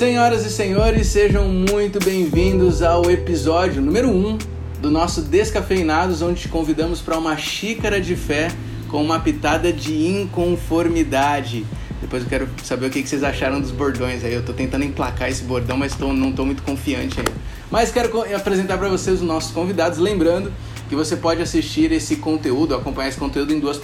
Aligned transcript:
Senhoras 0.00 0.46
e 0.46 0.50
senhores, 0.50 1.08
sejam 1.08 1.46
muito 1.46 2.02
bem-vindos 2.02 2.80
ao 2.80 3.10
episódio 3.10 3.82
número 3.82 4.08
1 4.08 4.28
um 4.28 4.38
do 4.80 4.90
nosso 4.90 5.20
Descafeinados, 5.20 6.22
onde 6.22 6.40
te 6.40 6.48
convidamos 6.48 7.02
para 7.02 7.18
uma 7.18 7.36
xícara 7.36 8.00
de 8.00 8.16
fé 8.16 8.50
com 8.88 9.02
uma 9.02 9.20
pitada 9.20 9.70
de 9.70 9.92
inconformidade. 10.06 11.66
Depois 12.00 12.22
eu 12.22 12.30
quero 12.30 12.48
saber 12.64 12.86
o 12.86 12.90
que 12.90 13.06
vocês 13.06 13.22
acharam 13.22 13.60
dos 13.60 13.72
bordões 13.72 14.24
aí. 14.24 14.32
Eu 14.32 14.42
tô 14.42 14.54
tentando 14.54 14.86
emplacar 14.86 15.28
esse 15.28 15.44
bordão, 15.44 15.76
mas 15.76 15.94
tô, 15.94 16.14
não 16.14 16.32
tô 16.32 16.46
muito 16.46 16.62
confiante 16.62 17.18
ainda. 17.18 17.32
Mas 17.70 17.92
quero 17.92 18.22
apresentar 18.34 18.78
para 18.78 18.88
vocês 18.88 19.20
os 19.20 19.26
nossos 19.26 19.52
convidados, 19.52 19.98
lembrando 19.98 20.50
que 20.88 20.96
você 20.96 21.14
pode 21.14 21.42
assistir 21.42 21.92
esse 21.92 22.16
conteúdo, 22.16 22.74
acompanhar 22.74 23.10
esse 23.10 23.18
conteúdo 23.18 23.52
em 23.52 23.60
duas 23.60 23.78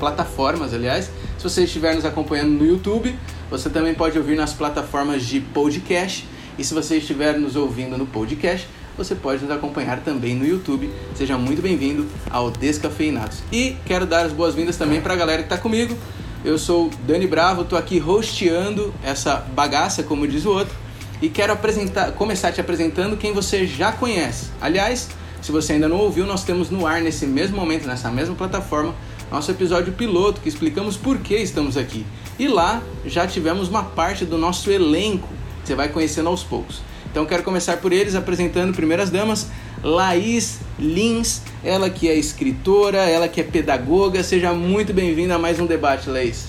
plataformas, 0.00 0.74
aliás. 0.74 1.08
Se 1.38 1.44
você 1.44 1.62
estiver 1.62 1.94
nos 1.94 2.04
acompanhando 2.04 2.50
no 2.50 2.66
YouTube, 2.66 3.14
você 3.50 3.68
também 3.68 3.92
pode 3.92 4.16
ouvir 4.16 4.36
nas 4.36 4.52
plataformas 4.52 5.24
de 5.26 5.40
podcast. 5.40 6.26
E 6.56 6.62
se 6.62 6.72
você 6.72 6.98
estiver 6.98 7.38
nos 7.38 7.56
ouvindo 7.56 7.98
no 7.98 8.06
podcast, 8.06 8.68
você 8.96 9.14
pode 9.14 9.42
nos 9.42 9.50
acompanhar 9.50 10.00
também 10.00 10.34
no 10.34 10.46
YouTube. 10.46 10.90
Seja 11.14 11.36
muito 11.36 11.60
bem-vindo 11.60 12.06
ao 12.30 12.50
Descafeinados. 12.50 13.38
E 13.50 13.76
quero 13.84 14.06
dar 14.06 14.24
as 14.26 14.32
boas-vindas 14.32 14.76
também 14.76 15.00
para 15.00 15.14
a 15.14 15.16
galera 15.16 15.42
que 15.42 15.46
está 15.46 15.58
comigo. 15.58 15.96
Eu 16.44 16.58
sou 16.58 16.90
Dani 17.06 17.26
Bravo, 17.26 17.62
estou 17.62 17.78
aqui 17.78 18.00
hosteando 18.00 18.94
essa 19.02 19.36
bagaça, 19.36 20.02
como 20.02 20.26
diz 20.26 20.46
o 20.46 20.50
outro, 20.50 20.74
e 21.20 21.28
quero 21.28 21.52
apresentar, 21.52 22.12
começar 22.12 22.50
te 22.50 22.62
apresentando 22.62 23.16
quem 23.16 23.32
você 23.32 23.66
já 23.66 23.92
conhece. 23.92 24.46
Aliás, 24.58 25.08
se 25.42 25.52
você 25.52 25.74
ainda 25.74 25.88
não 25.88 25.98
ouviu, 25.98 26.24
nós 26.24 26.44
temos 26.44 26.70
no 26.70 26.86
ar 26.86 27.02
nesse 27.02 27.26
mesmo 27.26 27.56
momento, 27.56 27.86
nessa 27.86 28.10
mesma 28.10 28.34
plataforma, 28.34 28.94
nosso 29.30 29.50
episódio 29.50 29.92
piloto 29.92 30.40
que 30.40 30.48
explicamos 30.48 30.96
por 30.96 31.18
que 31.18 31.36
estamos 31.36 31.76
aqui. 31.76 32.04
E 32.38 32.48
lá 32.48 32.82
já 33.04 33.26
tivemos 33.26 33.68
uma 33.68 33.84
parte 33.84 34.24
do 34.24 34.36
nosso 34.36 34.70
elenco 34.70 35.28
que 35.62 35.68
você 35.68 35.74
vai 35.74 35.88
conhecendo 35.88 36.28
aos 36.28 36.42
poucos. 36.42 36.80
Então 37.10 37.26
quero 37.26 37.42
começar 37.42 37.76
por 37.78 37.92
eles 37.92 38.14
apresentando 38.14 38.74
primeiras 38.74 39.10
damas, 39.10 39.48
Laís 39.82 40.60
Lins, 40.78 41.42
ela 41.64 41.90
que 41.90 42.08
é 42.08 42.14
escritora, 42.14 42.98
ela 42.98 43.28
que 43.28 43.40
é 43.40 43.44
pedagoga. 43.44 44.22
Seja 44.22 44.52
muito 44.52 44.92
bem-vinda 44.92 45.34
a 45.34 45.38
mais 45.38 45.60
um 45.60 45.66
debate, 45.66 46.08
Laís. 46.08 46.46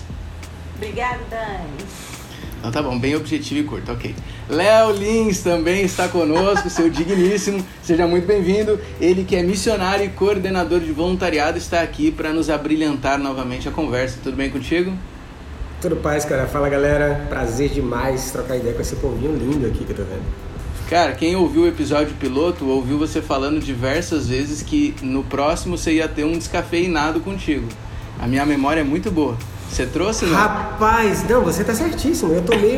Obrigada, 0.75 1.19
Dani. 1.29 2.00
Então 2.61 2.71
tá 2.71 2.83
bom, 2.83 2.97
bem 2.99 3.15
objetivo 3.15 3.59
e 3.59 3.63
curto, 3.63 3.91
ok. 3.91 4.13
Léo 4.47 4.91
Lins 4.91 5.41
também 5.41 5.83
está 5.83 6.07
conosco, 6.07 6.69
seu 6.69 6.87
digníssimo. 6.93 7.65
Seja 7.81 8.05
muito 8.05 8.27
bem-vindo. 8.27 8.79
Ele 8.99 9.23
que 9.23 9.35
é 9.35 9.41
missionário 9.41 10.05
e 10.05 10.09
coordenador 10.09 10.79
de 10.79 10.91
voluntariado 10.91 11.57
está 11.57 11.81
aqui 11.81 12.11
para 12.11 12.31
nos 12.31 12.51
abrilhantar 12.51 13.17
novamente 13.17 13.67
a 13.67 13.71
conversa. 13.71 14.19
Tudo 14.23 14.37
bem 14.37 14.51
contigo? 14.51 14.93
Tudo 15.81 15.95
paz, 15.95 16.23
cara. 16.23 16.45
Fala, 16.45 16.69
galera. 16.69 17.25
Prazer 17.27 17.69
demais 17.69 18.29
trocar 18.29 18.57
ideia 18.57 18.75
com 18.75 18.81
esse 18.81 18.95
povinho 18.97 19.35
lindo 19.35 19.65
aqui 19.65 19.83
que 19.83 19.93
eu 19.93 19.95
tô 19.95 20.03
vendo. 20.03 20.21
Cara, 20.87 21.13
quem 21.13 21.35
ouviu 21.35 21.63
o 21.63 21.67
episódio 21.67 22.13
piloto 22.19 22.67
ouviu 22.67 22.99
você 22.99 23.23
falando 23.23 23.59
diversas 23.59 24.27
vezes 24.27 24.61
que 24.61 24.93
no 25.01 25.23
próximo 25.23 25.75
você 25.75 25.93
ia 25.93 26.07
ter 26.07 26.25
um 26.25 26.37
descafeinado 26.37 27.21
contigo. 27.21 27.67
A 28.19 28.27
minha 28.27 28.45
memória 28.45 28.81
é 28.81 28.83
muito 28.83 29.09
boa. 29.09 29.35
Você 29.71 29.85
trouxe, 29.85 30.25
não? 30.25 30.35
Rapaz, 30.35 31.23
não, 31.29 31.41
você 31.41 31.63
tá 31.63 31.73
certíssimo. 31.73 32.33
Eu 32.33 32.41
tomei. 32.41 32.77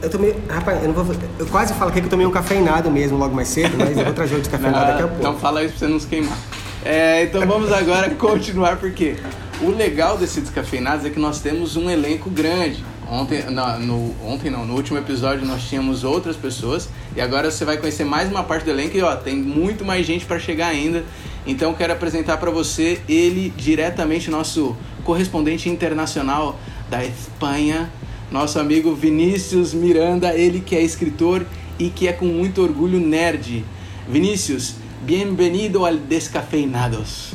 eu 0.00 0.08
tomei. 0.08 0.34
Rapaz, 0.48 0.82
eu 0.82 0.88
não 0.88 1.04
vou. 1.04 1.14
Eu 1.38 1.46
quase 1.46 1.74
falo 1.74 1.92
que 1.92 1.98
eu 1.98 2.08
tomei 2.08 2.26
um 2.26 2.30
cafeinado 2.30 2.90
mesmo 2.90 3.18
logo 3.18 3.34
mais 3.34 3.48
cedo, 3.48 3.76
mas 3.76 3.96
eu 3.98 4.04
vou 4.04 4.14
trazer 4.14 4.36
o 4.36 4.40
descafeinado 4.40 4.86
daqui 4.86 5.02
a 5.02 5.06
pouco. 5.08 5.20
Então 5.20 5.36
fala 5.38 5.62
isso 5.62 5.74
pra 5.74 5.86
você 5.86 5.92
não 5.92 6.00
se 6.00 6.06
queimar. 6.06 6.38
É, 6.82 7.24
então 7.24 7.46
vamos 7.46 7.70
agora 7.70 8.08
continuar, 8.16 8.76
porque 8.76 9.16
o 9.60 9.70
legal 9.70 10.16
desse 10.16 10.40
descafeinado 10.40 11.06
é 11.06 11.10
que 11.10 11.20
nós 11.20 11.38
temos 11.40 11.76
um 11.76 11.90
elenco 11.90 12.30
grande. 12.30 12.82
Ontem, 13.10 13.42
não, 13.50 13.78
no, 13.78 14.14
ontem 14.24 14.50
não, 14.50 14.64
no 14.64 14.74
último 14.74 14.96
episódio 14.96 15.44
nós 15.44 15.64
tínhamos 15.64 16.02
outras 16.02 16.34
pessoas 16.34 16.88
e 17.14 17.20
agora 17.20 17.50
você 17.50 17.62
vai 17.62 17.76
conhecer 17.76 18.04
mais 18.04 18.30
uma 18.30 18.42
parte 18.42 18.64
do 18.64 18.70
elenco 18.70 18.96
e 18.96 19.02
ó, 19.02 19.14
tem 19.14 19.36
muito 19.36 19.84
mais 19.84 20.06
gente 20.06 20.24
para 20.24 20.38
chegar 20.38 20.68
ainda. 20.68 21.04
Então 21.46 21.74
quero 21.74 21.92
apresentar 21.92 22.38
para 22.38 22.50
você 22.50 23.02
ele 23.06 23.52
diretamente 23.54 24.30
nosso 24.30 24.74
correspondente 25.04 25.68
internacional 25.68 26.58
da 26.90 27.04
Espanha, 27.04 27.90
nosso 28.30 28.58
amigo 28.58 28.94
Vinícius 28.94 29.74
Miranda, 29.74 30.34
ele 30.34 30.60
que 30.60 30.74
é 30.74 30.80
escritor 30.80 31.44
e 31.78 31.90
que 31.90 32.08
é 32.08 32.12
com 32.12 32.26
muito 32.26 32.62
orgulho 32.62 32.98
nerd. 33.00 33.64
Vinícius, 34.08 34.76
bem-vindo 35.02 35.84
ao 35.84 35.94
Descafeinados. 35.94 37.34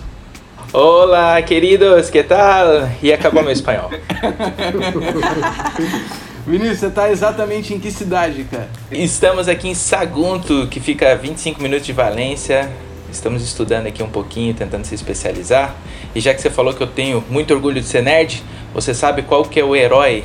Olá, 0.73 1.41
queridos, 1.41 2.09
que 2.09 2.23
tal? 2.23 2.89
E 3.01 3.13
acabou 3.13 3.41
meu 3.41 3.51
espanhol. 3.51 3.89
Vinícius, 6.45 6.79
você 6.79 6.88
está 6.88 7.11
exatamente 7.11 7.73
em 7.73 7.79
que 7.79 7.91
cidade, 7.91 8.45
cara? 8.45 8.69
Estamos 8.89 9.49
aqui 9.49 9.67
em 9.67 9.73
Sagunto, 9.73 10.67
que 10.67 10.79
fica 10.79 11.11
a 11.11 11.16
25 11.16 11.61
minutos 11.61 11.85
de 11.85 11.91
Valência. 11.94 12.72
Estamos 13.17 13.41
estudando 13.41 13.88
aqui 13.88 14.03
um 14.03 14.09
pouquinho, 14.09 14.53
tentando 14.53 14.85
se 14.85 14.94
especializar. 14.94 15.75
E 16.13 16.19
já 16.19 16.35
que 16.35 16.41
você 16.41 16.51
falou 16.51 16.72
que 16.72 16.83
eu 16.83 16.88
tenho 16.88 17.23
muito 17.28 17.51
orgulho 17.51 17.81
de 17.81 17.88
ser 17.88 18.03
nerd, 18.03 18.44
você 18.75 18.94
sabe 18.94 19.23
qual 19.23 19.44
que 19.44 19.59
é 19.59 19.63
o 19.63 19.75
herói 19.75 20.23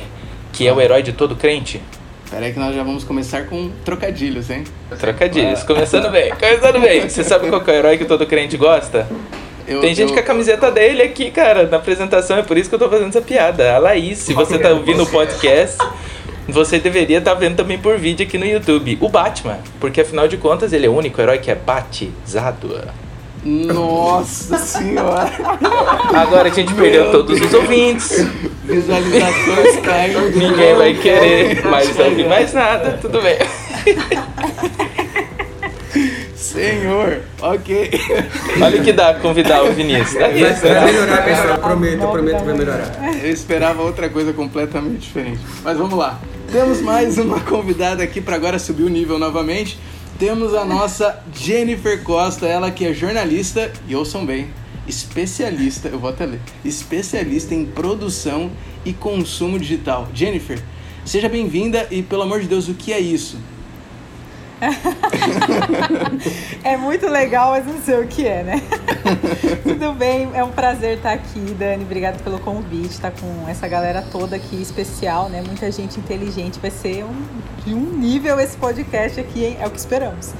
que 0.51 0.67
é 0.67 0.71
o 0.71 0.79
herói 0.79 1.01
de 1.01 1.11
todo 1.11 1.35
crente? 1.35 1.81
Pera 2.29 2.45
aí 2.45 2.53
que 2.53 2.59
nós 2.59 2.75
já 2.75 2.83
vamos 2.83 3.03
começar 3.03 3.47
com 3.47 3.71
trocadilhos, 3.83 4.47
hein? 4.51 4.63
Trocadilhos, 4.99 5.63
começando 5.63 6.11
bem, 6.11 6.31
começando 6.35 6.79
bem. 6.79 7.09
Você 7.09 7.23
sabe 7.23 7.49
qual 7.49 7.61
que 7.61 7.71
é 7.71 7.73
o 7.73 7.77
herói 7.77 7.97
que 7.97 8.05
todo 8.05 8.27
crente 8.27 8.57
gosta? 8.57 9.07
Eu, 9.67 9.81
Tem 9.81 9.95
gente 9.95 10.09
eu... 10.09 10.13
com 10.13 10.19
a 10.19 10.23
camiseta 10.23 10.69
dele 10.69 11.01
aqui, 11.01 11.31
cara, 11.31 11.65
na 11.65 11.77
apresentação, 11.77 12.37
é 12.37 12.43
por 12.43 12.59
isso 12.59 12.69
que 12.69 12.75
eu 12.75 12.79
tô 12.79 12.87
fazendo 12.87 13.09
essa 13.09 13.21
piada. 13.21 13.73
A 13.73 13.79
Laís, 13.79 14.19
se 14.19 14.33
você 14.35 14.59
tá 14.59 14.69
ouvindo 14.69 15.01
o 15.01 15.07
podcast, 15.07 15.77
você 16.47 16.79
deveria 16.79 17.19
estar 17.19 17.33
tá 17.33 17.39
vendo 17.39 17.55
também 17.55 17.77
por 17.77 17.97
vídeo 17.97 18.25
aqui 18.25 18.37
no 18.37 18.45
YouTube. 18.45 18.97
O 19.01 19.09
Batman, 19.09 19.59
porque 19.79 20.01
afinal 20.01 20.27
de 20.27 20.37
contas 20.37 20.73
ele 20.73 20.85
é 20.85 20.89
o 20.89 20.93
único 20.93 21.19
herói 21.21 21.37
que 21.37 21.51
é 21.51 21.55
batizado. 21.55 22.81
Nossa 23.43 24.57
senhora! 24.63 25.31
Agora 26.13 26.49
a 26.49 26.51
gente 26.51 26.73
perdeu 26.73 27.11
todos 27.11 27.39
os 27.39 27.53
ouvintes. 27.53 28.25
Visualizações 28.63 29.79
caem. 29.81 30.31
Ninguém 30.31 30.75
vai 30.75 30.93
querer 30.93 31.65
mais 31.65 31.97
ouvir 31.99 32.27
mais 32.27 32.53
nada, 32.53 32.97
tudo 33.01 33.21
bem. 33.21 33.37
Senhor, 36.35 37.21
ok. 37.41 37.89
Olha 38.61 38.79
o 38.79 38.83
que 38.83 38.93
dá 38.93 39.15
convidar 39.15 39.63
o 39.63 39.73
Vinícius. 39.73 40.13
Tá 40.13 40.27
vai, 40.27 40.53
vai 40.53 40.85
melhorar, 40.85 41.25
pessoal. 41.25 41.57
Prometo, 41.57 42.07
prometo 42.07 42.37
que 42.37 42.45
vai 42.45 42.57
melhorar. 42.57 42.91
Eu 43.23 43.31
esperava 43.31 43.81
outra 43.81 44.07
coisa 44.07 44.31
completamente 44.33 44.99
diferente. 44.99 45.39
Mas 45.63 45.77
vamos 45.77 45.97
lá. 45.97 46.19
Temos 46.53 46.81
mais 46.81 47.17
uma 47.17 47.39
convidada 47.41 48.03
aqui 48.03 48.21
para 48.21 48.35
agora 48.35 48.59
subir 48.59 48.83
o 48.83 48.89
nível 48.89 49.17
novamente 49.17 49.77
temos 50.19 50.53
a 50.53 50.63
nossa 50.63 51.21
Jennifer 51.35 52.03
Costa, 52.03 52.45
ela 52.45 52.69
que 52.69 52.85
é 52.85 52.93
jornalista, 52.93 53.73
e 53.87 53.95
ouçam 53.95 54.23
bem, 54.25 54.47
especialista, 54.87 55.89
eu 55.89 55.97
vou 55.97 56.11
até 56.11 56.25
ler, 56.25 56.39
especialista 56.63 57.55
em 57.55 57.65
produção 57.65 58.51
e 58.85 58.93
consumo 58.93 59.57
digital. 59.57 60.07
Jennifer, 60.13 60.61
seja 61.03 61.27
bem-vinda 61.27 61.87
e, 61.89 62.03
pelo 62.03 62.21
amor 62.21 62.41
de 62.41 62.47
Deus, 62.47 62.69
o 62.69 62.75
que 62.75 62.93
é 62.93 62.99
isso? 62.99 63.37
é 66.63 66.77
muito 66.77 67.07
legal, 67.07 67.51
mas 67.51 67.65
não 67.65 67.81
sei 67.81 67.99
o 67.99 68.07
que 68.07 68.27
é, 68.27 68.43
né? 68.43 68.61
Tudo 69.63 69.93
bem, 69.93 70.29
é 70.33 70.43
um 70.43 70.51
prazer 70.51 70.97
estar 70.97 71.13
aqui, 71.13 71.39
Dani. 71.57 71.83
Obrigada 71.83 72.17
pelo 72.19 72.39
convite, 72.39 72.91
estar 72.91 73.11
tá 73.11 73.17
com 73.19 73.49
essa 73.49 73.67
galera 73.67 74.01
toda 74.11 74.35
aqui 74.35 74.61
especial, 74.61 75.29
né? 75.29 75.41
Muita 75.45 75.71
gente 75.71 75.99
inteligente. 75.99 76.59
Vai 76.59 76.71
ser 76.71 77.03
um, 77.03 77.25
de 77.65 77.73
um 77.73 77.79
nível 77.79 78.39
esse 78.39 78.57
podcast 78.57 79.19
aqui, 79.19 79.45
hein? 79.45 79.57
É 79.59 79.67
o 79.67 79.71
que 79.71 79.79
esperamos. 79.79 80.33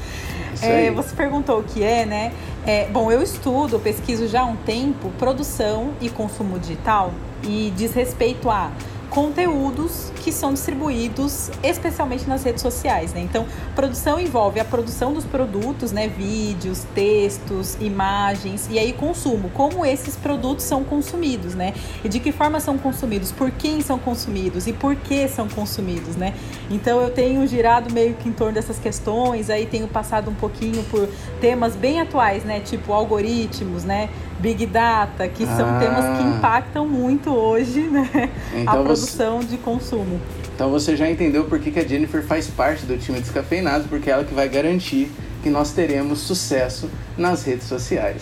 É, 0.62 0.92
você 0.92 1.16
perguntou 1.16 1.60
o 1.60 1.64
que 1.64 1.84
é, 1.84 2.06
né? 2.06 2.32
É, 2.66 2.88
bom, 2.88 3.12
eu 3.12 3.22
estudo, 3.22 3.80
pesquiso 3.80 4.28
já 4.28 4.42
há 4.42 4.46
um 4.46 4.56
tempo 4.56 5.10
produção 5.20 5.92
e 6.00 6.10
consumo 6.10 6.58
digital 6.58 7.12
e 7.44 7.74
diz 7.76 7.94
respeito 7.94 8.50
a 8.50 8.72
conteúdos 9.14 10.12
que 10.24 10.32
são 10.32 10.54
distribuídos 10.54 11.52
especialmente 11.62 12.28
nas 12.28 12.44
redes 12.44 12.64
sociais, 12.64 13.14
né? 13.14 13.22
Então, 13.22 13.46
produção 13.76 14.20
envolve 14.20 14.60
a 14.60 14.66
produção 14.66 15.14
dos 15.14 15.24
produtos, 15.24 15.92
né? 15.92 16.08
Vídeos, 16.08 16.84
textos, 16.96 17.78
imagens 17.80 18.68
e 18.72 18.80
aí 18.80 18.92
consumo. 18.92 19.52
Como 19.54 19.86
esses 19.86 20.16
produtos 20.16 20.66
são 20.66 20.84
consumidos, 20.84 21.54
né? 21.54 21.76
E 22.04 22.10
de 22.10 22.20
que 22.20 22.32
forma 22.32 22.60
são 22.60 22.76
consumidos? 22.76 23.32
Por 23.32 23.52
quem 23.52 23.82
são 23.82 24.00
consumidos 24.00 24.66
e 24.66 24.74
por 24.74 24.96
que 24.96 25.28
são 25.28 25.48
consumidos, 25.48 26.16
né? 26.16 26.34
Então, 26.72 27.00
eu 27.00 27.12
tenho 27.12 27.46
girado 27.46 27.94
meio 27.94 28.16
que 28.16 28.28
em 28.28 28.34
torno 28.34 28.54
dessas 28.54 28.80
questões, 28.80 29.50
aí 29.52 29.68
tenho 29.68 29.88
passado 29.88 30.32
um 30.32 30.36
pouquinho 30.36 30.84
por 30.86 31.08
temas 31.40 31.76
bem 31.76 32.02
atuais, 32.02 32.44
né? 32.44 32.62
Tipo 32.62 32.94
algoritmos, 32.94 33.84
né? 33.84 34.10
Big 34.44 34.66
Data, 34.66 35.26
que 35.26 35.46
são 35.46 35.70
ah. 35.70 35.80
temas 35.80 36.18
que 36.18 36.24
impactam 36.24 36.86
muito 36.86 37.34
hoje 37.34 37.80
né, 37.84 38.30
então 38.54 38.82
a 38.82 38.84
produção 38.84 39.38
você... 39.38 39.48
de 39.48 39.58
consumo. 39.58 40.20
Então 40.54 40.70
você 40.70 40.98
já 40.98 41.10
entendeu 41.10 41.46
por 41.46 41.60
que, 41.60 41.72
que 41.72 41.80
a 41.80 41.88
Jennifer 41.88 42.22
faz 42.22 42.48
parte 42.48 42.86
do 42.86 42.98
time 42.98 43.22
Descafeinado, 43.22 43.86
porque 43.88 44.10
é 44.10 44.14
ela 44.14 44.26
que 44.26 44.34
vai 44.34 44.50
garantir 44.50 45.10
que 45.42 45.50
nós 45.50 45.72
teremos 45.72 46.20
sucesso 46.20 46.90
nas 47.18 47.46
redes 47.46 47.68
sociais. 47.68 48.22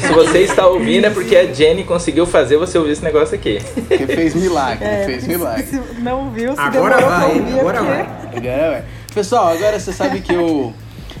Se 0.00 0.12
você 0.12 0.40
está 0.40 0.66
ouvindo 0.66 1.06
é 1.06 1.10
porque 1.10 1.36
a 1.36 1.52
Jenny 1.52 1.84
conseguiu 1.84 2.26
fazer 2.26 2.56
você 2.56 2.76
ouvir 2.76 2.92
esse 2.92 3.04
negócio 3.04 3.34
aqui. 3.34 3.58
Que 3.88 4.06
fez 4.06 4.34
milagre, 4.34 4.84
é, 4.84 5.04
fez 5.04 5.26
milagre. 5.26 5.66
Se 5.66 5.80
não 6.00 6.30
viu, 6.30 6.52
se 6.52 6.60
agora 6.60 7.00
vai, 7.00 7.38
agora 7.60 7.82
vai. 7.82 8.00
Agora 8.00 8.70
vai. 8.70 8.84
Pessoal, 9.14 9.48
agora 9.48 9.78
você 9.78 9.92
sabe 9.92 10.20
que 10.20 10.34
eu, 10.34 10.72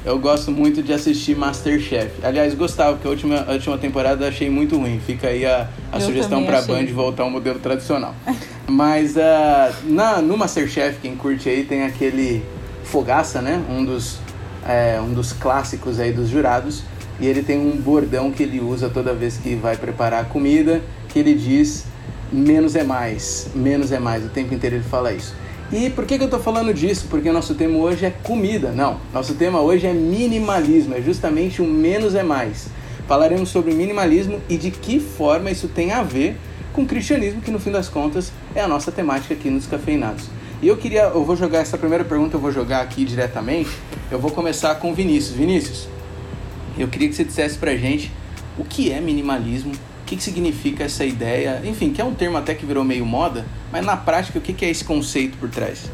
eu 0.08 0.18
gosto 0.18 0.50
muito 0.50 0.82
de 0.82 0.92
assistir 0.92 1.36
Masterchef. 1.36 2.10
Aliás, 2.22 2.54
gostava, 2.54 2.92
porque 2.92 3.06
a 3.06 3.10
última, 3.10 3.44
a 3.46 3.52
última 3.52 3.76
temporada 3.76 4.24
eu 4.24 4.28
achei 4.28 4.48
muito 4.48 4.78
ruim. 4.78 4.98
Fica 5.04 5.28
aí 5.28 5.44
a, 5.44 5.68
a 5.92 6.00
sugestão 6.00 6.46
pra 6.46 6.60
achei. 6.60 6.74
Band 6.74 6.92
voltar 6.94 7.24
ao 7.24 7.30
modelo 7.30 7.58
tradicional. 7.58 8.14
Mas 8.66 9.16
uh, 9.16 9.74
na, 9.84 10.22
no 10.22 10.36
Masterchef, 10.38 10.98
quem 11.00 11.14
curte 11.14 11.48
aí, 11.48 11.64
tem 11.64 11.82
aquele 11.82 12.42
Fogaça, 12.84 13.42
né? 13.42 13.62
Um 13.68 13.84
dos, 13.84 14.18
é, 14.66 14.98
um 14.98 15.12
dos 15.12 15.34
clássicos 15.34 16.00
aí 16.00 16.10
dos 16.10 16.30
jurados. 16.30 16.82
E 17.20 17.26
ele 17.26 17.42
tem 17.42 17.58
um 17.58 17.76
bordão 17.76 18.30
que 18.30 18.42
ele 18.42 18.60
usa 18.60 18.88
toda 18.88 19.12
vez 19.12 19.36
que 19.36 19.54
vai 19.56 19.76
preparar 19.76 20.22
a 20.22 20.24
comida, 20.24 20.80
que 21.08 21.18
ele 21.18 21.34
diz 21.34 21.84
menos 22.32 22.76
é 22.76 22.82
mais, 22.82 23.50
menos 23.54 23.92
é 23.92 23.98
mais. 23.98 24.24
O 24.24 24.28
tempo 24.30 24.54
inteiro 24.54 24.76
ele 24.76 24.84
fala 24.84 25.12
isso. 25.12 25.34
E 25.70 25.90
por 25.90 26.06
que, 26.06 26.16
que 26.16 26.22
eu 26.22 26.28
estou 26.28 26.40
falando 26.40 26.72
disso? 26.72 27.06
Porque 27.10 27.28
o 27.28 27.32
nosso 27.32 27.54
tema 27.54 27.76
hoje 27.76 28.06
é 28.06 28.10
comida. 28.10 28.72
Não, 28.72 28.98
nosso 29.12 29.34
tema 29.34 29.60
hoje 29.60 29.86
é 29.86 29.92
minimalismo, 29.92 30.94
é 30.94 31.02
justamente 31.02 31.60
o 31.60 31.66
menos 31.66 32.14
é 32.14 32.22
mais. 32.22 32.68
Falaremos 33.06 33.50
sobre 33.50 33.74
minimalismo 33.74 34.40
e 34.48 34.56
de 34.56 34.70
que 34.70 34.98
forma 34.98 35.50
isso 35.50 35.68
tem 35.68 35.92
a 35.92 36.02
ver 36.02 36.36
com 36.72 36.82
o 36.82 36.86
cristianismo, 36.86 37.42
que 37.42 37.50
no 37.50 37.58
fim 37.58 37.70
das 37.70 37.88
contas 37.88 38.32
é 38.54 38.62
a 38.62 38.68
nossa 38.68 38.90
temática 38.90 39.34
aqui 39.34 39.50
nos 39.50 39.66
Cafeinados. 39.66 40.30
E 40.62 40.68
eu 40.68 40.76
queria, 40.76 41.02
eu 41.02 41.22
vou 41.22 41.36
jogar 41.36 41.58
essa 41.58 41.76
primeira 41.76 42.04
pergunta, 42.04 42.36
eu 42.36 42.40
vou 42.40 42.50
jogar 42.50 42.80
aqui 42.80 43.04
diretamente. 43.04 43.70
Eu 44.10 44.18
vou 44.18 44.30
começar 44.30 44.74
com 44.76 44.94
Vinícius. 44.94 45.36
Vinícius, 45.36 45.86
eu 46.78 46.88
queria 46.88 47.08
que 47.08 47.14
você 47.14 47.24
dissesse 47.24 47.58
pra 47.58 47.76
gente 47.76 48.10
o 48.56 48.64
que 48.64 48.90
é 48.90 49.00
minimalismo, 49.00 49.72
o 49.72 49.87
que, 50.08 50.16
que 50.16 50.22
significa 50.22 50.84
essa 50.84 51.04
ideia, 51.04 51.60
enfim, 51.64 51.92
que 51.92 52.00
é 52.00 52.04
um 52.04 52.14
termo 52.14 52.38
até 52.38 52.54
que 52.54 52.64
virou 52.64 52.82
meio 52.82 53.04
moda, 53.04 53.44
mas 53.70 53.84
na 53.84 53.96
prática 53.96 54.38
o 54.38 54.40
que, 54.40 54.54
que 54.54 54.64
é 54.64 54.70
esse 54.70 54.82
conceito 54.82 55.36
por 55.36 55.50
trás? 55.50 55.90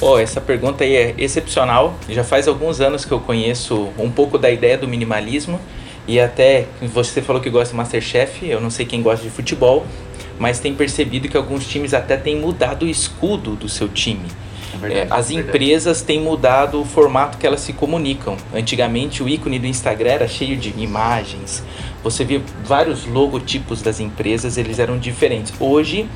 Oh, 0.00 0.18
essa 0.18 0.40
pergunta 0.40 0.82
aí 0.82 0.96
é 0.96 1.14
excepcional. 1.16 1.94
Já 2.08 2.24
faz 2.24 2.48
alguns 2.48 2.80
anos 2.80 3.04
que 3.04 3.12
eu 3.12 3.20
conheço 3.20 3.88
um 3.96 4.10
pouco 4.10 4.36
da 4.36 4.50
ideia 4.50 4.76
do 4.76 4.88
minimalismo 4.88 5.60
e 6.08 6.18
até 6.18 6.66
você 6.82 7.22
falou 7.22 7.40
que 7.40 7.48
gosta 7.48 7.70
de 7.70 7.76
Masterchef, 7.76 8.44
eu 8.44 8.60
não 8.60 8.68
sei 8.68 8.84
quem 8.84 9.00
gosta 9.00 9.24
de 9.24 9.30
futebol, 9.30 9.86
mas 10.36 10.58
tem 10.58 10.74
percebido 10.74 11.28
que 11.28 11.36
alguns 11.36 11.64
times 11.68 11.94
até 11.94 12.16
têm 12.16 12.36
mudado 12.36 12.84
o 12.84 12.88
escudo 12.88 13.54
do 13.54 13.68
seu 13.68 13.88
time. 13.88 14.26
É 14.72 14.76
verdade, 14.76 15.08
é, 15.10 15.14
as 15.14 15.30
é 15.30 15.34
empresas 15.34 16.02
têm 16.02 16.20
mudado 16.20 16.80
o 16.80 16.84
formato 16.84 17.38
que 17.38 17.46
elas 17.46 17.60
se 17.60 17.72
comunicam. 17.72 18.36
Antigamente 18.54 19.22
o 19.22 19.28
ícone 19.28 19.58
do 19.58 19.66
Instagram 19.66 20.10
era 20.10 20.28
cheio 20.28 20.56
de 20.56 20.70
imagens. 20.78 21.62
Você 22.02 22.24
via 22.24 22.42
vários 22.64 23.06
logotipos 23.06 23.82
das 23.82 24.00
empresas, 24.00 24.56
eles 24.56 24.78
eram 24.78 24.98
diferentes. 24.98 25.52
Hoje 25.60 26.08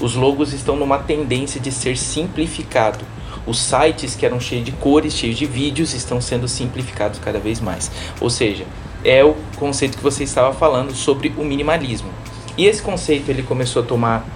os 0.00 0.14
logos 0.14 0.52
estão 0.52 0.76
numa 0.76 0.98
tendência 0.98 1.60
de 1.60 1.70
ser 1.70 1.96
simplificado. 1.96 3.04
Os 3.46 3.58
sites 3.58 4.14
que 4.14 4.24
eram 4.24 4.40
cheios 4.40 4.64
de 4.64 4.72
cores, 4.72 5.14
cheios 5.14 5.36
de 5.36 5.44
vídeos, 5.44 5.92
estão 5.92 6.20
sendo 6.20 6.48
simplificados 6.48 7.18
cada 7.18 7.38
vez 7.38 7.60
mais. 7.60 7.90
Ou 8.20 8.30
seja, 8.30 8.64
é 9.04 9.22
o 9.22 9.36
conceito 9.56 9.98
que 9.98 10.02
você 10.02 10.24
estava 10.24 10.54
falando 10.54 10.94
sobre 10.94 11.32
o 11.36 11.44
minimalismo. 11.44 12.08
E 12.56 12.66
esse 12.66 12.80
conceito 12.80 13.28
ele 13.30 13.42
começou 13.42 13.82
a 13.82 13.84
tomar 13.84 14.26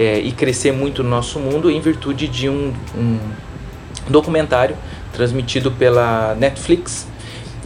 é, 0.00 0.18
e 0.18 0.32
crescer 0.32 0.72
muito 0.72 1.02
no 1.02 1.10
nosso 1.10 1.38
mundo 1.38 1.70
em 1.70 1.78
virtude 1.78 2.26
de 2.26 2.48
um, 2.48 2.72
um 2.96 3.18
documentário 4.08 4.74
transmitido 5.12 5.70
pela 5.70 6.34
Netflix. 6.36 7.06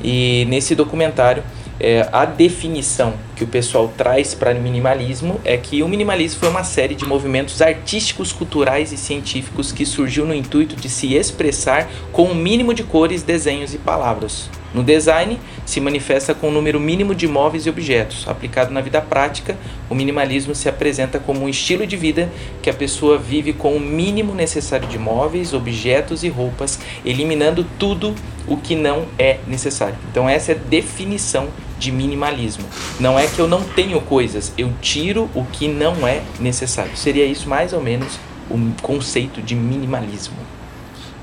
E 0.02 0.44
nesse 0.46 0.74
documentário, 0.74 1.44
é, 1.78 2.08
a 2.12 2.24
definição 2.24 3.14
que 3.36 3.44
o 3.44 3.46
pessoal 3.46 3.92
traz 3.96 4.34
para 4.34 4.52
minimalismo 4.52 5.40
é 5.44 5.56
que 5.56 5.80
o 5.80 5.88
minimalismo 5.88 6.40
foi 6.40 6.48
uma 6.48 6.64
série 6.64 6.96
de 6.96 7.06
movimentos 7.06 7.62
artísticos, 7.62 8.32
culturais 8.32 8.90
e 8.90 8.96
científicos 8.96 9.70
que 9.70 9.86
surgiu 9.86 10.26
no 10.26 10.34
intuito 10.34 10.74
de 10.74 10.88
se 10.88 11.14
expressar 11.14 11.88
com 12.10 12.24
o 12.24 12.30
um 12.32 12.34
mínimo 12.34 12.74
de 12.74 12.82
cores, 12.82 13.22
desenhos 13.22 13.74
e 13.74 13.78
palavras. 13.78 14.50
No 14.74 14.82
design, 14.82 15.38
se 15.64 15.80
manifesta 15.80 16.34
com 16.34 16.48
um 16.48 16.52
número 16.52 16.80
mínimo 16.80 17.14
de 17.14 17.28
móveis 17.28 17.64
e 17.64 17.70
objetos. 17.70 18.26
Aplicado 18.26 18.72
na 18.72 18.80
vida 18.80 19.00
prática, 19.00 19.56
o 19.88 19.94
minimalismo 19.94 20.52
se 20.52 20.68
apresenta 20.68 21.20
como 21.20 21.44
um 21.44 21.48
estilo 21.48 21.86
de 21.86 21.96
vida 21.96 22.28
que 22.60 22.68
a 22.68 22.74
pessoa 22.74 23.16
vive 23.16 23.52
com 23.52 23.76
o 23.76 23.80
mínimo 23.80 24.34
necessário 24.34 24.88
de 24.88 24.98
móveis, 24.98 25.54
objetos 25.54 26.24
e 26.24 26.28
roupas, 26.28 26.80
eliminando 27.04 27.64
tudo 27.78 28.16
o 28.48 28.56
que 28.56 28.74
não 28.74 29.06
é 29.16 29.38
necessário. 29.46 29.96
Então, 30.10 30.28
essa 30.28 30.50
é 30.50 30.54
a 30.56 30.58
definição 30.58 31.48
de 31.78 31.92
minimalismo. 31.92 32.64
Não 32.98 33.18
é 33.18 33.26
que 33.26 33.38
eu 33.38 33.46
não 33.46 33.62
tenho 33.62 34.00
coisas, 34.00 34.52
eu 34.58 34.72
tiro 34.80 35.30
o 35.34 35.44
que 35.44 35.68
não 35.68 36.06
é 36.06 36.20
necessário. 36.40 36.96
Seria 36.96 37.24
isso 37.24 37.48
mais 37.48 37.72
ou 37.72 37.80
menos 37.80 38.18
o 38.50 38.58
conceito 38.82 39.40
de 39.40 39.54
minimalismo. 39.54 40.36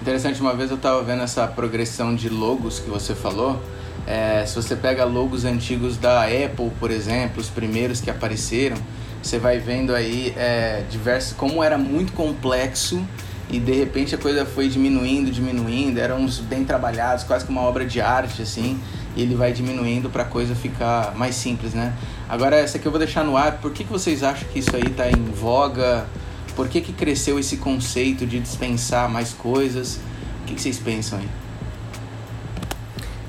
Interessante, 0.01 0.41
uma 0.41 0.55
vez 0.55 0.71
eu 0.71 0.77
estava 0.77 1.03
vendo 1.03 1.21
essa 1.21 1.45
progressão 1.45 2.15
de 2.15 2.27
logos 2.27 2.79
que 2.79 2.89
você 2.89 3.13
falou. 3.13 3.61
É, 4.07 4.43
se 4.47 4.55
você 4.55 4.75
pega 4.75 5.05
logos 5.05 5.45
antigos 5.45 5.95
da 5.95 6.23
Apple, 6.23 6.71
por 6.79 6.89
exemplo, 6.89 7.39
os 7.39 7.49
primeiros 7.49 8.01
que 8.01 8.09
apareceram, 8.09 8.77
você 9.21 9.37
vai 9.37 9.59
vendo 9.59 9.93
aí 9.93 10.33
é, 10.35 10.83
diversos 10.89 11.33
como 11.33 11.63
era 11.63 11.77
muito 11.77 12.13
complexo 12.13 13.05
e 13.47 13.59
de 13.59 13.73
repente 13.73 14.15
a 14.15 14.17
coisa 14.17 14.43
foi 14.43 14.67
diminuindo, 14.67 15.29
diminuindo, 15.29 15.99
eram 15.99 16.21
uns 16.21 16.39
bem 16.39 16.65
trabalhados, 16.65 17.23
quase 17.23 17.45
que 17.45 17.51
uma 17.51 17.61
obra 17.61 17.85
de 17.85 18.01
arte 18.01 18.41
assim, 18.41 18.79
e 19.15 19.21
ele 19.21 19.35
vai 19.35 19.53
diminuindo 19.53 20.09
para 20.09 20.23
a 20.23 20.25
coisa 20.25 20.55
ficar 20.55 21.13
mais 21.15 21.35
simples, 21.35 21.75
né? 21.75 21.93
Agora 22.27 22.55
essa 22.55 22.77
aqui 22.77 22.87
eu 22.87 22.91
vou 22.91 22.97
deixar 22.97 23.23
no 23.23 23.37
ar. 23.37 23.59
Por 23.59 23.71
que, 23.71 23.83
que 23.83 23.91
vocês 23.91 24.23
acham 24.23 24.47
que 24.51 24.57
isso 24.57 24.75
aí 24.75 24.87
está 24.87 25.07
em 25.11 25.25
voga? 25.25 26.07
Por 26.55 26.67
que, 26.67 26.81
que 26.81 26.93
cresceu 26.93 27.39
esse 27.39 27.57
conceito 27.57 28.25
de 28.25 28.39
dispensar 28.39 29.09
mais 29.09 29.33
coisas? 29.33 29.99
O 30.41 30.45
que, 30.47 30.55
que 30.55 30.61
vocês 30.61 30.77
pensam 30.77 31.19
aí? 31.19 31.27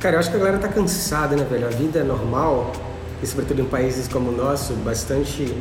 Cara, 0.01 0.17
eu 0.17 0.21
acho 0.21 0.31
que 0.31 0.37
a 0.37 0.39
galera 0.39 0.59
tá 0.59 0.69
cansada, 0.69 1.37
né, 1.37 1.45
velho? 1.45 1.67
A 1.67 1.71
vida 1.71 2.01
é 2.01 2.03
normal, 2.03 2.73
e 3.23 3.27
sobretudo 3.27 3.63
em 3.63 3.65
países 3.65 4.09
como 4.09 4.31
o 4.31 4.37
nosso, 4.37 4.73
bastante 4.75 5.55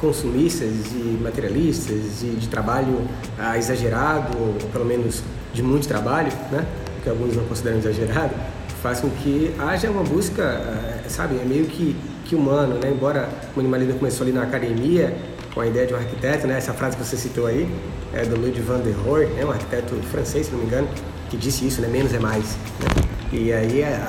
consumistas 0.00 0.70
e 0.92 1.18
materialistas 1.22 2.22
e 2.22 2.36
de 2.36 2.48
trabalho 2.48 3.06
ah, 3.38 3.56
exagerado, 3.56 4.36
ou 4.36 4.54
pelo 4.72 4.84
menos 4.84 5.22
de 5.52 5.62
muito 5.62 5.86
trabalho, 5.86 6.32
né? 6.50 6.66
Que 7.04 7.08
alguns 7.08 7.36
não 7.36 7.44
consideram 7.44 7.78
exagerado, 7.78 8.34
faz 8.82 9.00
com 9.00 9.10
que 9.10 9.54
haja 9.58 9.90
uma 9.90 10.02
busca, 10.02 10.42
ah, 10.42 11.08
sabe, 11.08 11.36
é 11.36 11.44
meio 11.44 11.66
que, 11.66 11.94
que 12.24 12.34
humano, 12.34 12.74
né? 12.82 12.90
Embora 12.90 13.28
o 13.54 13.58
minimalismo 13.58 13.98
começou 13.98 14.24
ali 14.24 14.32
na 14.32 14.42
academia, 14.42 15.16
com 15.60 15.64
a 15.64 15.66
ideia 15.66 15.86
de 15.86 15.92
um 15.92 15.96
arquiteto, 15.98 16.46
né? 16.46 16.56
Essa 16.56 16.72
frase 16.72 16.96
que 16.96 17.04
você 17.04 17.18
citou 17.18 17.44
aí 17.44 17.68
é 18.14 18.24
do 18.24 18.34
Louis 18.34 18.56
van 18.56 18.78
der 18.78 18.94
Rohe, 18.94 19.26
né? 19.26 19.44
um 19.44 19.50
arquiteto 19.50 19.94
francês, 20.10 20.46
se 20.46 20.52
não 20.52 20.60
me 20.60 20.64
engano, 20.64 20.88
que 21.28 21.36
disse 21.36 21.66
isso, 21.66 21.82
né? 21.82 21.88
Menos 21.88 22.14
é 22.14 22.18
mais. 22.18 22.56
Né? 22.80 22.88
E 23.30 23.52
aí, 23.52 23.82
é, 23.82 24.00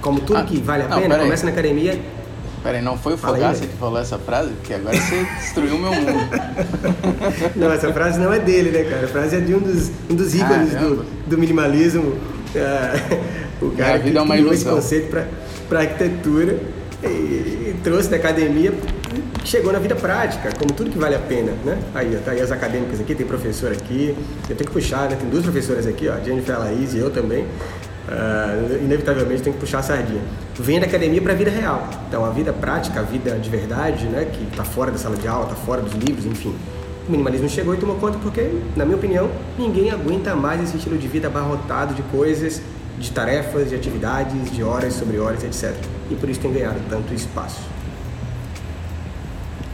como 0.00 0.20
tudo 0.20 0.38
ah, 0.38 0.44
que 0.44 0.58
vale 0.58 0.84
a 0.84 0.88
não, 0.88 1.00
pena, 1.00 1.18
começa 1.18 1.44
na 1.44 1.50
academia. 1.50 2.00
Peraí, 2.62 2.80
não 2.80 2.96
foi 2.96 3.14
o 3.14 3.18
Fogaça 3.18 3.66
que 3.66 3.76
falou 3.76 3.98
essa 3.98 4.20
frase? 4.20 4.52
Porque 4.52 4.72
agora 4.72 4.96
você 4.96 5.26
destruiu 5.40 5.78
meu 5.78 5.92
mundo. 5.92 6.20
não, 7.56 7.72
essa 7.72 7.92
frase 7.92 8.20
não 8.20 8.32
é 8.32 8.38
dele, 8.38 8.70
né, 8.70 8.84
cara? 8.84 9.06
A 9.06 9.08
frase 9.08 9.34
é 9.34 9.40
de 9.40 9.52
um 9.52 9.58
dos, 9.58 9.90
um 10.08 10.14
dos 10.14 10.32
ícones 10.32 10.76
do, 10.76 11.04
do 11.26 11.38
minimalismo. 11.38 12.02
Uh, 12.02 13.66
o 13.66 13.70
cara 13.72 13.98
que 13.98 14.16
é 14.16 14.24
criou 14.24 14.52
esse 14.52 14.64
conceito 14.64 15.10
para 15.68 15.80
arquitetura 15.80 16.56
e, 17.02 17.06
e 17.06 17.80
trouxe 17.82 18.08
da 18.08 18.16
academia 18.16 18.72
chegou 19.44 19.72
na 19.72 19.78
vida 19.78 19.94
prática, 19.94 20.50
como 20.58 20.72
tudo 20.72 20.90
que 20.90 20.98
vale 20.98 21.14
a 21.14 21.18
pena, 21.18 21.52
né? 21.64 21.78
Aí, 21.94 22.18
tá 22.24 22.32
aí 22.32 22.40
as 22.40 22.50
acadêmicas 22.50 23.00
aqui, 23.00 23.14
tem 23.14 23.26
professor 23.26 23.72
aqui, 23.72 24.16
eu 24.48 24.56
tenho 24.56 24.68
que 24.68 24.72
puxar, 24.72 25.08
né? 25.08 25.16
Tem 25.16 25.28
duas 25.28 25.42
professoras 25.42 25.86
aqui, 25.86 26.08
ó, 26.08 26.14
a 26.14 26.20
Jennifer 26.20 26.58
Laís 26.58 26.94
e 26.94 26.98
eu 26.98 27.10
também. 27.10 27.46
Uh, 28.08 28.82
inevitavelmente 28.82 29.42
tem 29.42 29.52
que 29.52 29.58
puxar 29.60 29.78
a 29.78 29.82
sardinha. 29.82 30.22
Vem 30.58 30.80
da 30.80 30.86
academia 30.86 31.22
para 31.22 31.32
a 31.32 31.36
vida 31.36 31.50
real. 31.50 31.88
Então, 32.08 32.24
a 32.24 32.30
vida 32.30 32.52
prática, 32.52 33.00
a 33.00 33.02
vida 33.02 33.38
de 33.38 33.48
verdade, 33.48 34.06
né? 34.06 34.24
Que 34.24 34.44
está 34.44 34.64
fora 34.64 34.90
da 34.90 34.98
sala 34.98 35.16
de 35.16 35.28
aula, 35.28 35.44
está 35.44 35.54
fora 35.54 35.80
dos 35.80 35.92
livros, 35.92 36.26
enfim. 36.26 36.54
O 37.06 37.10
minimalismo 37.10 37.48
chegou 37.48 37.74
e 37.74 37.76
tomou 37.76 37.96
conta 37.96 38.18
porque, 38.18 38.50
na 38.76 38.84
minha 38.84 38.96
opinião, 38.96 39.30
ninguém 39.58 39.90
aguenta 39.90 40.34
mais 40.34 40.62
esse 40.62 40.76
estilo 40.76 40.98
de 40.98 41.06
vida 41.06 41.28
abarrotado 41.28 41.94
de 41.94 42.02
coisas, 42.02 42.60
de 42.98 43.10
tarefas, 43.12 43.68
de 43.68 43.74
atividades, 43.74 44.50
de 44.50 44.62
horas 44.62 44.94
sobre 44.94 45.18
horas, 45.18 45.44
etc. 45.44 45.74
E 46.10 46.14
por 46.14 46.28
isso 46.28 46.40
tem 46.40 46.52
ganhado 46.52 46.80
tanto 46.88 47.14
espaço. 47.14 47.69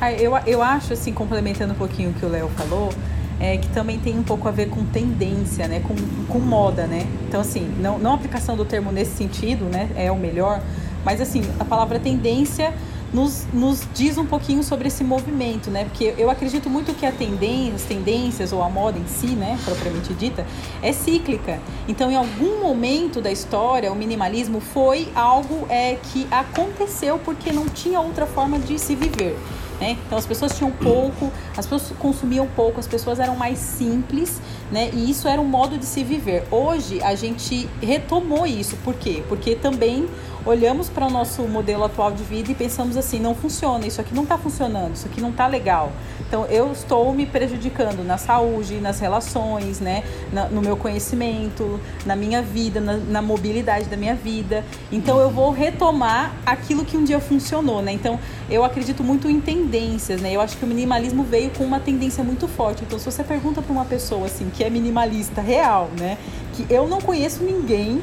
Ah, 0.01 0.13
eu, 0.13 0.33
eu 0.47 0.63
acho, 0.63 0.93
assim, 0.93 1.13
complementando 1.13 1.73
um 1.73 1.77
pouquinho 1.77 2.11
o 2.11 2.13
que 2.13 2.25
o 2.25 2.29
Léo 2.29 2.51
falou, 2.51 2.93
é, 3.41 3.57
que 3.57 3.69
também 3.69 3.99
tem 3.99 4.19
um 4.19 4.23
pouco 4.23 4.47
a 4.47 4.51
ver 4.51 4.69
com 4.69 4.85
tendência, 4.85 5.67
né? 5.67 5.81
Com, 5.81 5.95
com 6.27 6.39
moda, 6.39 6.87
né? 6.87 7.07
Então, 7.27 7.41
assim, 7.41 7.67
não, 7.79 7.99
não 7.99 8.13
a 8.13 8.15
aplicação 8.15 8.57
do 8.57 8.65
termo 8.65 8.93
nesse 8.93 9.17
sentido, 9.17 9.65
né? 9.65 9.89
É 9.97 10.13
o 10.13 10.17
melhor, 10.17 10.61
mas, 11.03 11.21
assim, 11.21 11.43
a 11.59 11.65
palavra 11.65 11.99
tendência 11.99 12.75
nos, 13.13 13.47
nos 13.55 13.87
diz 13.95 14.19
um 14.19 14.27
pouquinho 14.27 14.63
sobre 14.63 14.89
esse 14.89 15.03
movimento, 15.03 15.71
né? 15.71 15.85
Porque 15.85 16.15
eu 16.19 16.29
acredito 16.29 16.69
muito 16.69 16.93
que 16.93 17.07
a 17.07 17.13
tendência, 17.13 17.75
as 17.77 17.83
tendências 17.83 18.53
ou 18.53 18.63
a 18.63 18.69
moda 18.69 18.99
em 18.99 19.07
si, 19.07 19.29
né, 19.29 19.59
propriamente 19.65 20.13
dita, 20.13 20.45
é 20.83 20.93
cíclica. 20.93 21.59
Então, 21.89 22.11
em 22.11 22.17
algum 22.17 22.61
momento 22.61 23.23
da 23.23 23.31
história, 23.31 23.91
o 23.91 23.97
minimalismo 23.97 24.61
foi 24.61 25.09
algo 25.15 25.67
é, 25.71 25.97
que 26.13 26.27
aconteceu 26.31 27.19
porque 27.19 27.51
não 27.53 27.67
tinha 27.67 28.01
outra 28.01 28.27
forma 28.27 28.59
de 28.59 28.79
se 28.79 28.95
viver. 28.95 29.39
Né? 29.81 29.99
Então 30.07 30.17
as 30.17 30.27
pessoas 30.27 30.57
tinham 30.57 30.71
pouco, 30.71 31.31
as 31.57 31.67
pessoas 31.67 31.93
consumiam 31.99 32.47
pouco, 32.57 32.81
as 32.81 32.87
pessoas 32.87 33.19
eram 33.19 33.37
mais 33.37 33.59
simples 33.59 34.41
né? 34.71 34.91
E 34.93 35.11
isso 35.11 35.29
era 35.29 35.41
um 35.41 35.45
modo 35.45 35.79
de 35.79 35.85
se 35.85 36.03
viver. 36.03 36.45
Hoje 36.51 37.03
a 37.03 37.15
gente 37.15 37.69
retomou 37.81 38.47
isso. 38.47 38.77
Por 38.79 38.95
quê? 38.95 39.23
Porque 39.29 39.55
também 39.55 40.09
olhamos 40.47 40.89
para 40.89 41.05
o 41.07 41.11
nosso 41.11 41.43
modelo 41.43 41.83
atual 41.85 42.13
de 42.13 42.23
vida 42.23 42.53
e 42.53 42.55
pensamos 42.55 42.97
assim, 42.97 43.19
não 43.19 43.35
funciona, 43.35 43.85
isso 43.85 44.01
aqui 44.01 44.15
não 44.15 44.23
está 44.23 44.39
funcionando, 44.39 44.95
isso 44.95 45.07
aqui 45.07 45.21
não 45.21 45.31
está 45.31 45.47
legal. 45.49 45.91
Então 46.21 46.47
eu 46.47 46.71
estou 46.73 47.13
me 47.13 47.27
prejudicando 47.27 48.05
na 48.05 48.17
saúde, 48.17 48.77
nas 48.77 49.01
relações, 49.01 49.81
né, 49.81 50.05
na, 50.33 50.49
no 50.49 50.63
meu 50.63 50.77
conhecimento, 50.77 51.81
na 52.05 52.15
minha 52.15 52.41
vida, 52.41 52.81
na, 52.81 52.97
na, 52.97 53.23
mobilidade 53.23 53.87
da 53.87 53.97
minha 53.97 54.15
vida. 54.15 54.65
Então 54.93 55.19
eu 55.19 55.31
vou 55.31 55.51
retomar 55.51 56.33
aquilo 56.47 56.85
que 56.85 56.97
um 56.97 57.03
dia 57.03 57.19
funcionou, 57.19 57.83
né? 57.83 57.93
Então 57.93 58.19
eu 58.49 58.65
acredito 58.65 59.03
muito 59.03 59.29
em 59.29 59.41
tendências, 59.41 60.21
né? 60.21 60.33
Eu 60.33 60.41
acho 60.41 60.57
que 60.57 60.65
o 60.65 60.69
minimalismo 60.69 61.25
veio 61.25 61.51
com 61.51 61.65
uma 61.65 61.81
tendência 61.81 62.23
muito 62.23 62.47
forte. 62.47 62.85
Então 62.85 62.99
se 62.99 63.05
você 63.05 63.25
pergunta 63.25 63.61
para 63.61 63.73
uma 63.73 63.85
pessoa 63.85 64.27
assim 64.27 64.49
que 64.57 64.65
é 64.65 64.71
minimalista 64.71 65.41
real, 65.41 65.91
né, 65.99 66.17
que 66.55 66.67
eu 66.73 66.89
não 66.89 67.01
conheço 67.01 67.45
ninguém 67.45 68.03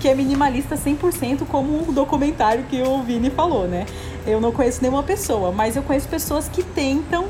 que 0.00 0.08
é 0.08 0.14
minimalista 0.14 0.76
100%, 0.76 1.44
como 1.46 1.88
o 1.88 1.92
documentário 1.92 2.64
que 2.64 2.80
o 2.82 3.02
Vini 3.02 3.30
falou, 3.30 3.66
né? 3.66 3.84
Eu 4.26 4.40
não 4.40 4.52
conheço 4.52 4.80
nenhuma 4.80 5.02
pessoa, 5.02 5.50
mas 5.50 5.74
eu 5.76 5.82
conheço 5.82 6.08
pessoas 6.08 6.48
que 6.48 6.62
tentam, 6.62 7.26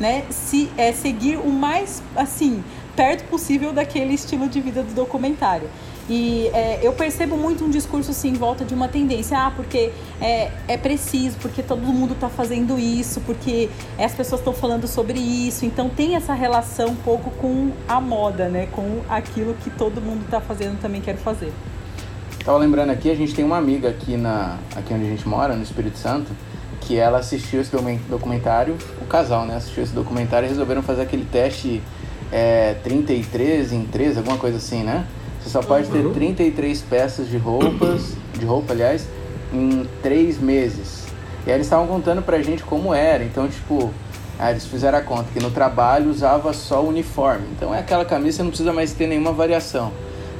né, 0.00 0.24
se, 0.30 0.68
é, 0.76 0.92
seguir 0.92 1.36
o 1.36 1.48
mais, 1.48 2.02
assim, 2.16 2.62
perto 2.96 3.24
possível 3.28 3.72
daquele 3.72 4.14
estilo 4.14 4.48
de 4.48 4.60
vida 4.60 4.82
do 4.82 4.92
documentário. 4.94 5.68
E 6.08 6.48
é, 6.54 6.80
eu 6.82 6.92
percebo 6.94 7.36
muito 7.36 7.64
um 7.64 7.70
discurso 7.70 8.10
assim 8.12 8.30
em 8.30 8.34
volta 8.34 8.64
de 8.64 8.72
uma 8.72 8.88
tendência, 8.88 9.38
ah, 9.38 9.52
porque 9.54 9.92
é, 10.20 10.50
é 10.66 10.76
preciso, 10.78 11.36
porque 11.36 11.62
todo 11.62 11.82
mundo 11.82 12.14
está 12.14 12.30
fazendo 12.30 12.78
isso, 12.78 13.20
porque 13.20 13.68
as 13.98 14.14
pessoas 14.14 14.40
estão 14.40 14.54
falando 14.54 14.88
sobre 14.88 15.18
isso. 15.18 15.66
Então 15.66 15.90
tem 15.90 16.16
essa 16.16 16.32
relação 16.32 16.88
um 16.88 16.96
pouco 16.96 17.30
com 17.32 17.72
a 17.86 18.00
moda, 18.00 18.48
né? 18.48 18.68
Com 18.72 19.02
aquilo 19.08 19.54
que 19.62 19.68
todo 19.68 20.00
mundo 20.00 20.24
está 20.24 20.40
fazendo 20.40 20.80
também 20.80 21.02
quer 21.02 21.16
fazer. 21.16 21.52
Tava 22.42 22.56
lembrando 22.56 22.90
aqui, 22.90 23.10
a 23.10 23.14
gente 23.14 23.34
tem 23.34 23.44
uma 23.44 23.58
amiga 23.58 23.90
aqui, 23.90 24.16
na, 24.16 24.56
aqui 24.74 24.94
onde 24.94 25.04
a 25.04 25.08
gente 25.10 25.28
mora, 25.28 25.54
no 25.54 25.62
Espírito 25.62 25.98
Santo, 25.98 26.30
que 26.80 26.96
ela 26.96 27.18
assistiu 27.18 27.60
esse 27.60 27.70
documentário, 28.08 28.78
o 29.02 29.04
casal, 29.04 29.44
né? 29.44 29.56
Assistiu 29.56 29.82
esse 29.82 29.92
documentário 29.92 30.46
e 30.46 30.48
resolveram 30.48 30.82
fazer 30.82 31.02
aquele 31.02 31.26
teste 31.26 31.82
é, 32.32 32.74
33 32.82 33.72
em 33.74 33.84
3, 33.84 34.16
alguma 34.16 34.38
coisa 34.38 34.56
assim, 34.56 34.82
né? 34.82 35.04
Você 35.40 35.50
só 35.50 35.62
pode 35.62 35.88
ter 35.88 36.04
33 36.12 36.80
uhum. 36.80 36.86
peças 36.88 37.28
de 37.28 37.36
roupas, 37.36 38.14
de 38.38 38.44
roupa, 38.44 38.72
aliás, 38.72 39.06
em 39.52 39.86
3 40.02 40.38
meses. 40.38 41.06
E 41.46 41.50
aí 41.50 41.56
eles 41.56 41.66
estavam 41.66 41.86
contando 41.86 42.22
pra 42.22 42.42
gente 42.42 42.62
como 42.62 42.92
era. 42.92 43.24
Então, 43.24 43.48
tipo, 43.48 43.90
aí 44.38 44.52
eles 44.52 44.66
fizeram 44.66 44.98
a 44.98 45.02
conta 45.02 45.30
que 45.32 45.40
no 45.40 45.50
trabalho 45.50 46.10
usava 46.10 46.52
só 46.52 46.82
o 46.82 46.88
uniforme. 46.88 47.46
Então 47.56 47.74
é 47.74 47.78
aquela 47.78 48.04
camisa, 48.04 48.42
não 48.42 48.50
precisa 48.50 48.72
mais 48.72 48.92
ter 48.92 49.06
nenhuma 49.06 49.32
variação 49.32 49.92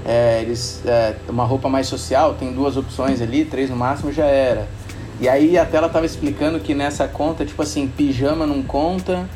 é, 0.09 0.41
eles 0.41 0.81
é, 0.87 1.15
uma 1.29 1.45
roupa 1.45 1.69
mais 1.69 1.87
social, 1.87 2.33
tem 2.33 2.51
duas 2.51 2.79
opções 2.79 3.21
ali, 3.21 3.45
três 3.45 3.69
no 3.69 3.77
máximo 3.77 4.11
já 4.11 4.25
era. 4.25 4.67
E 5.21 5.29
aí 5.29 5.59
até 5.59 5.77
ela 5.77 5.89
tava 5.89 6.07
explicando 6.07 6.59
que 6.59 6.75
nessa 6.75 7.07
conta, 7.07 7.45
tipo 7.45 7.61
assim, 7.61 7.87
pijama 7.87 8.47
não 8.47 8.63
conta, 8.63 9.29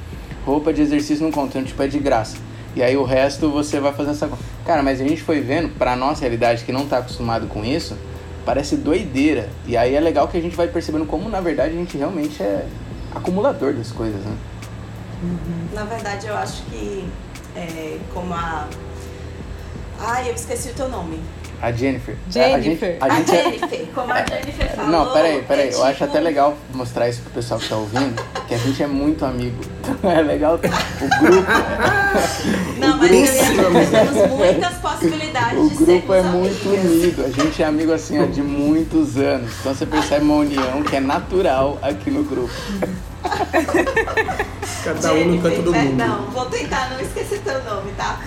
roupa 0.46 0.72
de 0.72 0.80
exercício 0.80 1.22
não 1.22 1.30
conta, 1.30 1.58
então 1.58 1.64
tipo 1.64 1.82
é 1.82 1.86
de 1.86 1.98
graça. 1.98 2.38
E 2.74 2.82
aí 2.82 2.96
o 2.96 3.04
resto 3.04 3.50
você 3.50 3.80
vai 3.80 3.92
fazer 3.92 4.12
essa 4.12 4.26
conta. 4.26 4.42
Cara, 4.64 4.82
mas 4.82 5.00
a 5.00 5.04
gente 5.04 5.22
foi 5.22 5.40
vendo, 5.40 5.76
pra 5.76 5.96
nossa 5.96 6.20
realidade 6.20 6.64
que 6.64 6.72
não 6.72 6.86
tá 6.86 6.98
acostumado 6.98 7.46
com 7.48 7.64
isso, 7.64 7.96
parece 8.44 8.76
doideira. 8.76 9.48
E 9.66 9.76
aí 9.76 9.94
é 9.94 10.00
legal 10.00 10.28
que 10.28 10.36
a 10.36 10.40
gente 10.40 10.56
vai 10.56 10.68
percebendo 10.68 11.06
como 11.06 11.28
na 11.28 11.40
verdade 11.40 11.74
a 11.74 11.78
gente 11.78 11.96
realmente 11.96 12.42
é 12.42 12.66
acumulador 13.14 13.74
das 13.74 13.90
coisas, 13.90 14.20
né? 14.22 14.36
Uhum. 15.22 15.68
Na 15.74 15.84
verdade 15.84 16.26
eu 16.26 16.36
acho 16.36 16.62
que 16.64 17.08
é, 17.56 17.98
como 18.12 18.32
a 18.34 18.68
Ai, 20.04 20.28
eu 20.28 20.34
esqueci 20.34 20.70
o 20.70 20.74
teu 20.74 20.88
nome. 20.88 21.20
A 21.62 21.70
Jennifer. 21.70 22.16
Jennifer. 22.28 22.96
A, 23.00 23.08
gente, 23.08 23.30
a, 23.30 23.34
a 23.36 23.40
Jennifer, 23.40 23.80
é... 23.80 23.86
como 23.94 24.12
a 24.12 24.24
Jennifer 24.26 24.74
falou. 24.74 24.90
Não, 24.90 25.12
peraí, 25.12 25.42
peraí. 25.42 25.66
É 25.66 25.68
tipo... 25.68 25.80
Eu 25.80 25.84
acho 25.84 26.02
até 26.02 26.12
tipo 26.14 26.24
legal 26.24 26.58
mostrar 26.74 27.08
isso 27.08 27.22
pro 27.22 27.30
pessoal 27.30 27.60
que 27.60 27.68
tá 27.68 27.76
ouvindo, 27.76 28.20
que 28.48 28.54
a 28.54 28.58
gente 28.58 28.82
é 28.82 28.86
muito 28.88 29.24
amigo. 29.24 29.62
é 30.02 30.22
legal 30.22 30.56
o 30.56 30.58
grupo. 30.58 30.76
Não, 32.78 32.96
mas 32.98 33.10
eu 33.56 33.70
nós 33.70 33.88
temos 33.90 34.28
muitas 34.30 34.74
possibilidades 34.78 35.58
o 35.58 35.68
de 35.68 35.74
O 35.74 35.86
grupo 35.86 36.14
é 36.14 36.22
muito 36.22 36.68
unido. 36.68 37.24
A 37.24 37.30
gente 37.30 37.62
é 37.62 37.66
amigo 37.66 37.92
assim 37.92 38.20
ó, 38.20 38.26
de 38.26 38.42
muitos 38.42 39.16
anos. 39.16 39.52
Então 39.60 39.72
você 39.72 39.86
percebe 39.86 40.24
uma 40.24 40.34
união 40.34 40.82
que 40.82 40.96
é 40.96 41.00
natural 41.00 41.78
aqui 41.80 42.10
no 42.10 42.24
grupo. 42.24 42.52
Cada 44.84 45.12
um 45.14 45.24
no 45.26 45.42
canto 45.42 45.62
do 45.62 45.72
mundo. 45.72 45.96
Não, 45.96 46.30
vou 46.30 46.46
tentar 46.46 46.90
não 46.90 47.00
esquecer 47.00 47.40
teu 47.40 47.62
nome, 47.62 47.92
tá? 47.92 48.20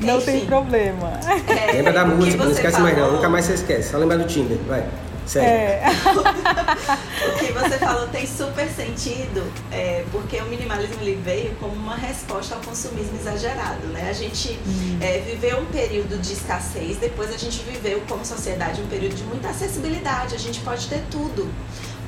Não 0.00 0.18
Enfim. 0.18 0.26
tem 0.26 0.46
problema. 0.46 1.18
É, 1.46 1.72
Lembra 1.72 1.92
da 1.92 2.04
música, 2.04 2.44
não 2.44 2.52
esquece 2.52 2.76
falou... 2.76 2.92
mais 2.92 2.98
não. 2.98 3.12
Nunca 3.12 3.28
mais 3.28 3.44
você 3.46 3.54
esquece. 3.54 3.90
Só 3.90 3.98
lembrar 3.98 4.18
do 4.18 4.26
Tinder, 4.26 4.58
vai. 4.68 4.84
Sério. 5.26 5.48
É. 5.48 5.82
o 7.28 7.38
que 7.38 7.52
você 7.52 7.78
falou 7.78 8.08
tem 8.08 8.26
super 8.26 8.68
sentido, 8.68 9.50
é, 9.70 10.04
porque 10.10 10.36
o 10.38 10.46
minimalismo 10.46 11.00
ele 11.00 11.20
veio 11.22 11.54
como 11.60 11.72
uma 11.74 11.94
resposta 11.94 12.56
ao 12.56 12.60
consumismo 12.60 13.16
exagerado, 13.18 13.86
né? 13.88 14.08
A 14.10 14.12
gente 14.12 14.58
hum. 14.66 14.98
é, 15.00 15.18
viveu 15.20 15.60
um 15.60 15.66
período 15.66 16.20
de 16.20 16.32
escassez, 16.32 16.98
depois 16.98 17.32
a 17.32 17.38
gente 17.38 17.62
viveu 17.62 18.02
como 18.08 18.24
sociedade 18.24 18.82
um 18.82 18.86
período 18.88 19.14
de 19.14 19.22
muita 19.24 19.48
acessibilidade, 19.48 20.34
a 20.34 20.38
gente 20.38 20.60
pode 20.60 20.88
ter 20.88 21.02
tudo 21.10 21.48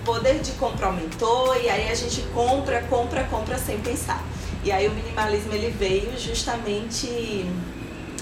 poder 0.05 0.41
de 0.41 0.53
compra 0.53 0.87
aumentou 0.87 1.57
e 1.61 1.69
aí 1.69 1.91
a 1.91 1.95
gente 1.95 2.23
compra, 2.35 2.83
compra, 2.83 3.25
compra 3.25 3.59
sem 3.59 3.79
pensar. 3.81 4.23
E 4.63 4.73
aí 4.73 4.89
o 4.89 4.93
minimalismo 4.93 5.53
ele 5.53 5.71
veio 5.71 6.19
justamente 6.19 7.47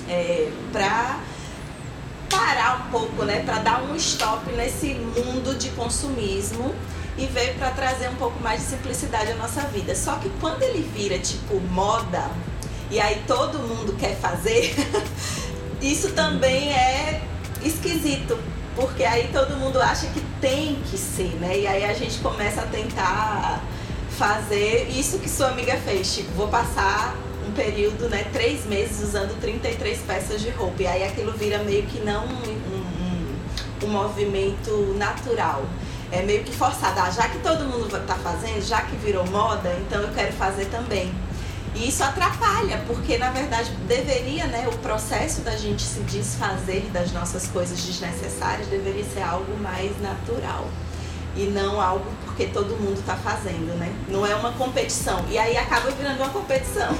é, 0.08 0.50
para 0.72 1.20
parar 2.28 2.86
um 2.86 2.90
pouco, 2.90 3.24
né, 3.24 3.42
para 3.44 3.58
dar 3.58 3.82
um 3.82 3.94
stop 3.96 4.50
nesse 4.52 4.94
mundo 4.94 5.54
de 5.56 5.68
consumismo 5.70 6.74
e 7.16 7.26
veio 7.26 7.54
para 7.54 7.70
trazer 7.70 8.08
um 8.08 8.14
pouco 8.14 8.40
mais 8.42 8.62
de 8.62 8.66
simplicidade 8.68 9.32
à 9.32 9.34
nossa 9.36 9.60
vida. 9.62 9.94
Só 9.94 10.16
que 10.16 10.30
quando 10.40 10.62
ele 10.62 10.82
vira 10.94 11.18
tipo 11.18 11.60
moda 11.60 12.30
e 12.90 12.98
aí 12.98 13.22
todo 13.26 13.58
mundo 13.58 13.94
quer 13.98 14.16
fazer, 14.16 14.74
isso 15.80 16.12
também 16.12 16.72
é 16.72 17.22
esquisito, 17.62 18.38
porque 18.74 19.04
aí 19.04 19.28
todo 19.32 19.56
mundo 19.56 19.80
acha 19.80 20.06
que 20.08 20.20
tem 20.40 20.76
que 20.90 20.96
ser, 20.96 21.34
né? 21.40 21.58
E 21.58 21.66
aí 21.66 21.84
a 21.84 21.92
gente 21.92 22.18
começa 22.20 22.62
a 22.62 22.66
tentar 22.66 23.62
fazer 24.10 24.88
isso 24.88 25.18
que 25.18 25.28
sua 25.28 25.48
amiga 25.48 25.76
fez, 25.78 26.14
tipo, 26.14 26.32
vou 26.32 26.48
passar 26.48 27.16
um 27.46 27.52
período, 27.52 28.08
né, 28.08 28.24
três 28.32 28.64
meses 28.66 29.02
usando 29.02 29.38
33 29.40 29.98
peças 30.00 30.40
de 30.40 30.50
roupa. 30.50 30.82
E 30.82 30.86
aí 30.86 31.04
aquilo 31.04 31.32
vira 31.32 31.58
meio 31.58 31.82
que 31.84 32.00
não 32.00 32.24
um, 32.24 33.84
um, 33.84 33.86
um 33.86 33.88
movimento 33.88 34.94
natural. 34.96 35.64
É 36.10 36.22
meio 36.22 36.44
que 36.44 36.52
forçado. 36.54 37.00
Ah, 37.00 37.10
já 37.10 37.28
que 37.28 37.38
todo 37.38 37.64
mundo 37.64 37.96
está 37.96 38.14
fazendo, 38.14 38.62
já 38.62 38.82
que 38.82 38.94
virou 38.96 39.26
moda, 39.26 39.74
então 39.86 40.00
eu 40.02 40.12
quero 40.12 40.32
fazer 40.34 40.66
também. 40.66 41.12
E 41.74 41.88
isso 41.88 42.04
atrapalha, 42.04 42.82
porque 42.86 43.16
na 43.16 43.30
verdade 43.30 43.70
deveria, 43.88 44.46
né, 44.46 44.68
o 44.68 44.76
processo 44.78 45.40
da 45.40 45.56
gente 45.56 45.82
se 45.82 46.00
desfazer 46.00 46.90
das 46.92 47.12
nossas 47.12 47.46
coisas 47.46 47.80
desnecessárias 47.80 48.66
deveria 48.68 49.04
ser 49.04 49.22
algo 49.22 49.56
mais 49.58 49.98
natural 50.02 50.66
e 51.34 51.44
não 51.44 51.80
algo 51.80 52.04
porque 52.24 52.46
todo 52.46 52.76
mundo 52.76 52.98
está 52.98 53.16
fazendo, 53.16 53.74
né? 53.78 53.90
Não 54.08 54.26
é 54.26 54.34
uma 54.34 54.52
competição. 54.52 55.24
E 55.30 55.38
aí 55.38 55.56
acaba 55.56 55.90
virando 55.90 56.18
uma 56.18 56.28
competição. 56.28 56.94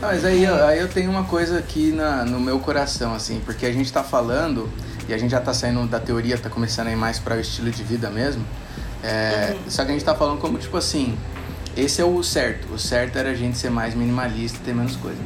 Mas 0.00 0.24
aí, 0.24 0.46
aí 0.46 0.78
eu 0.78 0.88
tenho 0.88 1.10
uma 1.10 1.24
coisa 1.24 1.58
aqui 1.58 1.92
na, 1.92 2.24
no 2.24 2.40
meu 2.40 2.58
coração, 2.58 3.14
assim, 3.14 3.40
porque 3.44 3.66
a 3.66 3.72
gente 3.72 3.86
está 3.86 4.02
falando, 4.02 4.70
e 5.08 5.12
a 5.12 5.18
gente 5.18 5.30
já 5.30 5.38
está 5.38 5.52
saindo 5.52 5.86
da 5.86 6.00
teoria, 6.00 6.34
está 6.34 6.48
começando 6.48 6.88
a 6.88 6.92
ir 6.92 6.96
mais 6.96 7.18
para 7.18 7.36
o 7.36 7.40
estilo 7.40 7.70
de 7.70 7.82
vida 7.82 8.10
mesmo. 8.10 8.44
É, 9.02 9.54
uhum. 9.54 9.70
Só 9.70 9.82
que 9.82 9.88
a 9.88 9.92
gente 9.92 10.02
está 10.02 10.14
falando 10.14 10.38
como, 10.38 10.58
tipo 10.58 10.76
assim, 10.76 11.18
esse 11.76 12.00
é 12.00 12.04
o 12.04 12.22
certo. 12.22 12.72
O 12.72 12.78
certo 12.78 13.18
era 13.18 13.30
a 13.30 13.34
gente 13.34 13.56
ser 13.56 13.70
mais 13.70 13.94
minimalista 13.94 14.58
e 14.58 14.64
ter 14.64 14.74
menos 14.74 14.96
coisa. 14.96 15.18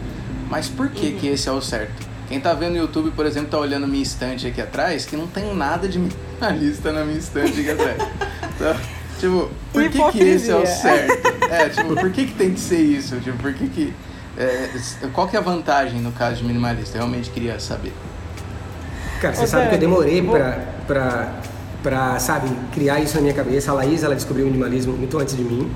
Mas 0.49 0.69
por 0.69 0.89
que 0.91 1.09
uhum. 1.09 1.19
que 1.19 1.27
esse 1.29 1.49
é 1.49 1.53
o 1.53 1.61
certo? 1.61 2.15
Quem 2.29 2.41
tá 2.41 2.55
vendo 2.55 2.73
no 2.73 2.79
YouTube, 2.79 3.11
por 3.11 3.27
exemplo, 3.27 3.51
tá 3.51 3.59
olhando 3.59 3.87
minha 3.87 4.03
estante 4.03 4.47
aqui 4.47 4.61
atrás, 4.61 5.05
que 5.05 5.17
não 5.17 5.27
tem 5.27 5.55
nada 5.55 5.87
de 5.87 5.99
minimalista 5.99 6.91
na 6.91 7.05
minha 7.05 7.19
estante 7.19 7.61
aqui 7.61 7.71
atrás. 7.71 7.99
Então, 8.57 8.77
tipo, 9.19 9.51
por 9.73 9.91
que 9.91 10.13
que 10.13 10.23
esse 10.23 10.49
é 10.49 10.55
o 10.55 10.65
certo? 10.65 11.27
É, 11.51 11.69
tipo, 11.69 11.93
por 11.97 12.09
que 12.13 12.25
que 12.25 12.35
tem 12.35 12.55
que 12.55 12.61
ser 12.61 12.79
isso? 12.79 13.17
Tipo, 13.17 13.37
por 13.39 13.53
que 13.53 13.69
que... 13.69 13.93
É, 14.39 14.71
qual 15.13 15.27
que 15.27 15.35
é 15.35 15.41
a 15.41 15.43
vantagem 15.43 16.01
no 16.01 16.13
caso 16.13 16.37
de 16.37 16.45
minimalista? 16.45 16.97
Eu 16.97 17.01
realmente 17.01 17.31
queria 17.31 17.59
saber. 17.59 17.93
Cara, 19.21 19.35
você 19.35 19.43
Ô, 19.43 19.47
sabe 19.49 19.71
que 19.71 19.75
eu 19.75 19.79
demorei 19.81 20.23
pra, 20.23 20.65
pra, 20.87 21.33
pra, 21.83 22.19
sabe, 22.21 22.49
criar 22.73 23.01
isso 23.01 23.17
na 23.17 23.23
minha 23.23 23.35
cabeça. 23.35 23.73
A 23.73 23.75
Laís, 23.75 24.05
ela 24.05 24.15
descobriu 24.15 24.47
o 24.47 24.49
minimalismo 24.49 24.93
muito 24.93 25.19
antes 25.19 25.37
de 25.37 25.43
mim. 25.43 25.69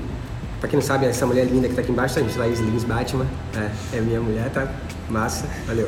Pra 0.59 0.67
quem 0.67 0.79
não 0.79 0.85
sabe, 0.85 1.05
essa 1.05 1.25
mulher 1.25 1.45
linda 1.45 1.69
que 1.69 1.75
tá 1.75 1.81
aqui 1.81 1.91
embaixo, 1.91 2.15
tá, 2.15 2.21
gente? 2.21 2.37
Laís 2.37 2.59
Lins 2.59 2.83
Batman. 2.83 3.25
É, 3.55 3.97
é 3.97 4.01
minha 4.01 4.19
mulher, 4.19 4.49
tá? 4.49 4.67
Massa, 5.09 5.45
valeu. 5.65 5.87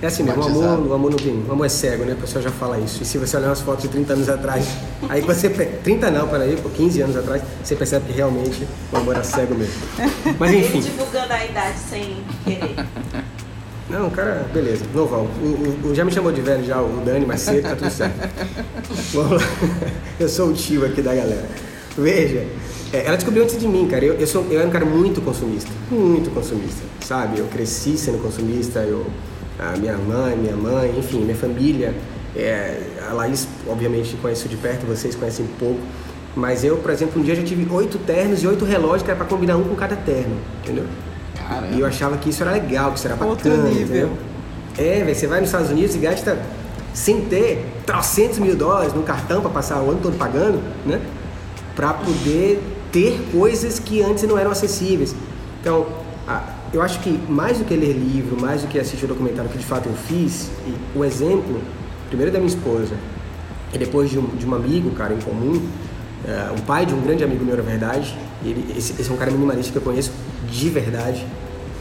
É 0.00 0.06
assim 0.06 0.22
mesmo, 0.22 0.40
o 0.40 0.46
amor, 0.46 0.86
o 0.86 0.94
amor 0.94 1.10
não 1.10 1.18
tem. 1.18 1.44
O 1.48 1.52
amor 1.52 1.66
é 1.66 1.68
cego, 1.68 2.04
né? 2.04 2.12
O 2.12 2.16
pessoal 2.16 2.42
já 2.42 2.50
fala 2.50 2.78
isso. 2.78 3.02
E 3.02 3.06
se 3.06 3.18
você 3.18 3.36
olhar 3.36 3.48
umas 3.48 3.60
fotos 3.60 3.82
de 3.82 3.88
30 3.88 4.12
anos 4.12 4.28
atrás, 4.28 4.64
aí 5.08 5.20
você. 5.20 5.50
30 5.50 6.10
não, 6.12 6.28
peraí, 6.28 6.56
por 6.56 6.70
15 6.70 7.02
anos 7.02 7.16
atrás, 7.16 7.42
você 7.62 7.74
percebe 7.74 8.06
que 8.06 8.12
realmente 8.12 8.66
o 8.92 8.96
amor 8.96 9.16
é 9.16 9.22
cego 9.24 9.56
mesmo. 9.56 9.74
Mas 10.38 10.52
enfim. 10.52 10.78
Ele 10.78 10.88
divulgando 10.88 11.32
a 11.32 11.44
idade 11.44 11.78
sem 11.78 12.16
querer. 12.44 12.76
Não, 13.90 14.08
cara, 14.10 14.46
beleza, 14.52 14.84
novão. 14.94 15.26
O, 15.42 15.86
o, 15.86 15.90
o, 15.90 15.94
já 15.94 16.04
me 16.04 16.12
chamou 16.12 16.30
de 16.30 16.42
velho 16.42 16.64
já, 16.64 16.80
o 16.80 17.02
Dani, 17.04 17.26
mas 17.26 17.40
cedo 17.40 17.62
tá 17.62 17.74
tudo 17.74 17.90
certo. 17.90 18.28
Vamos 19.14 19.42
lá. 19.42 19.48
Eu 20.20 20.28
sou 20.28 20.50
o 20.50 20.52
tio 20.52 20.84
aqui 20.84 21.02
da 21.02 21.14
galera. 21.14 21.48
Veja, 21.96 22.46
é, 22.92 23.04
ela 23.06 23.16
descobriu 23.16 23.42
antes 23.42 23.58
de 23.58 23.68
mim, 23.68 23.86
cara. 23.86 24.04
Eu, 24.04 24.14
eu, 24.14 24.26
sou, 24.26 24.46
eu 24.50 24.58
era 24.58 24.68
um 24.68 24.70
cara 24.70 24.84
muito 24.84 25.20
consumista. 25.20 25.70
Muito 25.90 26.30
consumista, 26.30 26.82
sabe? 27.00 27.38
Eu 27.38 27.46
cresci 27.46 27.98
sendo 27.98 28.22
consumista, 28.22 28.80
eu, 28.80 29.06
a 29.58 29.76
minha 29.76 29.96
mãe, 29.96 30.36
minha 30.36 30.56
mãe, 30.56 30.94
enfim, 30.98 31.20
minha 31.20 31.36
família. 31.36 31.94
É, 32.34 32.80
a 33.08 33.12
Laís, 33.12 33.46
obviamente, 33.66 34.16
conheço 34.16 34.48
de 34.48 34.56
perto, 34.56 34.86
vocês 34.86 35.14
conhecem 35.14 35.46
pouco. 35.58 35.80
Mas 36.34 36.62
eu, 36.62 36.76
por 36.76 36.90
exemplo, 36.90 37.20
um 37.20 37.24
dia 37.24 37.34
já 37.34 37.42
tive 37.42 37.66
oito 37.72 37.98
ternos 37.98 38.42
e 38.42 38.46
oito 38.46 38.64
relógios 38.64 39.02
que 39.02 39.10
era 39.10 39.18
pra 39.18 39.26
combinar 39.26 39.56
um 39.56 39.64
com 39.64 39.74
cada 39.74 39.96
terno, 39.96 40.36
entendeu? 40.62 40.84
Caramba. 41.36 41.74
E 41.74 41.80
eu 41.80 41.86
achava 41.86 42.16
que 42.16 42.30
isso 42.30 42.42
era 42.42 42.52
legal, 42.52 42.92
que 42.92 42.98
isso 42.98 43.06
era 43.06 43.16
bacana. 43.16 43.32
Outro 43.32 43.50
nível. 43.50 43.82
Entendeu? 43.82 44.10
É, 44.78 45.02
velho, 45.02 45.14
você 45.14 45.26
vai 45.26 45.40
nos 45.40 45.48
Estados 45.48 45.70
Unidos 45.70 45.96
e 45.96 45.98
gasta 45.98 46.38
sem 46.94 47.22
ter 47.22 47.66
trocentos 47.84 48.38
mil 48.38 48.54
dólares 48.54 48.94
no 48.94 49.02
cartão 49.02 49.40
para 49.40 49.50
passar 49.50 49.82
o 49.82 49.90
ano 49.90 49.98
todo 50.00 50.16
pagando, 50.16 50.60
né? 50.86 51.00
Para 51.74 51.94
poder 51.94 52.62
ter 52.98 53.20
coisas 53.30 53.78
que 53.78 54.02
antes 54.02 54.24
não 54.24 54.36
eram 54.36 54.50
acessíveis. 54.50 55.14
Então, 55.60 55.86
eu 56.72 56.82
acho 56.82 56.98
que 56.98 57.10
mais 57.28 57.58
do 57.58 57.64
que 57.64 57.76
ler 57.76 57.92
livro, 57.92 58.40
mais 58.40 58.62
do 58.62 58.66
que 58.66 58.76
assistir 58.76 59.04
o 59.04 59.08
documentário 59.08 59.48
que 59.48 59.58
de 59.58 59.64
fato 59.64 59.88
eu 59.88 59.94
fiz, 59.94 60.50
o 60.96 61.04
exemplo, 61.04 61.60
primeiro 62.08 62.32
da 62.32 62.38
minha 62.40 62.48
esposa, 62.48 62.96
e 63.72 63.78
depois 63.78 64.10
de 64.10 64.18
um, 64.18 64.26
de 64.36 64.44
um 64.44 64.52
amigo, 64.52 64.90
cara, 64.90 65.14
em 65.14 65.20
comum, 65.20 65.56
uh, 65.56 66.54
um 66.54 66.60
pai 66.62 66.84
de 66.86 66.92
um 66.92 67.00
grande 67.00 67.22
amigo 67.22 67.44
meu, 67.44 67.56
na 67.56 67.62
verdade, 67.62 68.18
ele, 68.44 68.74
esse, 68.76 69.00
esse 69.00 69.08
é 69.08 69.14
um 69.14 69.16
cara 69.16 69.30
minimalista 69.30 69.70
que 69.70 69.78
eu 69.78 69.82
conheço 69.82 70.10
de 70.50 70.68
verdade. 70.68 71.24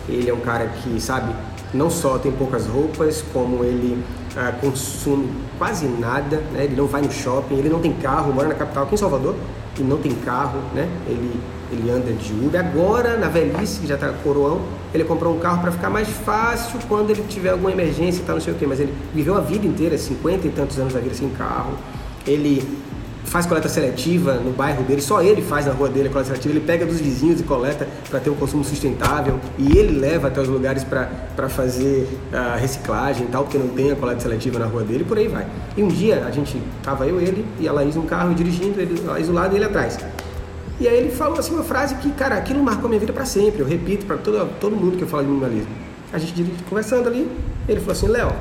Ele 0.07 0.29
é 0.29 0.33
um 0.33 0.39
cara 0.39 0.67
que, 0.67 1.01
sabe, 1.01 1.33
não 1.73 1.89
só 1.89 2.19
tem 2.19 2.31
poucas 2.31 2.67
roupas, 2.67 3.23
como 3.33 3.63
ele 3.63 4.03
uh, 4.35 4.59
consome 4.61 5.29
quase 5.57 5.87
nada, 5.87 6.37
né? 6.53 6.65
Ele 6.65 6.75
não 6.75 6.85
vai 6.85 7.01
no 7.01 7.11
shopping, 7.11 7.55
ele 7.55 7.69
não 7.69 7.79
tem 7.79 7.93
carro, 7.93 8.31
mora 8.31 8.49
na 8.49 8.55
capital, 8.55 8.83
aqui 8.83 8.93
em 8.93 8.97
Salvador, 8.97 9.35
e 9.81 9.83
não 9.83 9.97
tem 9.97 10.13
carro, 10.13 10.59
né? 10.73 10.89
Ele, 11.07 11.39
ele 11.71 11.89
anda 11.89 12.11
de 12.11 12.33
Uber. 12.33 12.59
Agora, 12.59 13.17
na 13.17 13.27
velhice, 13.27 13.79
que 13.79 13.87
já 13.87 13.95
está 13.95 14.09
coroão, 14.23 14.61
ele 14.93 15.03
comprou 15.03 15.35
um 15.35 15.39
carro 15.39 15.61
para 15.61 15.71
ficar 15.71 15.89
mais 15.89 16.07
fácil 16.07 16.79
quando 16.87 17.09
ele 17.09 17.23
tiver 17.27 17.49
alguma 17.49 17.71
emergência 17.71 18.21
e 18.21 18.23
tal, 18.23 18.35
não 18.35 18.41
sei 18.41 18.53
o 18.53 18.57
quê. 18.57 18.65
Mas 18.65 18.79
ele 18.79 18.93
viveu 19.13 19.35
a 19.35 19.41
vida 19.41 19.65
inteira, 19.65 19.97
50 19.97 20.47
e 20.47 20.49
tantos 20.49 20.77
anos 20.79 20.93
da 20.93 20.99
vida 20.99 21.15
sem 21.15 21.29
carro. 21.29 21.73
Ele 22.25 22.67
faz 23.27 23.45
coleta 23.45 23.67
seletiva 23.67 24.35
no 24.35 24.51
bairro 24.51 24.83
dele, 24.83 25.01
só 25.01 25.21
ele 25.21 25.41
faz 25.41 25.65
na 25.65 25.73
rua 25.73 25.89
dele 25.89 26.07
a 26.07 26.11
coleta 26.11 26.29
seletiva, 26.29 26.53
ele 26.55 26.65
pega 26.65 26.85
dos 26.85 26.99
vizinhos 26.99 27.39
e 27.39 27.43
coleta 27.43 27.87
para 28.09 28.19
ter 28.19 28.29
um 28.29 28.35
consumo 28.35 28.63
sustentável 28.63 29.39
e 29.57 29.77
ele 29.77 29.99
leva 29.99 30.27
até 30.29 30.41
os 30.41 30.47
lugares 30.47 30.83
para 30.83 31.49
fazer 31.49 32.07
a 32.33 32.55
uh, 32.55 32.59
reciclagem 32.59 33.25
e 33.25 33.29
tal, 33.29 33.43
porque 33.43 33.57
não 33.57 33.67
tem 33.69 33.91
a 33.91 33.95
coleta 33.95 34.21
seletiva 34.21 34.59
na 34.59 34.65
rua 34.65 34.83
dele, 34.83 35.03
por 35.03 35.17
aí 35.17 35.27
vai. 35.27 35.45
E 35.75 35.83
um 35.83 35.87
dia 35.87 36.23
a 36.25 36.31
gente 36.31 36.61
tava 36.81 37.05
eu, 37.05 37.19
ele 37.19 37.45
e 37.59 37.67
a 37.67 37.73
Laís 37.73 37.95
no 37.95 38.03
carro 38.03 38.33
dirigindo, 38.33 38.79
ele, 38.79 39.01
a 39.07 39.11
Laís 39.11 39.27
do 39.27 39.33
lado 39.33 39.53
e 39.53 39.57
ele 39.57 39.65
atrás. 39.65 39.97
E 40.79 40.87
aí 40.87 40.95
ele 40.95 41.11
falou 41.11 41.39
assim 41.39 41.53
uma 41.53 41.63
frase 41.63 41.95
que, 41.95 42.11
cara, 42.11 42.35
aquilo 42.35 42.63
marcou 42.63 42.87
minha 42.87 42.99
vida 42.99 43.11
para 43.11 43.25
sempre. 43.25 43.61
Eu 43.61 43.67
repito 43.67 44.05
para 44.05 44.15
todo, 44.17 44.47
todo 44.59 44.75
mundo 44.75 44.95
que 44.95 45.03
eu 45.03 45.07
falo 45.07 45.23
de 45.23 45.29
minimalismo. 45.29 45.71
A 46.13 46.19
gente 46.19 46.45
conversando 46.69 47.07
ali, 47.07 47.27
ele 47.67 47.79
falou 47.79 47.93
assim, 47.93 48.07
Léo, 48.07 48.31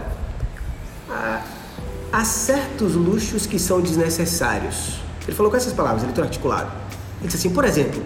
há 2.17 2.25
certos 2.25 2.95
luxos 2.95 3.45
que 3.45 3.59
são 3.59 3.79
desnecessários. 3.79 4.99
Ele 5.27 5.37
falou 5.37 5.51
com 5.51 5.59
essas 5.59 5.75
palavras, 5.75 6.03
ele 6.03 6.13
está 6.13 6.23
articulado. 6.23 6.73
Ele 7.21 7.27
disse 7.27 7.37
assim, 7.37 7.51
por 7.51 7.63
exemplo, 7.63 8.03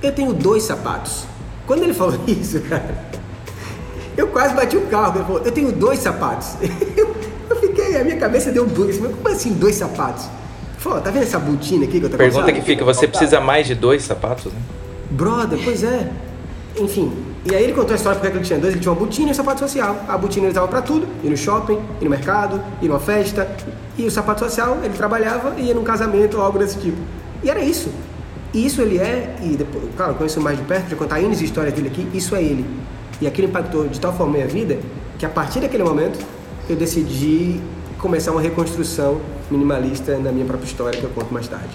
eu 0.00 0.12
tenho 0.12 0.32
dois 0.32 0.62
sapatos. 0.62 1.24
Quando 1.66 1.82
ele 1.82 1.92
falou 1.92 2.20
isso, 2.28 2.60
cara, 2.60 3.04
eu 4.16 4.28
quase 4.28 4.54
bati 4.54 4.76
o 4.76 4.82
carro. 4.82 5.18
Ele 5.18 5.24
falou, 5.24 5.42
eu 5.42 5.50
tenho 5.50 5.72
dois 5.72 5.98
sapatos. 5.98 6.54
Eu, 7.48 7.54
fiquei, 7.60 7.96
a 7.96 8.02
minha 8.02 8.16
cabeça 8.16 8.50
deu 8.50 8.64
um 8.64 8.66
bug. 8.66 8.92
Mas 9.00 9.14
como 9.14 9.28
assim 9.28 9.52
dois 9.52 9.76
sapatos? 9.76 10.24
Ele 10.24 10.80
falou, 10.80 11.00
tá 11.00 11.10
vendo 11.10 11.22
essa 11.22 11.38
botina 11.38 11.84
aqui 11.84 12.00
que 12.00 12.06
eu 12.06 12.10
tô 12.10 12.16
Pergunta 12.16 12.52
que 12.52 12.60
fica, 12.60 12.84
você 12.84 13.06
precisa 13.06 13.40
mais 13.40 13.68
de 13.68 13.74
dois 13.76 14.02
sapatos, 14.02 14.52
né? 14.52 14.58
Brother, 15.12 15.58
pois 15.62 15.84
é. 15.84 16.10
Enfim, 16.76 17.12
e 17.48 17.54
aí 17.54 17.62
ele 17.62 17.72
contou 17.72 17.92
a 17.92 17.96
história 17.96 18.18
porque 18.18 18.36
ele 18.36 18.44
tinha 18.44 18.58
dois, 18.58 18.72
ele 18.72 18.80
tinha 18.80 18.92
uma 18.92 18.98
botina 18.98 19.28
e 19.28 19.30
um 19.30 19.34
sapato 19.34 19.60
social. 19.60 19.96
A 20.08 20.18
botina 20.18 20.46
ele 20.46 20.50
usava 20.50 20.66
para 20.66 20.82
tudo, 20.82 21.06
ir 21.22 21.30
no 21.30 21.36
shopping, 21.36 21.78
ir 22.00 22.04
no 22.04 22.10
mercado, 22.10 22.60
ir 22.82 22.88
numa 22.88 22.98
festa. 22.98 23.48
E 23.96 24.04
o 24.04 24.10
sapato 24.10 24.40
social, 24.40 24.78
ele 24.82 24.94
trabalhava 24.94 25.54
e 25.56 25.66
ia 25.66 25.74
num 25.74 25.84
casamento 25.84 26.38
ou 26.38 26.42
algo 26.42 26.58
desse 26.58 26.76
tipo. 26.78 26.96
E 27.44 27.48
era 27.48 27.60
isso. 27.60 27.90
E 28.52 28.66
isso 28.66 28.80
ele 28.82 28.98
é, 28.98 29.36
e 29.42 29.56
depois, 29.56 29.84
claro, 29.96 30.14
conheço 30.14 30.40
mais 30.40 30.58
de 30.58 30.64
perto, 30.64 30.88
já 30.88 30.96
contar 30.96 31.20
N 31.20 31.32
histórias 31.34 31.72
dele 31.72 31.88
aqui, 31.88 32.08
isso 32.12 32.34
é 32.34 32.42
ele. 32.42 32.66
E 33.20 33.26
aquilo 33.26 33.48
impactou 33.48 33.86
de 33.86 34.00
tal 34.00 34.12
forma 34.12 34.32
a 34.32 34.36
minha 34.38 34.48
vida, 34.48 34.78
que 35.18 35.24
a 35.24 35.28
partir 35.28 35.60
daquele 35.60 35.84
momento, 35.84 36.18
eu 36.68 36.74
decidi 36.74 37.60
começar 37.98 38.32
uma 38.32 38.40
reconstrução 38.40 39.20
minimalista 39.50 40.18
na 40.18 40.32
minha 40.32 40.44
própria 40.44 40.66
história, 40.66 40.98
que 40.98 41.04
eu 41.04 41.10
conto 41.10 41.32
mais 41.32 41.46
tarde. 41.46 41.70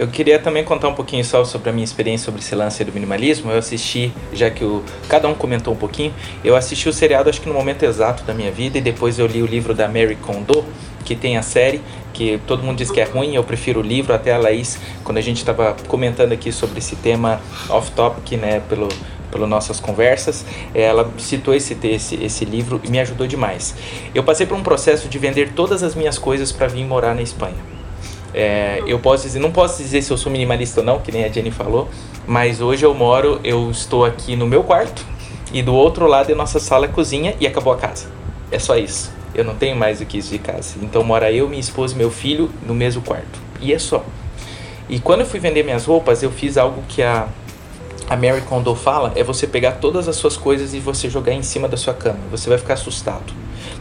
Eu 0.00 0.08
queria 0.08 0.38
também 0.38 0.64
contar 0.64 0.88
um 0.88 0.94
pouquinho 0.94 1.22
só 1.22 1.44
sobre 1.44 1.68
a 1.68 1.72
minha 1.74 1.84
experiência 1.84 2.24
sobre 2.24 2.40
esse 2.40 2.54
lance 2.54 2.82
do 2.82 2.90
minimalismo. 2.90 3.50
Eu 3.50 3.58
assisti, 3.58 4.10
já 4.32 4.48
que 4.48 4.64
o, 4.64 4.82
cada 5.10 5.28
um 5.28 5.34
comentou 5.34 5.74
um 5.74 5.76
pouquinho, 5.76 6.14
eu 6.42 6.56
assisti 6.56 6.88
o 6.88 6.92
seriado 6.92 7.28
acho 7.28 7.38
que 7.38 7.46
no 7.46 7.54
momento 7.54 7.82
exato 7.82 8.24
da 8.24 8.32
minha 8.32 8.50
vida 8.50 8.78
e 8.78 8.80
depois 8.80 9.18
eu 9.18 9.26
li 9.26 9.42
o 9.42 9.46
livro 9.46 9.74
da 9.74 9.86
Mary 9.88 10.16
Kondo, 10.16 10.64
que 11.04 11.14
tem 11.14 11.36
a 11.36 11.42
série, 11.42 11.82
que 12.14 12.40
todo 12.46 12.62
mundo 12.62 12.78
diz 12.78 12.90
que 12.90 12.98
é 12.98 13.04
ruim, 13.04 13.34
eu 13.34 13.44
prefiro 13.44 13.80
o 13.80 13.82
livro, 13.82 14.14
até 14.14 14.32
a 14.32 14.38
Laís, 14.38 14.78
quando 15.04 15.18
a 15.18 15.20
gente 15.20 15.36
estava 15.36 15.76
comentando 15.86 16.32
aqui 16.32 16.50
sobre 16.50 16.78
esse 16.78 16.96
tema 16.96 17.38
off-topic, 17.68 18.38
né, 18.38 18.62
pelo, 18.70 18.88
pelas 19.30 19.50
nossas 19.50 19.80
conversas, 19.80 20.46
ela 20.74 21.12
citou 21.18 21.52
esse, 21.52 21.76
esse, 21.86 22.14
esse 22.24 22.46
livro 22.46 22.80
e 22.82 22.90
me 22.90 23.00
ajudou 23.00 23.26
demais. 23.26 23.74
Eu 24.14 24.24
passei 24.24 24.46
por 24.46 24.56
um 24.56 24.62
processo 24.62 25.10
de 25.10 25.18
vender 25.18 25.52
todas 25.52 25.82
as 25.82 25.94
minhas 25.94 26.18
coisas 26.18 26.50
para 26.50 26.68
vir 26.68 26.86
morar 26.86 27.14
na 27.14 27.20
Espanha. 27.20 27.69
É, 28.32 28.82
eu 28.86 28.98
posso 28.98 29.24
dizer, 29.24 29.38
não 29.38 29.50
posso 29.50 29.82
dizer 29.82 30.02
se 30.02 30.12
eu 30.12 30.16
sou 30.16 30.30
minimalista 30.30 30.80
ou 30.80 30.86
não, 30.86 31.00
que 31.00 31.10
nem 31.10 31.24
a 31.24 31.28
Jenny 31.28 31.50
falou, 31.50 31.88
mas 32.26 32.60
hoje 32.60 32.84
eu 32.84 32.94
moro, 32.94 33.40
eu 33.42 33.70
estou 33.70 34.04
aqui 34.04 34.36
no 34.36 34.46
meu 34.46 34.62
quarto 34.62 35.04
e 35.52 35.62
do 35.62 35.74
outro 35.74 36.06
lado 36.06 36.30
é 36.30 36.34
nossa 36.34 36.60
sala 36.60 36.86
cozinha 36.86 37.34
e 37.40 37.46
acabou 37.46 37.72
a 37.72 37.76
casa. 37.76 38.06
É 38.50 38.58
só 38.58 38.76
isso. 38.76 39.12
Eu 39.34 39.44
não 39.44 39.54
tenho 39.54 39.76
mais 39.76 39.98
do 39.98 40.06
que 40.06 40.18
isso 40.18 40.30
de 40.30 40.38
casa. 40.38 40.74
Então 40.82 41.02
mora 41.02 41.32
eu, 41.32 41.48
minha 41.48 41.60
esposa 41.60 41.94
e 41.94 41.98
meu 41.98 42.10
filho 42.10 42.50
no 42.66 42.74
mesmo 42.74 43.02
quarto. 43.02 43.40
E 43.60 43.72
é 43.72 43.78
só. 43.78 44.04
E 44.88 44.98
quando 44.98 45.20
eu 45.20 45.26
fui 45.26 45.38
vender 45.38 45.62
minhas 45.62 45.84
roupas, 45.84 46.22
eu 46.22 46.30
fiz 46.30 46.56
algo 46.56 46.82
que 46.88 47.02
a 47.02 47.28
a 48.10 48.16
Mary 48.16 48.40
Kondo 48.40 48.74
fala 48.74 49.12
é 49.14 49.22
você 49.22 49.46
pegar 49.46 49.74
todas 49.74 50.08
as 50.08 50.16
suas 50.16 50.36
coisas 50.36 50.74
e 50.74 50.80
você 50.80 51.08
jogar 51.08 51.32
em 51.32 51.44
cima 51.44 51.68
da 51.68 51.76
sua 51.76 51.94
cama. 51.94 52.18
Você 52.32 52.48
vai 52.48 52.58
ficar 52.58 52.74
assustado. 52.74 53.32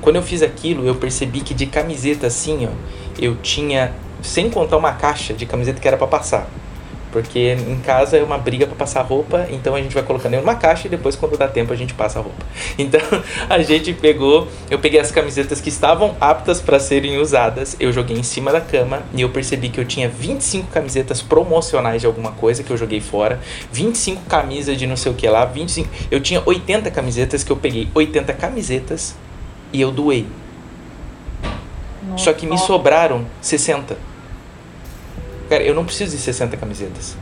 Quando 0.02 0.18
eu 0.18 0.22
fiz 0.22 0.44
aquilo, 0.44 0.86
eu 0.86 0.94
percebi 0.94 1.42
que 1.42 1.52
de 1.52 1.66
camiseta 1.66 2.28
assim, 2.28 2.68
ó, 2.68 2.70
eu 3.20 3.36
tinha 3.38 3.92
sem 4.22 4.50
contar 4.50 4.78
uma 4.78 4.94
caixa 4.94 5.34
de 5.34 5.46
camiseta 5.46 5.80
que 5.80 5.88
era 5.88 5.98
para 5.98 6.08
passar. 6.08 6.48
Porque 7.12 7.58
em 7.68 7.80
casa 7.80 8.18
é 8.18 8.24
uma 8.24 8.38
briga 8.38 8.68
para 8.68 8.76
passar 8.76 9.02
roupa, 9.02 9.48
então 9.50 9.74
a 9.74 9.82
gente 9.82 9.96
vai 9.96 10.04
colocando 10.04 10.36
em 10.36 10.40
uma 10.40 10.54
caixa 10.54 10.86
e 10.86 10.90
depois, 10.92 11.16
quando 11.16 11.36
dá 11.38 11.48
tempo, 11.48 11.74
a 11.74 11.76
gente 11.76 11.94
passa 11.94 12.20
a 12.20 12.22
roupa. 12.22 12.46
Então 12.78 13.02
a 13.50 13.62
gente 13.62 13.94
pegou, 13.94 14.48
eu 14.70 14.80
peguei 14.80 15.00
as 15.00 15.12
camisetas 15.12 15.60
que 15.60 15.70
estavam 15.70 16.16
aptas 16.22 16.62
para 16.62 16.80
serem 16.80 17.18
usadas, 17.18 17.76
eu 17.80 17.92
joguei 17.92 18.18
em 18.18 18.24
cima 18.24 18.52
da 18.52 18.62
cama 18.62 19.02
e 19.14 19.22
eu 19.22 19.30
percebi 19.30 19.70
que 19.70 19.80
eu 19.80 19.86
tinha 19.86 20.08
25 20.08 20.68
camisetas 20.68 21.22
promocionais 21.22 22.02
de 22.02 22.08
alguma 22.08 22.32
coisa 22.32 22.64
que 22.64 22.72
eu 22.72 22.78
joguei 22.78 23.02
fora, 23.02 23.40
25 23.72 24.24
camisas 24.26 24.78
de 24.78 24.86
não 24.86 24.96
sei 24.96 25.12
o 25.12 25.16
que 25.16 25.28
lá, 25.28 25.46
25. 25.46 25.90
Eu 26.12 26.22
tinha 26.22 26.42
80 26.46 26.92
camisetas 26.92 27.44
que 27.44 27.52
eu 27.52 27.58
peguei 27.58 27.90
80 27.94 28.34
camisetas 28.34 29.16
e 29.74 29.82
eu 29.82 29.92
doei. 29.92 30.28
Nossa. 32.08 32.26
Só 32.26 32.34
que 32.34 32.46
me 32.46 32.58
sobraram 32.58 33.26
60. 33.42 34.09
Cara, 35.50 35.64
eu 35.64 35.74
não 35.74 35.84
preciso 35.84 36.16
de 36.16 36.22
60 36.22 36.56
camisetas. 36.58 37.18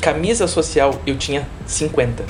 Camisa 0.00 0.46
social 0.46 1.00
eu 1.06 1.16
tinha 1.16 1.48
50. 1.66 2.24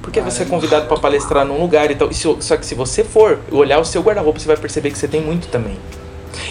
Porque 0.00 0.20
Caramba. 0.20 0.34
você 0.34 0.42
é 0.42 0.46
convidado 0.46 0.86
para 0.86 0.98
palestrar 0.98 1.44
num 1.44 1.60
lugar 1.60 1.90
e 1.90 1.94
tal. 1.94 2.10
E 2.10 2.14
se, 2.14 2.28
só 2.40 2.56
que 2.56 2.64
se 2.64 2.74
você 2.74 3.04
for 3.04 3.40
olhar 3.50 3.78
o 3.80 3.84
seu 3.84 4.02
guarda-roupa, 4.02 4.38
você 4.38 4.46
vai 4.46 4.56
perceber 4.56 4.90
que 4.90 4.98
você 4.98 5.08
tem 5.08 5.20
muito 5.20 5.48
também. 5.48 5.76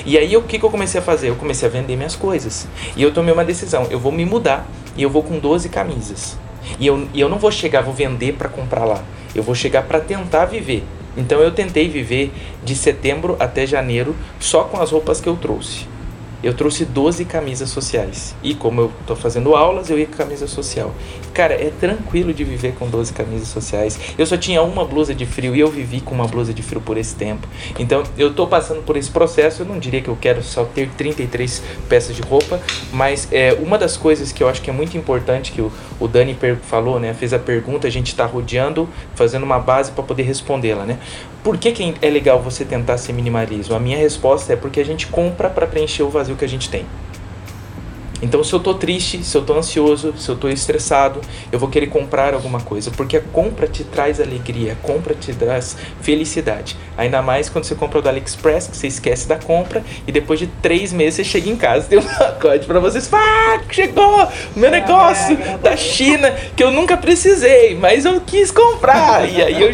E 0.05 0.17
aí 0.17 0.35
o 0.35 0.41
que, 0.41 0.59
que 0.59 0.65
eu 0.65 0.69
comecei 0.69 0.99
a 0.99 1.03
fazer? 1.03 1.29
Eu 1.29 1.35
comecei 1.35 1.67
a 1.67 1.71
vender 1.71 1.95
minhas 1.95 2.15
coisas. 2.15 2.67
E 2.95 3.03
eu 3.03 3.13
tomei 3.13 3.33
uma 3.33 3.45
decisão. 3.45 3.87
Eu 3.89 3.99
vou 3.99 4.11
me 4.11 4.25
mudar 4.25 4.67
e 4.95 5.03
eu 5.03 5.09
vou 5.09 5.23
com 5.23 5.39
12 5.39 5.69
camisas. 5.69 6.37
E 6.79 6.87
eu, 6.87 7.07
e 7.13 7.19
eu 7.19 7.29
não 7.29 7.39
vou 7.39 7.51
chegar, 7.51 7.81
vou 7.81 7.93
vender 7.93 8.33
para 8.33 8.49
comprar 8.49 8.85
lá. 8.85 9.03
Eu 9.33 9.43
vou 9.43 9.55
chegar 9.55 9.83
para 9.83 9.99
tentar 9.99 10.45
viver. 10.45 10.83
Então 11.17 11.39
eu 11.39 11.51
tentei 11.51 11.89
viver 11.89 12.31
de 12.63 12.75
setembro 12.75 13.35
até 13.39 13.65
janeiro 13.65 14.15
só 14.39 14.63
com 14.63 14.81
as 14.81 14.91
roupas 14.91 15.19
que 15.19 15.27
eu 15.27 15.35
trouxe. 15.35 15.85
Eu 16.43 16.53
trouxe 16.53 16.85
12 16.85 17.25
camisas 17.25 17.69
sociais. 17.69 18.35
E 18.41 18.55
como 18.55 18.81
eu 18.81 18.91
tô 19.05 19.15
fazendo 19.15 19.55
aulas, 19.55 19.89
eu 19.89 19.97
ia 19.97 20.05
com 20.05 20.13
camisa 20.13 20.47
social. 20.47 20.93
Cara, 21.33 21.53
é 21.53 21.71
tranquilo 21.79 22.33
de 22.33 22.43
viver 22.43 22.73
com 22.73 22.87
12 22.89 23.13
camisas 23.13 23.47
sociais. 23.47 23.99
Eu 24.17 24.25
só 24.25 24.37
tinha 24.37 24.61
uma 24.61 24.83
blusa 24.85 25.13
de 25.13 25.25
frio 25.25 25.55
e 25.55 25.59
eu 25.59 25.69
vivi 25.69 26.01
com 26.01 26.13
uma 26.13 26.27
blusa 26.27 26.53
de 26.53 26.61
frio 26.61 26.81
por 26.81 26.97
esse 26.97 27.15
tempo. 27.15 27.47
Então, 27.79 28.03
eu 28.17 28.33
tô 28.33 28.47
passando 28.47 28.83
por 28.83 28.97
esse 28.97 29.09
processo. 29.09 29.61
Eu 29.61 29.65
não 29.65 29.79
diria 29.79 30.01
que 30.01 30.09
eu 30.09 30.17
quero 30.19 30.43
só 30.43 30.65
ter 30.65 30.89
33 30.97 31.61
peças 31.87 32.15
de 32.15 32.21
roupa, 32.21 32.59
mas 32.91 33.27
é 33.31 33.53
uma 33.53 33.77
das 33.77 33.95
coisas 33.95 34.31
que 34.31 34.43
eu 34.43 34.49
acho 34.49 34.61
que 34.61 34.69
é 34.69 34.73
muito 34.73 34.97
importante 34.97 35.51
que 35.51 35.61
o, 35.61 35.71
o 35.99 36.07
Dani 36.07 36.37
falou, 36.63 36.99
né? 36.99 37.13
Fez 37.13 37.33
a 37.33 37.39
pergunta, 37.39 37.87
a 37.87 37.91
gente 37.91 38.15
tá 38.15 38.25
rodeando, 38.25 38.89
fazendo 39.15 39.43
uma 39.43 39.59
base 39.59 39.91
para 39.91 40.03
poder 40.03 40.23
respondê-la, 40.23 40.85
né? 40.85 40.97
Por 41.43 41.57
que, 41.57 41.71
que 41.71 41.95
é 42.03 42.09
legal 42.09 42.39
você 42.39 42.63
tentar 42.63 42.99
ser 42.99 43.13
minimalismo? 43.13 43.75
A 43.75 43.79
minha 43.79 43.97
resposta 43.97 44.53
é 44.53 44.55
porque 44.55 44.79
a 44.79 44.85
gente 44.85 45.07
compra 45.07 45.49
para 45.49 45.65
preencher 45.65 46.03
o 46.03 46.09
vazio 46.09 46.35
que 46.35 46.45
a 46.45 46.47
gente 46.47 46.69
tem. 46.69 46.85
Então, 48.21 48.43
se 48.43 48.53
eu 48.53 48.59
tô 48.59 48.73
triste, 48.73 49.23
se 49.23 49.35
eu 49.35 49.41
tô 49.41 49.57
ansioso, 49.57 50.13
se 50.17 50.29
eu 50.29 50.35
tô 50.35 50.47
estressado, 50.47 51.21
eu 51.51 51.57
vou 51.57 51.69
querer 51.69 51.87
comprar 51.87 52.33
alguma 52.33 52.59
coisa, 52.61 52.91
porque 52.91 53.17
a 53.17 53.21
compra 53.21 53.67
te 53.67 53.83
traz 53.83 54.19
alegria, 54.19 54.73
a 54.73 54.75
compra 54.75 55.15
te 55.15 55.33
traz 55.33 55.75
felicidade. 56.01 56.77
Ainda 56.97 57.21
mais 57.21 57.49
quando 57.49 57.63
você 57.63 57.73
compra 57.73 58.01
do 58.01 58.09
AliExpress, 58.09 58.67
que 58.67 58.77
você 58.77 58.87
esquece 58.87 59.27
da 59.27 59.37
compra 59.37 59.83
e 60.05 60.11
depois 60.11 60.39
de 60.39 60.47
três 60.47 60.93
meses 60.93 61.15
você 61.15 61.23
chega 61.23 61.49
em 61.49 61.55
casa 61.55 61.87
tem 61.87 61.97
um 61.97 62.03
pacote 62.17 62.65
para 62.65 62.79
vocês. 62.79 63.09
Ah, 63.11 63.59
chegou 63.69 64.23
o 64.23 64.59
meu 64.59 64.69
negócio 64.69 65.37
da 65.61 65.75
China 65.75 66.31
que 66.55 66.63
eu 66.63 66.71
nunca 66.71 66.97
precisei, 66.97 67.75
mas 67.75 68.05
eu 68.05 68.21
quis 68.21 68.51
comprar. 68.51 69.27
E 69.27 69.41
aí 69.41 69.61
eu, 69.61 69.71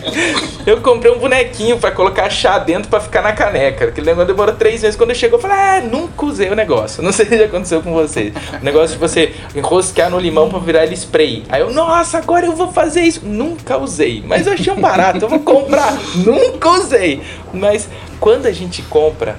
eu 0.66 0.80
comprei 0.80 1.12
um 1.12 1.18
bonequinho 1.18 1.78
para 1.78 1.90
colocar 1.90 2.30
chá 2.30 2.58
dentro 2.58 2.88
para 2.88 3.00
ficar 3.00 3.22
na 3.22 3.32
caneca. 3.32 3.86
Aquele 3.86 4.06
negócio 4.06 4.28
demorou 4.28 4.54
três 4.54 4.82
meses. 4.82 4.96
Quando 4.96 5.14
chegou, 5.14 5.38
eu 5.38 5.42
falei, 5.42 5.56
ah, 5.56 5.80
nunca 5.80 6.24
usei 6.24 6.50
o 6.50 6.54
negócio. 6.54 7.02
Não 7.02 7.12
sei 7.12 7.26
se 7.26 7.36
já 7.36 7.44
aconteceu 7.44 7.73
aconteceu 7.74 7.82
com 7.82 7.92
vocês. 7.92 8.32
O 8.60 8.64
negócio 8.64 8.96
de 8.96 9.00
você 9.00 9.34
enroscar 9.54 10.10
no 10.10 10.18
limão 10.18 10.48
para 10.48 10.58
virar 10.58 10.84
ele 10.84 10.94
spray. 10.94 11.44
Aí 11.48 11.60
eu, 11.60 11.72
nossa, 11.72 12.18
agora 12.18 12.46
eu 12.46 12.54
vou 12.54 12.72
fazer 12.72 13.02
isso. 13.02 13.24
Nunca 13.24 13.78
usei, 13.78 14.22
mas 14.26 14.46
eu 14.46 14.52
achei 14.52 14.72
um 14.72 14.80
barato, 14.80 15.24
eu 15.24 15.28
vou 15.28 15.40
comprar. 15.40 15.98
Nunca 16.16 16.70
usei. 16.70 17.22
Mas 17.52 17.88
quando 18.20 18.46
a 18.46 18.52
gente 18.52 18.82
compra, 18.82 19.38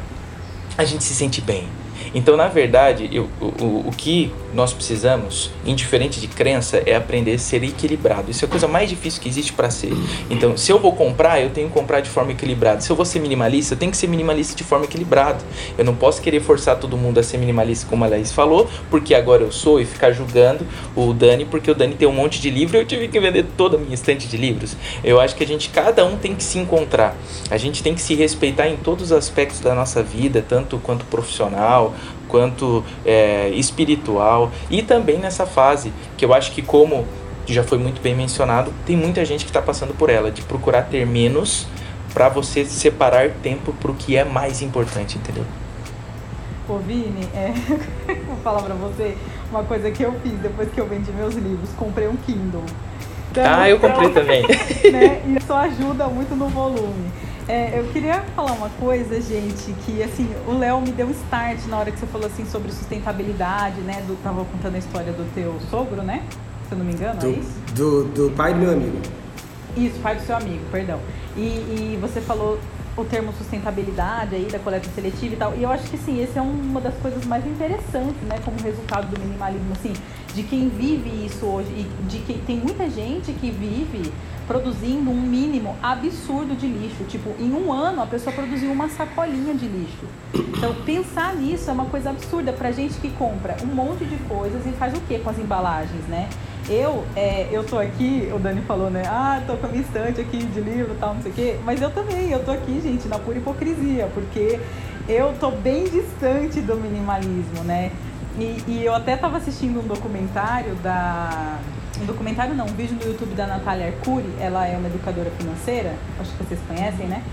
a 0.78 0.84
gente 0.84 1.04
se 1.04 1.14
sente 1.14 1.42
bem. 1.42 1.68
Então, 2.16 2.38
na 2.38 2.48
verdade, 2.48 3.10
eu, 3.12 3.30
o, 3.42 3.90
o, 3.90 3.92
que 3.96 4.32
nós 4.54 4.72
precisamos, 4.72 5.52
indiferente 5.66 6.22
de 6.22 6.30
crença, 6.30 6.82
é 6.86 6.96
aprender 6.96 7.34
a 7.34 7.38
ser 7.38 7.62
equilibrado. 7.62 8.32
Isso 8.32 8.46
é 8.46 8.48
a 8.48 8.50
coisa 8.50 8.70
mais 8.70 8.90
difícil 8.90 9.22
que 9.22 9.28
existe 9.28 9.52
para 9.52 9.70
ser. 9.70 9.92
Então, 10.30 10.56
se 10.56 10.72
eu 10.72 10.80
vou 10.80 10.94
comprar, 10.94 11.42
eu 11.42 11.50
tenho 11.50 11.68
que 11.68 11.74
comprar 11.74 12.00
de 12.00 12.10
forma 12.10 12.32
equilibrada. 12.32 12.80
Se 12.80 12.90
eu 12.90 12.96
vou 12.96 13.04
ser 13.04 13.20
minimalista, 13.20 13.74
eu 13.74 13.78
tenho 13.78 13.92
que 13.92 13.98
ser 13.98 14.08
minimalista 14.08 14.56
de 14.56 14.64
forma 14.64 14.86
equilibrada. 14.86 15.40
Eu 15.78 15.84
não 15.84 15.94
posso 15.94 16.22
querer 16.22 16.40
forçar 16.40 16.80
todo 16.80 16.96
mundo 16.96 17.20
a 17.20 17.24
ser 17.24 17.38
minimalista, 17.38 17.86
como 17.90 18.06
a 18.06 18.08
Laís 18.08 18.32
falou, 18.32 18.70
porque 18.90 19.14
agora 19.14 19.44
eu 19.44 19.52
sou 19.52 19.82
e 19.82 19.86
ficar 19.86 20.14
julgando 20.14 20.66
o 20.96 21.12
Dani, 21.12 21.44
porque 21.44 21.70
o 21.70 21.76
Dani 21.76 21.96
tem 21.96 22.08
um 22.08 22.14
monte 22.14 22.40
de 22.40 22.50
livro 22.50 22.78
e 22.78 22.80
eu 22.80 22.86
tive 22.86 23.10
que 23.10 23.20
vender 23.20 23.46
toda 23.58 23.76
a 23.76 23.80
minha 23.80 23.94
estante 23.94 24.26
de 24.26 24.38
livros. 24.38 24.78
Eu 25.04 25.20
acho 25.20 25.36
que 25.36 25.44
a 25.44 25.48
gente, 25.48 25.68
cada 25.68 26.06
um 26.06 26.16
tem 26.16 26.34
que 26.34 26.44
se 26.44 26.58
encontrar. 26.60 27.14
A 27.52 27.58
gente 27.58 27.84
tem 27.84 27.94
que 27.94 28.02
se 28.02 28.16
respeitar 28.16 28.70
em 28.70 28.78
todos 28.78 29.06
os 29.06 29.12
aspectos 29.12 29.60
da 29.60 29.76
nossa 29.76 30.02
vida, 30.02 30.42
tanto 30.48 30.78
quanto 30.78 31.04
profissional, 31.06 31.94
quanto 32.28 32.84
é, 33.06 33.50
espiritual. 33.50 34.52
E 34.70 34.82
também 34.82 35.18
nessa 35.18 35.46
fase 35.46 35.92
que 36.18 36.26
eu 36.26 36.34
acho 36.34 36.52
que 36.52 36.62
como 36.62 37.06
já 37.48 37.64
foi 37.64 37.78
muito 37.78 38.02
bem 38.02 38.16
mencionado 38.16 38.74
tem 38.86 38.98
muita 38.98 39.24
gente 39.24 39.46
que 39.46 39.52
está 39.52 39.62
passando 39.62 39.94
por 39.94 40.10
ela 40.10 40.32
de 40.32 40.42
procurar 40.42 40.84
ter 40.84 41.06
menos 41.06 41.68
para 42.12 42.28
você 42.28 42.66
separar 42.66 43.30
tempo 43.44 43.72
para 43.74 43.92
o 43.92 43.94
que 43.94 44.18
é 44.18 44.24
mais 44.24 44.62
importante 44.64 45.18
entendeu? 45.18 45.44
Ô 46.68 46.78
Vini, 46.80 47.28
é, 47.36 47.54
vou 48.26 48.38
falar 48.38 48.64
para 48.64 48.74
você 48.74 49.16
uma 49.52 49.64
coisa 49.64 49.92
que 49.92 50.02
eu 50.02 50.14
fiz 50.24 50.34
depois 50.40 50.68
que 50.72 50.82
eu 50.82 50.88
vendi 50.88 51.12
meus 51.12 51.36
livros. 51.36 51.70
Comprei 51.78 52.08
um 52.08 52.16
Kindle. 52.16 52.64
Então, 53.30 53.44
ah 53.46 53.70
eu 53.70 53.80
comprei 53.80 54.08
então, 54.08 54.14
também. 54.24 54.42
né, 54.92 55.22
isso 55.38 55.54
ajuda 55.54 56.08
muito 56.08 56.36
no 56.36 56.48
volume 56.48 57.12
é, 57.48 57.80
eu 57.80 57.92
queria 57.92 58.22
falar 58.36 58.54
uma 58.54 58.70
coisa, 58.70 59.22
gente, 59.22 59.72
que 59.86 60.02
assim, 60.02 60.28
o 60.48 60.58
Léo 60.58 60.82
me 60.82 60.92
deu 60.92 61.08
um 61.08 61.12
start 61.12 61.66
na 61.68 61.78
hora 61.78 61.92
que 61.92 62.00
você 62.00 62.08
falou 62.08 62.28
assim 62.28 62.46
sobre 62.46 62.72
sustentabilidade, 62.72 63.82
né? 63.82 64.04
Do, 64.08 64.16
tava 64.24 64.44
contando 64.46 64.76
a 64.76 64.80
história 64.80 65.14
do 65.14 65.32
teu 65.34 65.56
sogro, 65.70 66.02
né? 66.02 66.24
Se 66.68 66.74
eu 66.74 66.80
não 66.80 66.86
me 66.86 66.94
engano, 66.94 67.20
do, 67.20 67.28
é 67.28 67.30
isso? 67.32 67.60
Do, 67.76 68.04
do 68.06 68.32
pai 68.36 68.54
do 68.54 68.60
meu 68.60 68.72
amigo. 68.72 68.98
Isso, 69.78 70.00
pai 70.00 70.16
do 70.16 70.22
seu 70.22 70.36
amigo, 70.36 70.64
perdão. 70.72 71.00
E, 71.38 71.42
e 71.42 72.00
você 72.02 72.20
falou 72.20 72.60
o 72.98 73.04
termo 73.04 73.34
sustentabilidade 73.34 74.36
aí 74.36 74.46
da 74.46 74.60
coleta 74.60 74.90
seletiva 74.90 75.34
e 75.34 75.38
tal. 75.38 75.56
E 75.56 75.64
eu 75.64 75.72
acho 75.72 75.90
que 75.90 75.98
sim, 75.98 76.22
esse 76.22 76.38
é 76.38 76.42
uma 76.42 76.80
das 76.80 76.96
coisas 76.96 77.26
mais 77.26 77.46
interessantes, 77.46 78.22
né, 78.24 78.40
como 78.44 78.58
resultado 78.62 79.08
do 79.08 79.20
minimalismo, 79.20 79.74
assim, 79.74 79.94
de 80.34 80.44
quem 80.44 80.70
vive 80.70 81.26
isso 81.26 81.46
hoje 81.46 81.70
e 81.70 81.84
de 82.08 82.20
que 82.20 82.34
tem 82.46 82.58
muita 82.58 82.90
gente 82.90 83.32
que 83.34 83.52
vive 83.52 84.12
produzindo 84.48 85.10
um 85.10 85.20
mínimo 85.20 85.76
absurdo 85.82 86.56
de 86.56 86.68
lixo. 86.68 87.04
Tipo, 87.06 87.32
em 87.40 87.52
um 87.54 87.72
ano 87.72 88.02
a 88.02 88.06
pessoa 88.06 88.34
produziu 88.34 88.72
uma 88.72 88.88
sacolinha 88.90 89.54
de 89.56 89.68
lixo. 89.68 90.06
Então, 90.34 90.74
pensar 90.86 91.36
nisso 91.36 91.70
é 91.70 91.74
uma 91.74 91.86
coisa 91.86 92.12
absurda 92.12 92.54
pra 92.54 92.72
gente 92.72 92.96
que 92.96 93.10
compra 93.10 93.58
um 93.64 93.68
monte 93.68 94.06
de 94.06 94.18
coisas 94.26 94.66
e 94.66 94.70
faz 94.72 94.94
o 94.94 95.02
que 95.02 95.20
com 95.20 95.30
as 95.30 95.40
embalagens, 95.40 96.06
né? 96.08 96.30
Eu, 96.68 97.04
é, 97.16 97.48
eu 97.52 97.64
tô 97.64 97.78
aqui, 97.78 98.32
o 98.34 98.40
Dani 98.40 98.62
falou, 98.62 98.90
né? 98.90 99.04
Ah, 99.06 99.42
tô 99.46 99.56
com 99.56 99.68
a 99.68 99.70
minha 99.70 99.84
estante 99.84 100.20
aqui 100.20 100.38
de 100.38 100.60
livro 100.62 100.94
e 100.94 100.98
tal, 100.98 101.14
não 101.14 101.22
sei 101.22 101.32
o 101.32 101.36
quê. 101.36 101.60
Mas 101.64 101.82
eu 101.82 101.92
também, 101.92 102.32
eu 102.32 102.44
tô 102.44 102.52
aqui, 102.52 102.82
gente, 102.82 103.08
na 103.08 103.20
pura 103.20 103.38
hipocrisia, 103.38 104.10
porque 104.14 104.60
eu 105.08 105.34
tô 105.40 105.52
bem 105.52 105.84
distante 105.84 106.62
do 106.62 106.76
minimalismo, 106.76 107.64
né? 107.64 107.92
E, 108.40 108.64
e 108.68 108.84
eu 108.84 108.96
até 108.96 109.16
tava 109.16 109.38
assistindo 109.38 109.80
um 109.80 109.88
documentário 109.88 110.76
da 110.76 111.60
um 112.02 112.06
documentário 112.06 112.54
não, 112.54 112.66
um 112.66 112.74
vídeo 112.74 112.98
no 113.00 113.10
YouTube 113.10 113.36
da 113.36 113.48
Natália 113.48 113.88
Arcuri, 113.88 114.30
ela 114.40 114.68
é 114.68 114.76
uma 114.76 114.88
educadora 114.88 115.30
financeira, 115.38 115.96
acho 116.20 116.32
que 116.32 116.44
vocês 116.44 116.60
conhecem, 116.68 117.08
né? 117.08 117.24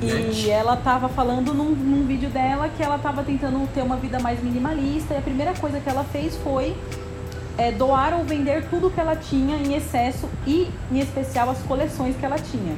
E 0.00 0.50
ela 0.50 0.74
estava 0.74 1.08
falando 1.08 1.52
num, 1.52 1.70
num, 1.70 2.06
vídeo 2.06 2.30
dela 2.30 2.68
que 2.68 2.82
ela 2.82 2.96
estava 2.96 3.22
tentando 3.22 3.68
ter 3.72 3.82
uma 3.82 3.96
vida 3.96 4.18
mais 4.18 4.42
minimalista 4.42 5.14
e 5.14 5.18
a 5.18 5.20
primeira 5.20 5.52
coisa 5.54 5.78
que 5.78 5.88
ela 5.88 6.02
fez 6.02 6.36
foi 6.38 6.74
é, 7.68 7.72
doar 7.72 8.14
ou 8.14 8.24
vender 8.24 8.64
tudo 8.68 8.90
que 8.90 9.00
ela 9.00 9.16
tinha 9.16 9.56
em 9.56 9.74
excesso 9.74 10.28
e, 10.46 10.70
em 10.90 11.00
especial, 11.00 11.50
as 11.50 11.58
coleções 11.62 12.16
que 12.16 12.24
ela 12.24 12.38
tinha. 12.38 12.76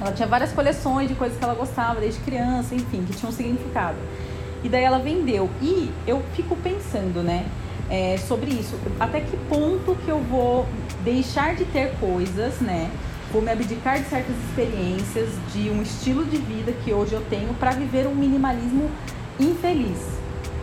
Ela 0.00 0.12
tinha 0.12 0.28
várias 0.28 0.52
coleções 0.52 1.08
de 1.08 1.14
coisas 1.14 1.38
que 1.38 1.44
ela 1.44 1.54
gostava 1.54 2.00
desde 2.00 2.20
criança, 2.20 2.74
enfim, 2.74 3.04
que 3.04 3.14
tinham 3.14 3.32
significado. 3.32 3.96
E 4.62 4.68
daí 4.68 4.82
ela 4.82 4.98
vendeu. 4.98 5.48
E 5.60 5.92
eu 6.06 6.22
fico 6.34 6.56
pensando, 6.56 7.22
né? 7.22 7.46
é, 7.90 8.16
sobre 8.16 8.50
isso. 8.50 8.78
Até 8.98 9.20
que 9.20 9.36
ponto 9.48 9.96
que 10.04 10.08
eu 10.08 10.18
vou 10.18 10.66
deixar 11.02 11.54
de 11.54 11.64
ter 11.64 11.94
coisas, 11.98 12.60
né? 12.60 12.90
Vou 13.32 13.42
me 13.42 13.50
abdicar 13.50 13.98
de 14.00 14.08
certas 14.08 14.34
experiências, 14.48 15.30
de 15.52 15.70
um 15.70 15.82
estilo 15.82 16.24
de 16.24 16.36
vida 16.36 16.72
que 16.84 16.92
hoje 16.92 17.14
eu 17.14 17.20
tenho 17.22 17.52
para 17.54 17.72
viver 17.72 18.06
um 18.06 18.14
minimalismo 18.14 18.90
infeliz. 19.40 19.98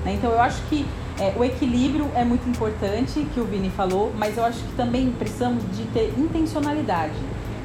Né? 0.05 0.13
Então 0.13 0.31
eu 0.31 0.39
acho 0.39 0.61
que 0.69 0.85
é, 1.21 1.33
o 1.37 1.43
equilíbrio 1.43 2.09
é 2.15 2.23
muito 2.23 2.49
importante, 2.49 3.27
que 3.31 3.39
o 3.39 3.45
Vini 3.45 3.69
falou, 3.69 4.11
mas 4.17 4.37
eu 4.37 4.43
acho 4.43 4.57
que 4.63 4.73
também 4.73 5.11
precisamos 5.11 5.63
de 5.77 5.83
ter 5.93 6.11
intencionalidade 6.17 7.13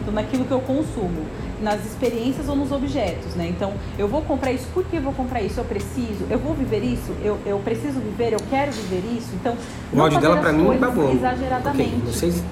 então, 0.02 0.12
naquilo 0.12 0.44
que 0.44 0.52
eu 0.52 0.60
consumo 0.60 1.24
nas 1.60 1.84
experiências 1.86 2.50
ou 2.50 2.54
nos 2.54 2.70
objetos, 2.70 3.34
né? 3.34 3.48
Então, 3.48 3.72
eu 3.98 4.06
vou 4.06 4.20
comprar 4.20 4.52
isso, 4.52 4.66
por 4.74 4.84
que 4.84 4.96
eu 4.96 5.02
vou 5.02 5.14
comprar 5.14 5.40
isso? 5.40 5.58
Eu 5.58 5.64
preciso, 5.64 6.26
eu 6.28 6.38
vou 6.38 6.54
viver 6.54 6.84
isso, 6.84 7.12
eu, 7.24 7.38
eu 7.46 7.58
preciso 7.60 7.98
viver, 7.98 8.34
eu 8.34 8.40
quero 8.50 8.70
viver 8.72 9.02
isso. 9.16 9.30
Então, 9.40 9.56
o 9.90 10.00
áudio 10.00 10.20
dela 10.20 10.36
para 10.36 10.52
mim 10.52 10.78
tá 10.78 10.90
bom. 10.90 11.10
Exageradamente. 11.10 11.96
Okay. 11.96 12.12
Vocês... 12.12 12.44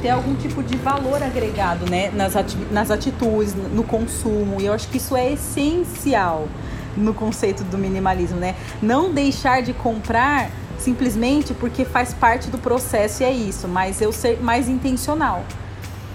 Ter 0.00 0.10
algum 0.10 0.34
tipo 0.36 0.62
de 0.62 0.76
valor 0.78 1.22
agregado, 1.22 1.88
né? 1.90 2.10
Nas, 2.14 2.34
ati 2.34 2.56
nas 2.70 2.90
atitudes, 2.90 3.54
no 3.54 3.82
consumo. 3.82 4.60
E 4.60 4.66
eu 4.66 4.72
acho 4.72 4.88
que 4.88 4.96
isso 4.96 5.16
é 5.16 5.32
essencial 5.32 6.48
no 6.98 7.14
conceito 7.14 7.64
do 7.64 7.78
minimalismo, 7.78 8.38
né? 8.38 8.54
Não 8.82 9.12
deixar 9.12 9.62
de 9.62 9.72
comprar 9.72 10.50
simplesmente 10.78 11.54
porque 11.54 11.84
faz 11.84 12.14
parte 12.14 12.50
do 12.50 12.58
processo 12.58 13.22
e 13.22 13.26
é 13.26 13.32
isso, 13.32 13.66
mas 13.66 14.00
eu 14.00 14.12
ser 14.12 14.40
mais 14.40 14.68
intencional. 14.68 15.44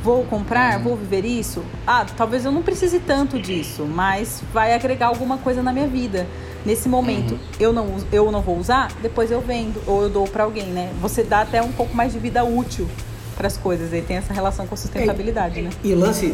Vou 0.03 0.25
comprar? 0.25 0.77
Uhum. 0.77 0.83
Vou 0.83 0.97
viver 0.97 1.23
isso? 1.23 1.63
Ah, 1.87 2.05
talvez 2.17 2.43
eu 2.43 2.51
não 2.51 2.61
precise 2.61 2.99
tanto 2.99 3.39
disso, 3.39 3.85
mas 3.85 4.43
vai 4.53 4.73
agregar 4.73 5.07
alguma 5.07 5.37
coisa 5.37 5.63
na 5.63 5.71
minha 5.71 5.87
vida. 5.87 6.27
Nesse 6.65 6.87
momento, 6.87 7.33
uhum. 7.33 7.39
eu, 7.59 7.73
não, 7.73 7.95
eu 8.11 8.31
não 8.31 8.41
vou 8.41 8.57
usar, 8.57 8.89
depois 9.01 9.31
eu 9.31 9.41
vendo 9.41 9.81
ou 9.85 10.03
eu 10.03 10.09
dou 10.09 10.25
para 10.25 10.43
alguém, 10.43 10.67
né? 10.67 10.91
Você 11.01 11.23
dá 11.23 11.41
até 11.41 11.61
um 11.61 11.71
pouco 11.71 11.95
mais 11.95 12.13
de 12.13 12.19
vida 12.19 12.43
útil 12.43 12.87
para 13.33 13.47
as 13.47 13.57
coisas. 13.57 13.93
E 13.93 14.01
tem 14.01 14.17
essa 14.17 14.33
relação 14.33 14.65
com 14.65 14.73
a 14.73 14.77
sustentabilidade, 14.77 15.59
é, 15.59 15.63
né? 15.63 15.69
E 15.83 15.93
o 15.93 15.99
lance 15.99 16.33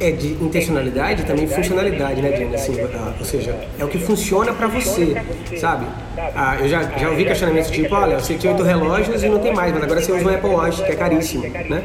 é 0.00 0.10
de 0.10 0.32
intencionalidade 0.34 1.24
também 1.24 1.46
funcionalidade, 1.46 2.20
né, 2.20 2.30
Diana? 2.32 2.54
Assim, 2.54 2.80
ah, 2.80 3.14
ou 3.18 3.24
seja, 3.24 3.56
é 3.78 3.84
o 3.84 3.88
que 3.88 3.98
funciona 3.98 4.52
para 4.52 4.66
você, 4.66 5.16
sabe? 5.58 5.86
Ah, 6.34 6.56
eu 6.60 6.68
já, 6.68 6.82
já 6.82 7.10
ouvi 7.10 7.24
questionamentos 7.24 7.70
tipo, 7.70 7.94
olha, 7.94 8.18
você 8.18 8.34
tinha 8.34 8.52
oito 8.52 8.62
relógios 8.62 9.22
e 9.22 9.28
não 9.28 9.38
tem 9.38 9.54
mais, 9.54 9.72
mas 9.72 9.82
agora 9.82 10.00
você 10.00 10.12
usa 10.12 10.24
um 10.24 10.34
Apple 10.34 10.50
Watch, 10.50 10.82
que 10.82 10.92
é 10.92 10.96
caríssimo, 10.96 11.42
né? 11.48 11.82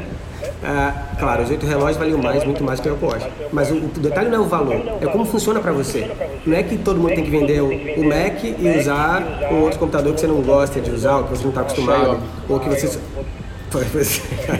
Ah, 0.64 1.08
claro, 1.18 1.42
os 1.42 1.50
oito 1.50 1.66
relógios 1.66 1.96
valiam 1.96 2.18
mais, 2.18 2.44
muito 2.44 2.62
mais 2.62 2.78
que 2.78 2.88
o 2.88 2.92
Apple 2.92 3.08
Watch. 3.08 3.28
Mas 3.52 3.70
o, 3.70 3.74
o, 3.74 3.88
detalhe 3.88 4.28
não 4.28 4.38
é 4.38 4.40
o 4.40 4.44
valor, 4.44 4.80
é 5.00 5.06
como 5.06 5.24
funciona 5.24 5.58
para 5.58 5.72
você. 5.72 6.08
Não 6.46 6.56
é 6.56 6.62
que 6.62 6.78
todo 6.78 7.00
mundo 7.00 7.14
tem 7.14 7.24
que 7.24 7.30
vender 7.30 7.60
o, 7.60 7.66
o, 7.66 8.04
Mac 8.04 8.44
e 8.44 8.78
usar 8.78 9.48
um 9.50 9.62
outro 9.62 9.78
computador 9.80 10.14
que 10.14 10.20
você 10.20 10.26
não 10.28 10.40
gosta 10.40 10.80
de 10.80 10.90
usar, 10.90 11.16
ou 11.16 11.24
que 11.24 11.30
você 11.30 11.42
não 11.42 11.50
está 11.50 11.62
acostumado, 11.62 12.20
ou 12.48 12.60
que 12.60 12.68
você 12.68 12.98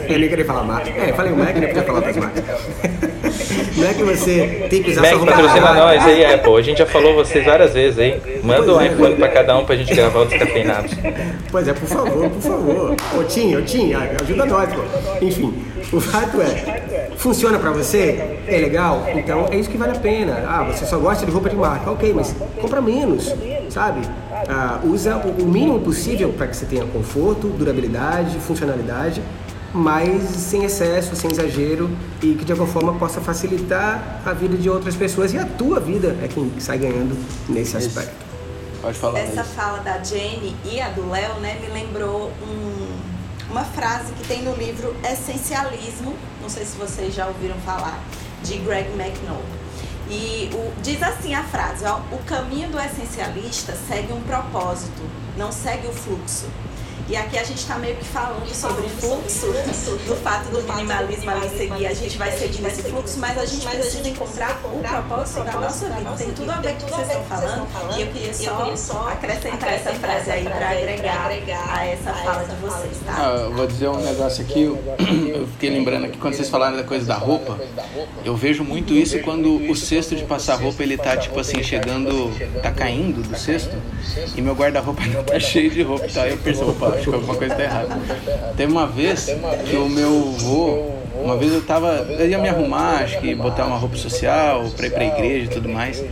eu 0.09 0.19
nem 0.19 0.29
queria 0.29 0.45
falar 0.45 0.63
marca. 0.63 0.89
É, 0.89 1.09
eu 1.09 1.15
falei 1.15 1.31
o 1.31 1.37
Mac, 1.37 1.55
nem 1.55 1.67
podia 1.67 1.83
falar 1.83 1.99
das 1.99 2.17
marcas. 2.17 2.43
Não 3.75 3.87
é 3.87 3.93
que 3.93 4.03
você 4.03 4.67
tem 4.69 4.83
que 4.83 4.91
usar 4.91 5.01
Mac 5.01 5.25
patrocina 5.25 5.73
nós 5.73 6.05
aí, 6.05 6.25
Apple. 6.25 6.57
A 6.57 6.61
gente 6.61 6.77
já 6.77 6.85
falou 6.85 7.15
vocês 7.15 7.45
várias 7.45 7.73
vezes 7.73 7.99
aí. 7.99 8.39
Manda 8.43 8.73
um 8.73 8.81
é, 8.81 8.87
iPhone 8.87 9.15
pra 9.15 9.29
cada 9.29 9.57
um 9.57 9.65
pra 9.65 9.75
gente 9.75 9.93
gravar 9.93 10.21
os 10.21 10.33
cafeinados. 10.33 10.91
Pois 11.51 11.67
é, 11.67 11.73
por 11.73 11.87
favor, 11.87 12.29
por 12.29 12.41
favor. 12.41 12.95
Ô 13.17 13.23
Tim, 13.23 13.55
ô 13.55 13.61
Tim, 13.61 13.93
ajuda 13.93 14.45
nós, 14.45 14.69
pô. 14.73 14.81
Enfim, 15.21 15.53
o 15.91 15.99
fato 15.99 16.41
é, 16.41 17.09
funciona 17.17 17.59
pra 17.59 17.71
você? 17.71 18.39
É 18.47 18.57
legal? 18.57 19.07
Então 19.15 19.47
é 19.51 19.57
isso 19.57 19.69
que 19.69 19.77
vale 19.77 19.91
a 19.91 19.99
pena. 19.99 20.43
Ah, 20.47 20.63
você 20.63 20.85
só 20.85 20.97
gosta 20.97 21.25
de 21.25 21.31
roupa 21.31 21.49
de 21.49 21.55
marca. 21.55 21.91
Ok, 21.91 22.13
mas 22.13 22.35
compra 22.59 22.81
menos, 22.81 23.33
sabe? 23.69 24.01
Ah, 24.49 24.81
usa 24.83 25.17
o 25.17 25.45
mínimo 25.45 25.79
possível 25.79 26.33
para 26.33 26.47
que 26.47 26.55
você 26.55 26.65
tenha 26.65 26.85
conforto, 26.85 27.47
durabilidade, 27.47 28.37
funcionalidade 28.39 29.21
mas 29.73 30.23
sem 30.29 30.63
excesso, 30.63 31.15
sem 31.15 31.31
exagero 31.31 31.89
e 32.21 32.35
que 32.35 32.45
de 32.45 32.51
alguma 32.51 32.69
forma 32.71 32.93
possa 32.93 33.19
facilitar 33.19 34.21
a 34.23 34.31
vida 34.31 34.55
de 34.55 34.69
outras 34.69 34.95
pessoas 34.95 35.33
e 35.33 35.37
a 35.37 35.45
tua 35.45 35.79
vida 35.79 36.15
é 36.21 36.27
quem 36.27 36.51
sai 36.59 36.77
ganhando 36.77 37.17
nesse 37.49 37.75
isso. 37.77 37.87
aspecto. 37.87 38.23
Pode 38.81 38.99
falar. 38.99 39.19
Essa 39.19 39.41
isso. 39.41 39.49
fala 39.55 39.79
da 39.79 40.03
Jenny 40.03 40.55
e 40.63 40.79
a 40.79 40.89
do 40.89 41.09
Léo, 41.09 41.39
né, 41.39 41.57
me 41.59 41.73
lembrou 41.73 42.31
um, 42.43 43.51
uma 43.51 43.63
frase 43.63 44.13
que 44.13 44.27
tem 44.27 44.43
no 44.43 44.53
livro 44.55 44.95
Essencialismo, 45.03 46.13
não 46.41 46.49
sei 46.49 46.65
se 46.65 46.77
vocês 46.77 47.15
já 47.15 47.25
ouviram 47.25 47.55
falar, 47.65 47.99
de 48.43 48.57
Greg 48.57 48.89
McNall. 48.91 49.41
E 50.09 50.49
o, 50.53 50.73
diz 50.81 51.01
assim 51.01 51.33
a 51.33 51.43
frase: 51.43 51.85
ó, 51.85 51.99
o 52.11 52.17
caminho 52.25 52.69
do 52.69 52.79
essencialista 52.79 53.73
segue 53.87 54.11
um 54.11 54.21
propósito, 54.21 55.01
não 55.37 55.51
segue 55.51 55.87
o 55.87 55.93
fluxo. 55.93 56.47
E 57.09 57.17
aqui 57.17 57.37
a 57.37 57.43
gente 57.43 57.57
está 57.57 57.77
meio 57.77 57.95
que 57.97 58.05
falando 58.05 58.47
sobre 58.53 58.87
fluxo, 58.87 59.47
do 60.07 60.15
fato 60.15 60.49
do 60.49 60.61
minimalismo 60.63 61.29
ali 61.29 61.49
seguir, 61.49 61.85
a 61.85 61.93
gente 61.93 62.17
vai 62.17 62.31
seguir 62.31 62.61
nesse 62.61 62.81
fluxo, 62.83 63.19
mas 63.19 63.37
a 63.37 63.45
gente 63.45 63.67
precisa 63.67 64.07
encontrar 64.07 64.59
o 64.63 64.79
propósito 64.79 65.43
da 65.43 65.51
nossa 65.53 65.89
vida. 65.89 66.11
Tem 66.17 66.31
tudo 66.31 66.51
a 66.51 66.55
ver 66.61 66.75
com 66.75 66.83
o 66.83 66.85
que 66.85 66.91
vocês 66.91 67.07
estão 67.07 67.25
falando, 67.25 67.97
e 67.97 68.01
eu 68.01 68.07
queria 68.07 68.77
só 68.77 69.09
acrescentar 69.09 69.73
essa 69.73 69.91
frase 69.95 70.31
aí 70.31 70.43
para 70.45 70.69
agregar 70.69 71.27
a 71.69 71.85
essa 71.85 72.13
fala 72.13 72.45
de 72.45 72.55
vocês, 72.55 72.97
tá? 73.05 73.13
Ah, 73.17 73.35
eu 73.41 73.53
vou 73.53 73.67
dizer 73.67 73.89
um 73.89 74.01
negócio 74.01 74.43
aqui, 74.43 74.63
eu 75.35 75.47
fiquei 75.47 75.69
lembrando 75.69 76.05
aqui, 76.05 76.17
quando 76.17 76.35
vocês 76.35 76.49
falaram 76.49 76.77
da 76.77 76.83
coisa 76.83 77.05
da 77.05 77.15
roupa, 77.15 77.59
eu 78.23 78.35
vejo 78.35 78.63
muito 78.63 78.93
isso 78.93 79.19
quando 79.19 79.69
o 79.69 79.75
cesto 79.75 80.15
de 80.15 80.23
passar 80.23 80.55
roupa, 80.55 80.81
ele 80.81 80.97
tá 80.97 81.17
tipo 81.17 81.37
assim, 81.37 81.61
chegando, 81.61 82.31
tá 82.61 82.71
caindo 82.71 83.21
do 83.21 83.37
cesto, 83.37 83.75
e 84.35 84.41
meu 84.41 84.55
guarda-roupa 84.55 85.01
tá 85.27 85.39
cheio 85.39 85.69
de 85.69 85.81
roupa, 85.81 86.07
tá? 86.07 86.27
Eu 86.27 86.37
percebo, 86.37 86.71
opa, 86.71 86.92
acho 86.93 87.09
que 87.09 87.15
alguma 87.15 87.35
coisa 87.35 87.55
tá 87.55 87.63
errada. 87.63 87.97
Teve 88.55 88.71
uma 88.71 88.87
vez 88.87 89.25
que 89.69 89.75
o 89.75 89.89
meu 89.89 90.31
vô, 90.37 90.91
uma 91.23 91.37
vez 91.37 91.53
eu 91.53 91.61
tava, 91.61 92.05
eu 92.09 92.27
ia 92.27 92.37
me 92.37 92.49
arrumar, 92.49 93.03
acho 93.03 93.19
que 93.19 93.33
botar 93.35 93.65
uma 93.65 93.77
roupa 93.77 93.95
social 93.95 94.65
pra 94.75 94.87
ir 94.87 94.91
pra 94.91 95.03
igreja 95.05 95.45
e 95.45 95.49
tudo 95.49 95.69
mais. 95.69 96.03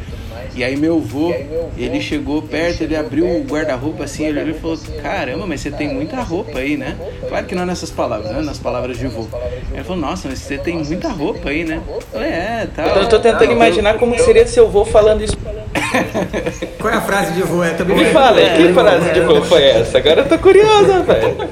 E 0.54 0.64
aí 0.66 0.76
meu 0.76 0.98
avô, 0.98 1.34
ele 1.78 2.02
chegou 2.02 2.42
perto, 2.42 2.84
ele 2.84 2.96
abriu 2.96 3.26
o 3.26 3.44
guarda-roupa 3.44 4.04
assim, 4.04 4.26
ele 4.26 4.42
olhou 4.42 4.56
e 4.56 4.60
falou, 4.60 4.78
caramba, 5.02 5.48
mas 5.48 5.62
você 5.62 5.72
tem 5.72 5.88
muita 5.88 6.22
roupa 6.22 6.60
aí, 6.60 6.76
né? 6.76 6.98
Claro 7.30 7.46
que 7.46 7.56
não 7.56 7.66
nessas 7.66 7.90
palavras, 7.90 8.32
né? 8.32 8.42
Nas 8.42 8.58
palavras 8.58 8.98
de 8.98 9.08
vô. 9.08 9.28
Ele 9.74 9.84
falou, 9.84 10.02
nossa, 10.02 10.28
mas 10.28 10.40
você 10.40 10.58
tem 10.58 10.84
muita 10.84 11.08
roupa 11.08 11.50
aí, 11.50 11.64
né? 11.64 11.82
Eu 11.88 12.02
falei, 12.02 12.30
é, 12.30 12.68
tá. 12.76 12.84
Eu 12.84 13.08
tô 13.08 13.20
tentando 13.20 13.52
imaginar 13.52 13.98
como 13.98 14.18
seria 14.20 14.46
seu 14.46 14.70
vô 14.70 14.84
falando 14.84 15.24
isso. 15.24 15.38
Qual 16.80 16.94
é 16.94 16.98
a 16.98 17.02
frase 17.02 17.34
de? 17.34 17.42
É, 17.42 17.74
também 17.74 17.98
Me 17.98 18.06
fala, 18.06 18.40
é, 18.40 18.58
que 18.58 18.74
frase 18.74 19.12
de 19.12 19.22
vô 19.22 19.42
foi 19.42 19.64
essa? 19.64 19.98
Agora 19.98 20.22
eu 20.22 20.30
tô 20.30 20.38
curiosa, 20.38 21.02
velho. 21.04 21.50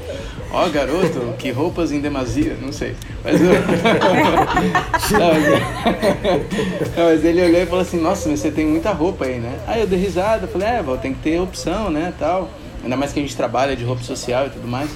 Ó, 0.51 0.65
oh, 0.65 0.69
garoto, 0.71 1.35
que 1.37 1.51
roupas 1.51 1.91
em 1.91 1.99
demasia, 1.99 2.57
não 2.59 2.71
sei. 2.71 2.95
Mas, 3.23 3.39
eu... 3.39 3.49
não, 6.97 7.05
mas 7.05 7.23
ele 7.23 7.43
olhou 7.43 7.61
e 7.61 7.65
falou 7.67 7.81
assim: 7.81 8.01
Nossa, 8.01 8.27
mas 8.27 8.39
você 8.39 8.49
tem 8.49 8.65
muita 8.65 8.91
roupa 8.91 9.25
aí, 9.25 9.37
né? 9.37 9.59
Aí 9.67 9.81
eu 9.81 9.87
dei 9.87 9.99
risada, 9.99 10.47
falei: 10.47 10.67
É, 10.67 10.81
vou 10.81 10.97
tem 10.97 11.13
que 11.13 11.19
ter 11.21 11.39
opção, 11.39 11.91
né? 11.91 12.11
Tal. 12.17 12.49
Ainda 12.83 12.97
mais 12.97 13.13
que 13.13 13.19
a 13.19 13.21
gente 13.21 13.35
trabalha 13.35 13.75
de 13.75 13.83
roupa 13.83 14.01
social 14.01 14.47
e 14.47 14.49
tudo 14.49 14.67
mais. 14.67 14.89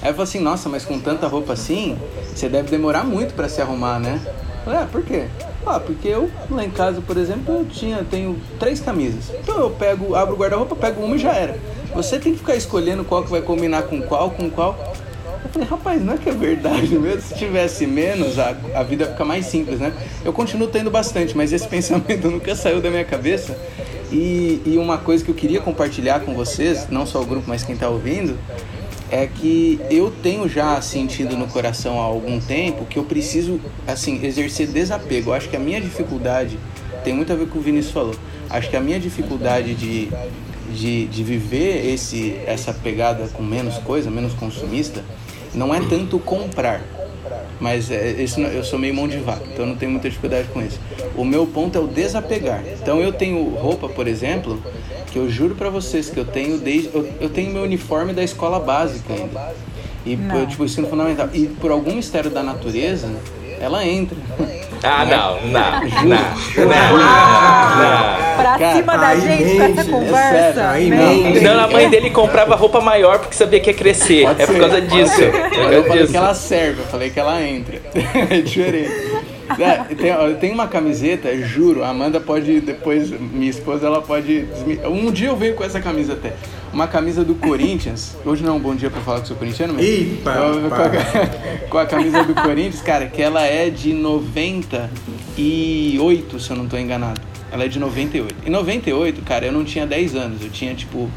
Aí 0.00 0.10
eu 0.10 0.14
falei 0.14 0.22
assim: 0.22 0.38
Nossa, 0.38 0.68
mas 0.68 0.84
com 0.84 1.00
tanta 1.00 1.26
roupa 1.26 1.54
assim, 1.54 1.98
você 2.32 2.48
deve 2.48 2.70
demorar 2.70 3.02
muito 3.02 3.34
para 3.34 3.48
se 3.48 3.60
arrumar, 3.60 3.98
né? 3.98 4.20
Eu 4.24 4.64
falei: 4.66 4.80
É, 4.82 4.86
por 4.86 5.02
quê? 5.02 5.26
Ah, 5.70 5.78
porque 5.78 6.08
eu 6.08 6.30
lá 6.50 6.64
em 6.64 6.70
casa, 6.70 7.02
por 7.02 7.18
exemplo, 7.18 7.54
eu 7.56 7.66
tinha, 7.66 8.02
tenho 8.02 8.40
três 8.58 8.80
camisas. 8.80 9.30
Então 9.38 9.58
eu 9.60 9.70
pego, 9.70 10.14
abro 10.14 10.34
o 10.34 10.38
guarda-roupa, 10.38 10.74
pego 10.74 11.02
uma 11.02 11.14
e 11.14 11.18
já 11.18 11.34
era. 11.34 11.58
Você 11.94 12.18
tem 12.18 12.32
que 12.32 12.38
ficar 12.38 12.56
escolhendo 12.56 13.04
qual 13.04 13.22
que 13.22 13.30
vai 13.30 13.42
combinar 13.42 13.82
com 13.82 14.00
qual, 14.00 14.30
com 14.30 14.48
qual. 14.48 14.94
Eu 15.44 15.50
falei, 15.50 15.68
rapaz, 15.68 16.02
não 16.02 16.14
é 16.14 16.16
que 16.16 16.30
é 16.30 16.32
verdade 16.32 16.88
mesmo? 16.98 17.20
Se 17.20 17.34
tivesse 17.34 17.86
menos, 17.86 18.38
a, 18.38 18.56
a 18.74 18.82
vida 18.82 19.06
fica 19.08 19.26
mais 19.26 19.44
simples, 19.44 19.78
né? 19.78 19.92
Eu 20.24 20.32
continuo 20.32 20.68
tendo 20.68 20.90
bastante, 20.90 21.36
mas 21.36 21.52
esse 21.52 21.68
pensamento 21.68 22.30
nunca 22.30 22.54
saiu 22.54 22.80
da 22.80 22.88
minha 22.88 23.04
cabeça. 23.04 23.54
E, 24.10 24.62
e 24.64 24.78
uma 24.78 24.96
coisa 24.96 25.22
que 25.22 25.30
eu 25.30 25.34
queria 25.34 25.60
compartilhar 25.60 26.20
com 26.20 26.34
vocês, 26.34 26.88
não 26.88 27.04
só 27.04 27.20
o 27.20 27.26
grupo, 27.26 27.44
mas 27.46 27.62
quem 27.62 27.74
está 27.74 27.90
ouvindo, 27.90 28.38
é 29.10 29.26
que 29.26 29.80
eu 29.90 30.12
tenho 30.22 30.48
já 30.48 30.80
sentido 30.80 31.36
no 31.36 31.46
coração 31.46 32.00
há 32.00 32.04
algum 32.04 32.40
tempo 32.40 32.84
que 32.84 32.98
eu 32.98 33.04
preciso, 33.04 33.60
assim, 33.86 34.24
exercer 34.24 34.68
desapego. 34.68 35.30
Eu 35.30 35.34
acho 35.34 35.48
que 35.48 35.56
a 35.56 35.60
minha 35.60 35.80
dificuldade 35.80 36.58
tem 37.04 37.14
muito 37.14 37.32
a 37.32 37.36
ver 37.36 37.46
com 37.46 37.50
o 37.50 37.52
que 37.52 37.58
o 37.58 37.62
Vinícius 37.62 37.92
falou. 37.92 38.14
Acho 38.50 38.68
que 38.68 38.76
a 38.76 38.80
minha 38.80 38.98
dificuldade 38.98 39.74
de 39.74 40.10
de, 40.72 41.06
de 41.06 41.22
viver 41.22 41.86
esse, 41.86 42.36
essa 42.46 42.72
pegada 42.72 43.28
com 43.28 43.42
menos 43.42 43.78
coisa, 43.78 44.10
menos 44.10 44.34
consumista, 44.34 45.02
não 45.54 45.74
é 45.74 45.80
tanto 45.80 46.18
comprar. 46.18 46.82
Mas 47.60 47.90
é, 47.90 48.22
esse, 48.22 48.40
eu 48.40 48.62
sou 48.62 48.78
meio 48.78 48.94
mão 48.94 49.08
de 49.08 49.18
vaca, 49.18 49.42
então 49.52 49.66
não 49.66 49.74
tenho 49.74 49.90
muita 49.90 50.08
dificuldade 50.08 50.48
com 50.48 50.62
isso. 50.62 50.78
O 51.16 51.24
meu 51.24 51.46
ponto 51.46 51.76
é 51.76 51.80
o 51.80 51.86
desapegar. 51.86 52.62
Então 52.80 53.00
eu 53.00 53.12
tenho 53.12 53.48
roupa, 53.50 53.88
por 53.88 54.06
exemplo, 54.06 54.62
que 55.10 55.18
eu 55.18 55.28
juro 55.28 55.54
para 55.54 55.68
vocês 55.68 56.08
que 56.08 56.18
eu 56.18 56.24
tenho 56.24 56.58
desde. 56.58 56.90
Eu, 56.94 57.08
eu 57.20 57.28
tenho 57.28 57.50
meu 57.52 57.62
uniforme 57.62 58.12
da 58.12 58.22
escola 58.22 58.60
básica 58.60 59.12
ainda. 59.12 59.52
E 60.06 60.16
por, 60.16 60.46
tipo, 60.46 60.64
ensino 60.64 60.88
fundamental. 60.88 61.28
E 61.34 61.46
por 61.46 61.70
algum 61.70 61.94
mistério 61.94 62.30
da 62.30 62.42
natureza, 62.42 63.08
ela 63.60 63.84
entra. 63.84 64.16
Ah, 64.82 65.04
não, 65.04 65.40
não, 65.48 65.80
não, 65.82 66.66
não, 66.66 66.98
não. 66.98 68.28
Pra 68.36 68.58
Cara, 68.58 68.76
cima 68.76 68.96
da 68.96 69.16
gente 69.16 69.56
com 69.56 69.62
essa 69.62 69.84
conversa. 69.90 70.60
É 70.78 71.40
não, 71.40 71.64
a 71.64 71.68
mãe 71.68 71.90
dele 71.90 72.10
comprava 72.10 72.54
roupa 72.54 72.80
maior 72.80 73.18
porque 73.18 73.34
sabia 73.34 73.58
que 73.58 73.70
ia 73.70 73.76
crescer. 73.76 74.24
Pode 74.24 74.42
é 74.42 74.46
por 74.46 74.58
causa 74.58 74.80
disso. 74.80 75.20
Eu 75.22 75.84
falei 75.84 76.06
que 76.06 76.16
ela 76.16 76.34
serve, 76.34 76.80
eu 76.80 76.86
falei 76.86 77.10
que 77.10 77.18
ela 77.20 77.42
entra. 77.42 77.78
É 78.30 78.40
diferente. 78.40 78.90
É, 79.58 79.94
tem, 79.94 80.34
tem 80.36 80.52
uma 80.52 80.66
camiseta, 80.66 81.34
juro, 81.38 81.82
a 81.82 81.88
Amanda 81.88 82.20
pode 82.20 82.60
depois, 82.60 83.10
minha 83.10 83.48
esposa, 83.50 83.86
ela 83.86 84.02
pode. 84.02 84.46
Um 84.84 85.10
dia 85.10 85.28
eu 85.28 85.36
venho 85.36 85.54
com 85.54 85.64
essa 85.64 85.80
camisa 85.80 86.12
até. 86.12 86.32
Uma 86.78 86.86
camisa 86.86 87.24
do 87.24 87.34
Corinthians. 87.34 88.14
Hoje 88.24 88.44
não 88.44 88.52
é 88.52 88.56
um 88.56 88.60
bom 88.60 88.72
dia 88.72 88.88
pra 88.88 89.00
falar 89.00 89.20
que 89.20 89.26
sou 89.26 89.36
corintiano, 89.36 89.74
mas. 89.74 89.84
Ipa, 89.84 90.32
com, 90.32 90.76
a, 90.76 90.90
com 91.70 91.78
a 91.78 91.84
camisa 91.84 92.22
do 92.22 92.36
Corinthians, 92.36 92.80
cara, 92.80 93.08
que 93.08 93.20
ela 93.20 93.42
é 93.42 93.68
de 93.68 93.92
98, 93.92 96.38
se 96.38 96.50
eu 96.50 96.56
não 96.56 96.68
tô 96.68 96.78
enganado. 96.78 97.20
Ela 97.50 97.64
é 97.64 97.68
de 97.68 97.80
98. 97.80 98.32
Em 98.46 98.50
98, 98.50 99.22
cara, 99.22 99.46
eu 99.46 99.52
não 99.52 99.64
tinha 99.64 99.88
10 99.88 100.14
anos, 100.14 100.40
eu 100.40 100.50
tinha 100.50 100.72
tipo 100.72 101.10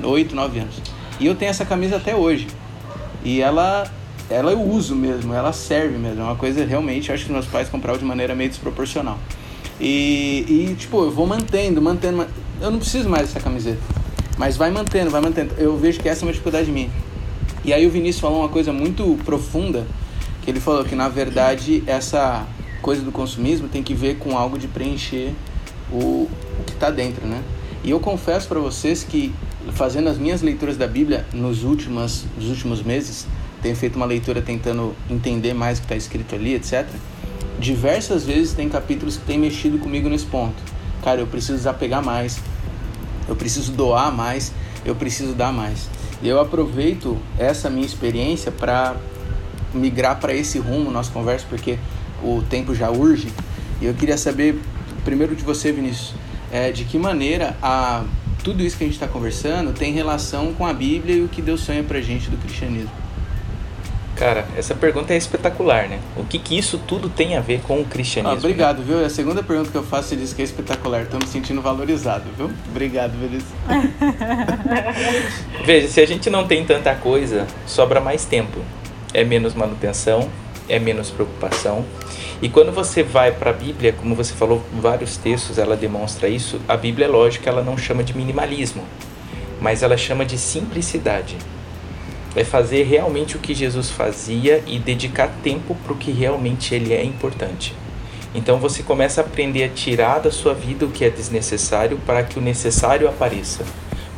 8, 0.00 0.32
9 0.32 0.60
anos. 0.60 0.80
E 1.18 1.26
eu 1.26 1.34
tenho 1.34 1.50
essa 1.50 1.64
camisa 1.64 1.96
até 1.96 2.14
hoje. 2.14 2.46
E 3.24 3.40
ela 3.40 3.90
ela 4.30 4.52
eu 4.52 4.62
uso 4.62 4.94
mesmo, 4.94 5.34
ela 5.34 5.52
serve 5.52 5.98
mesmo. 5.98 6.20
É 6.20 6.24
uma 6.24 6.36
coisa 6.36 6.64
realmente, 6.64 7.10
acho 7.10 7.26
que 7.26 7.32
meus 7.32 7.46
pais 7.46 7.68
compravam 7.68 7.98
de 7.98 8.04
maneira 8.04 8.32
meio 8.32 8.48
desproporcional. 8.48 9.18
E, 9.80 10.44
e 10.48 10.72
tipo, 10.78 11.02
eu 11.02 11.10
vou 11.10 11.26
mantendo, 11.26 11.82
mantendo. 11.82 12.24
Eu 12.60 12.70
não 12.70 12.78
preciso 12.78 13.08
mais 13.08 13.26
dessa 13.26 13.40
camiseta. 13.40 13.99
Mas 14.40 14.56
vai 14.56 14.70
mantendo, 14.70 15.10
vai 15.10 15.20
mantendo. 15.20 15.52
Eu 15.58 15.76
vejo 15.76 16.00
que 16.00 16.08
essa 16.08 16.22
é 16.22 16.26
uma 16.26 16.32
dificuldade 16.32 16.72
minha. 16.72 16.88
E 17.62 17.74
aí 17.74 17.86
o 17.86 17.90
Vinícius 17.90 18.22
falou 18.22 18.38
uma 18.38 18.48
coisa 18.48 18.72
muito 18.72 19.18
profunda, 19.22 19.86
que 20.40 20.50
ele 20.50 20.58
falou 20.58 20.82
que 20.82 20.94
na 20.94 21.10
verdade 21.10 21.84
essa 21.86 22.46
coisa 22.80 23.02
do 23.02 23.12
consumismo 23.12 23.68
tem 23.68 23.82
que 23.82 23.92
ver 23.92 24.16
com 24.16 24.38
algo 24.38 24.56
de 24.56 24.66
preencher 24.66 25.34
o, 25.92 26.26
o 26.26 26.64
que 26.64 26.72
está 26.72 26.90
dentro, 26.90 27.26
né? 27.26 27.42
E 27.84 27.90
eu 27.90 28.00
confesso 28.00 28.48
para 28.48 28.58
vocês 28.58 29.04
que 29.04 29.30
fazendo 29.72 30.08
as 30.08 30.16
minhas 30.16 30.40
leituras 30.40 30.78
da 30.78 30.86
Bíblia 30.86 31.26
nos 31.34 31.62
últimos, 31.62 32.24
nos 32.34 32.48
últimos 32.48 32.82
meses, 32.82 33.26
tenho 33.60 33.76
feito 33.76 33.96
uma 33.96 34.06
leitura 34.06 34.40
tentando 34.40 34.96
entender 35.10 35.52
mais 35.52 35.76
o 35.76 35.82
que 35.82 35.84
está 35.84 35.96
escrito 35.96 36.34
ali, 36.34 36.54
etc. 36.54 36.86
Diversas 37.58 38.24
vezes 38.24 38.54
tem 38.54 38.70
capítulos 38.70 39.18
que 39.18 39.24
têm 39.26 39.38
mexido 39.38 39.78
comigo 39.78 40.08
nesse 40.08 40.24
ponto. 40.24 40.62
Cara, 41.04 41.20
eu 41.20 41.26
preciso 41.26 41.58
desapegar 41.58 42.02
mais, 42.02 42.40
eu 43.30 43.36
preciso 43.36 43.72
doar 43.72 44.12
mais, 44.12 44.52
eu 44.84 44.94
preciso 44.94 45.34
dar 45.34 45.52
mais. 45.52 45.88
E 46.22 46.28
eu 46.28 46.40
aproveito 46.40 47.16
essa 47.38 47.70
minha 47.70 47.86
experiência 47.86 48.52
para 48.52 48.96
migrar 49.72 50.18
para 50.18 50.34
esse 50.34 50.58
rumo 50.58 50.90
nossa 50.90 51.10
conversa, 51.10 51.46
porque 51.48 51.78
o 52.22 52.42
tempo 52.42 52.74
já 52.74 52.90
urge. 52.90 53.32
E 53.80 53.86
eu 53.86 53.94
queria 53.94 54.18
saber, 54.18 54.60
primeiro 55.04 55.34
de 55.34 55.42
você, 55.42 55.72
Vinícius, 55.72 56.14
é, 56.52 56.72
de 56.72 56.84
que 56.84 56.98
maneira 56.98 57.56
a, 57.62 58.04
tudo 58.42 58.62
isso 58.62 58.76
que 58.76 58.84
a 58.84 58.86
gente 58.86 58.96
está 58.96 59.06
conversando 59.06 59.72
tem 59.72 59.92
relação 59.92 60.52
com 60.52 60.66
a 60.66 60.72
Bíblia 60.72 61.14
e 61.16 61.22
o 61.22 61.28
que 61.28 61.40
Deus 61.40 61.60
sonha 61.60 61.82
para 61.82 62.00
gente 62.00 62.28
do 62.28 62.36
cristianismo. 62.36 62.90
Cara, 64.20 64.46
essa 64.54 64.74
pergunta 64.74 65.14
é 65.14 65.16
espetacular, 65.16 65.88
né? 65.88 65.98
O 66.14 66.26
que, 66.26 66.38
que 66.38 66.58
isso 66.58 66.76
tudo 66.76 67.08
tem 67.08 67.38
a 67.38 67.40
ver 67.40 67.62
com 67.62 67.80
o 67.80 67.86
cristianismo? 67.86 68.36
Ah, 68.36 68.38
obrigado, 68.38 68.80
né? 68.80 68.84
viu? 68.86 69.00
É 69.00 69.06
a 69.06 69.08
segunda 69.08 69.42
pergunta 69.42 69.70
que 69.70 69.78
eu 69.78 69.82
faço, 69.82 70.10
você 70.10 70.16
disse 70.16 70.34
que 70.34 70.42
é 70.42 70.44
espetacular. 70.44 71.04
Estou 71.04 71.18
me 71.18 71.26
sentindo 71.26 71.62
valorizado, 71.62 72.24
viu? 72.36 72.50
Obrigado, 72.68 73.12
Vinícius. 73.12 73.50
Veja, 75.64 75.88
se 75.88 76.02
a 76.02 76.06
gente 76.06 76.28
não 76.28 76.46
tem 76.46 76.66
tanta 76.66 76.94
coisa, 76.96 77.46
sobra 77.66 77.98
mais 77.98 78.26
tempo. 78.26 78.58
É 79.14 79.24
menos 79.24 79.54
manutenção, 79.54 80.28
é 80.68 80.78
menos 80.78 81.10
preocupação. 81.10 81.82
E 82.42 82.48
quando 82.50 82.72
você 82.72 83.02
vai 83.02 83.32
para 83.32 83.48
a 83.48 83.54
Bíblia, 83.54 83.94
como 83.94 84.14
você 84.14 84.34
falou, 84.34 84.62
vários 84.70 85.16
textos 85.16 85.56
ela 85.56 85.78
demonstra 85.78 86.28
isso. 86.28 86.60
A 86.68 86.76
Bíblia, 86.76 87.06
é 87.06 87.08
lógico, 87.08 87.48
ela 87.48 87.62
não 87.62 87.78
chama 87.78 88.04
de 88.04 88.14
minimalismo, 88.14 88.84
mas 89.62 89.82
ela 89.82 89.96
chama 89.96 90.26
de 90.26 90.36
simplicidade. 90.36 91.38
É 92.34 92.44
fazer 92.44 92.84
realmente 92.84 93.36
o 93.36 93.40
que 93.40 93.54
Jesus 93.54 93.90
fazia 93.90 94.62
e 94.66 94.78
dedicar 94.78 95.28
tempo 95.42 95.74
para 95.82 95.92
o 95.92 95.96
que 95.96 96.10
realmente 96.10 96.74
ele 96.74 96.92
é 96.92 97.04
importante. 97.04 97.74
Então 98.34 98.58
você 98.58 98.82
começa 98.82 99.20
a 99.20 99.24
aprender 99.24 99.64
a 99.64 99.68
tirar 99.68 100.20
da 100.20 100.30
sua 100.30 100.54
vida 100.54 100.86
o 100.86 100.90
que 100.90 101.04
é 101.04 101.10
desnecessário 101.10 101.98
para 102.06 102.22
que 102.22 102.38
o 102.38 102.42
necessário 102.42 103.08
apareça. 103.08 103.64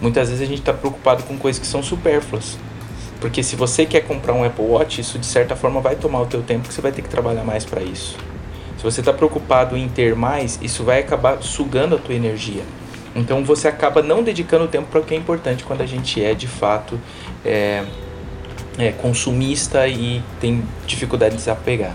Muitas 0.00 0.28
vezes 0.28 0.42
a 0.42 0.46
gente 0.46 0.58
está 0.58 0.72
preocupado 0.72 1.22
com 1.22 1.38
coisas 1.38 1.60
que 1.60 1.66
são 1.66 1.82
supérfluas. 1.82 2.58
Porque 3.20 3.42
se 3.42 3.54
você 3.54 3.86
quer 3.86 4.00
comprar 4.00 4.34
um 4.34 4.44
Apple 4.44 4.64
Watch, 4.64 5.00
isso 5.00 5.18
de 5.18 5.24
certa 5.24 5.54
forma 5.54 5.80
vai 5.80 5.94
tomar 5.94 6.20
o 6.20 6.26
teu 6.26 6.42
tempo, 6.42 6.68
que 6.68 6.74
você 6.74 6.80
vai 6.80 6.90
ter 6.90 7.02
que 7.02 7.08
trabalhar 7.08 7.44
mais 7.44 7.64
para 7.64 7.80
isso. 7.80 8.18
Se 8.76 8.82
você 8.82 9.00
está 9.00 9.12
preocupado 9.12 9.76
em 9.76 9.88
ter 9.88 10.16
mais, 10.16 10.58
isso 10.60 10.82
vai 10.82 10.98
acabar 10.98 11.40
sugando 11.40 11.94
a 11.94 11.98
tua 11.98 12.16
energia. 12.16 12.64
Então 13.14 13.44
você 13.44 13.68
acaba 13.68 14.02
não 14.02 14.22
dedicando 14.22 14.66
tempo 14.66 14.88
para 14.88 15.00
o 15.00 15.04
que 15.04 15.14
é 15.14 15.16
importante 15.16 15.62
quando 15.62 15.82
a 15.82 15.86
gente 15.86 16.22
é 16.22 16.34
de 16.34 16.48
fato 16.48 16.98
é, 17.44 17.84
é, 18.78 18.92
consumista 18.92 19.86
e 19.88 20.22
tem 20.40 20.62
dificuldade 20.86 21.36
de 21.36 21.42
se 21.42 21.50
apegar. 21.50 21.94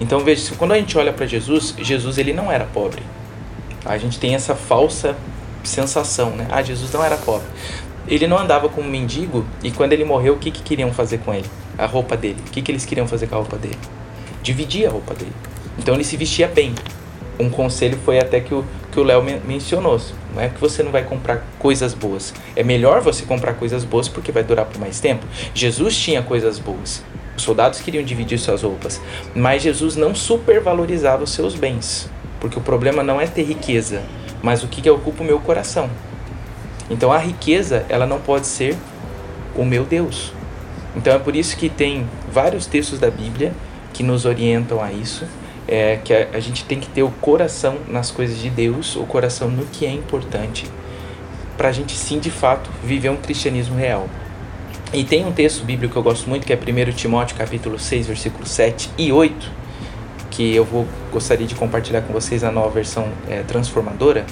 Então 0.00 0.20
veja, 0.20 0.54
quando 0.56 0.72
a 0.72 0.76
gente 0.76 0.96
olha 0.98 1.12
para 1.12 1.26
Jesus, 1.26 1.74
Jesus 1.78 2.18
ele 2.18 2.32
não 2.32 2.50
era 2.50 2.64
pobre. 2.64 3.02
A 3.84 3.98
gente 3.98 4.18
tem 4.18 4.34
essa 4.34 4.54
falsa 4.54 5.16
sensação, 5.62 6.30
né? 6.30 6.46
Ah, 6.50 6.62
Jesus 6.62 6.92
não 6.92 7.04
era 7.04 7.16
pobre 7.16 7.46
ele 8.06 8.26
não 8.26 8.38
andava 8.38 8.68
como 8.68 8.88
mendigo 8.88 9.44
e 9.62 9.70
quando 9.70 9.92
ele 9.92 10.04
morreu, 10.04 10.34
o 10.34 10.38
que, 10.38 10.50
que 10.50 10.62
queriam 10.62 10.92
fazer 10.92 11.18
com 11.18 11.32
ele? 11.32 11.48
A 11.76 11.86
roupa 11.86 12.16
dele. 12.16 12.36
O 12.46 12.50
que, 12.50 12.62
que 12.62 12.70
eles 12.70 12.84
queriam 12.84 13.08
fazer 13.08 13.26
com 13.26 13.34
a 13.34 13.38
roupa 13.38 13.56
dele? 13.56 13.78
Dividir 14.42 14.86
a 14.86 14.90
roupa 14.90 15.14
dele. 15.14 15.32
Então 15.78 15.94
ele 15.94 16.04
se 16.04 16.16
vestia 16.16 16.46
bem. 16.46 16.74
Um 17.38 17.50
conselho 17.50 17.98
foi 18.04 18.18
até 18.18 18.40
que 18.40 18.54
o 18.54 18.64
que 18.94 19.00
o 19.00 19.02
Léo 19.02 19.24
mencionou. 19.44 20.00
Não 20.32 20.40
é 20.40 20.48
que 20.48 20.60
você 20.60 20.80
não 20.84 20.92
vai 20.92 21.02
comprar 21.02 21.44
coisas 21.58 21.92
boas. 21.92 22.32
É 22.54 22.62
melhor 22.62 23.00
você 23.00 23.24
comprar 23.24 23.54
coisas 23.54 23.82
boas 23.82 24.08
porque 24.08 24.30
vai 24.30 24.44
durar 24.44 24.66
por 24.66 24.78
mais 24.78 25.00
tempo. 25.00 25.26
Jesus 25.52 25.96
tinha 25.96 26.22
coisas 26.22 26.60
boas. 26.60 27.02
Os 27.36 27.42
soldados 27.42 27.80
queriam 27.80 28.04
dividir 28.04 28.38
suas 28.38 28.62
roupas, 28.62 29.00
mas 29.34 29.62
Jesus 29.62 29.96
não 29.96 30.14
supervalorizava 30.14 31.24
os 31.24 31.32
seus 31.32 31.56
bens, 31.56 32.08
porque 32.38 32.56
o 32.56 32.62
problema 32.62 33.02
não 33.02 33.20
é 33.20 33.26
ter 33.26 33.42
riqueza, 33.42 34.02
mas 34.40 34.62
o 34.62 34.68
que, 34.68 34.80
que 34.80 34.88
ocupa 34.88 35.24
o 35.24 35.26
meu 35.26 35.40
coração. 35.40 35.90
Então 36.88 37.10
a 37.10 37.18
riqueza, 37.18 37.84
ela 37.88 38.06
não 38.06 38.20
pode 38.20 38.46
ser 38.46 38.76
o 39.56 39.64
meu 39.64 39.84
Deus. 39.84 40.32
Então 40.94 41.12
é 41.12 41.18
por 41.18 41.34
isso 41.34 41.56
que 41.56 41.68
tem 41.68 42.08
vários 42.32 42.66
textos 42.66 43.00
da 43.00 43.10
Bíblia 43.10 43.52
que 43.92 44.04
nos 44.04 44.24
orientam 44.24 44.80
a 44.80 44.92
isso, 44.92 45.26
é 45.66 45.98
que 46.02 46.12
a, 46.12 46.28
a 46.34 46.40
gente 46.40 46.64
tem 46.64 46.78
que 46.78 46.88
ter 46.88 47.02
o 47.02 47.10
coração 47.10 47.78
nas 47.88 48.10
coisas 48.10 48.38
de 48.38 48.50
Deus, 48.50 48.96
o 48.96 49.04
coração 49.04 49.48
no 49.48 49.64
que 49.66 49.86
é 49.86 49.90
importante, 49.90 50.66
para 51.56 51.68
a 51.68 51.72
gente 51.72 51.92
sim 51.92 52.18
de 52.18 52.30
fato 52.30 52.70
viver 52.82 53.10
um 53.10 53.16
cristianismo 53.16 53.76
real. 53.76 54.08
E 54.92 55.02
tem 55.02 55.24
um 55.26 55.32
texto 55.32 55.64
bíblico 55.64 55.92
que 55.92 55.98
eu 55.98 56.02
gosto 56.02 56.28
muito, 56.28 56.46
que 56.46 56.52
é 56.52 56.56
1 56.56 56.92
Timóteo 56.92 57.36
capítulo 57.36 57.78
6, 57.78 58.06
versículos 58.06 58.50
7 58.50 58.90
e 58.96 59.10
8, 59.10 59.50
que 60.30 60.54
eu 60.54 60.64
vou 60.64 60.86
gostaria 61.12 61.46
de 61.46 61.54
compartilhar 61.54 62.02
com 62.02 62.12
vocês 62.12 62.44
a 62.44 62.50
nova 62.50 62.70
versão 62.70 63.08
é, 63.28 63.42
transformadora, 63.42 64.24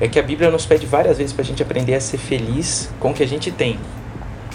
é 0.00 0.08
que 0.08 0.18
a 0.18 0.22
Bíblia 0.22 0.50
nos 0.50 0.66
pede 0.66 0.84
várias 0.84 1.18
vezes 1.18 1.32
para 1.32 1.42
a 1.42 1.44
gente 1.44 1.62
aprender 1.62 1.94
a 1.94 2.00
ser 2.00 2.18
feliz 2.18 2.90
com 2.98 3.10
o 3.10 3.14
que 3.14 3.22
a 3.22 3.28
gente 3.28 3.50
tem. 3.50 3.78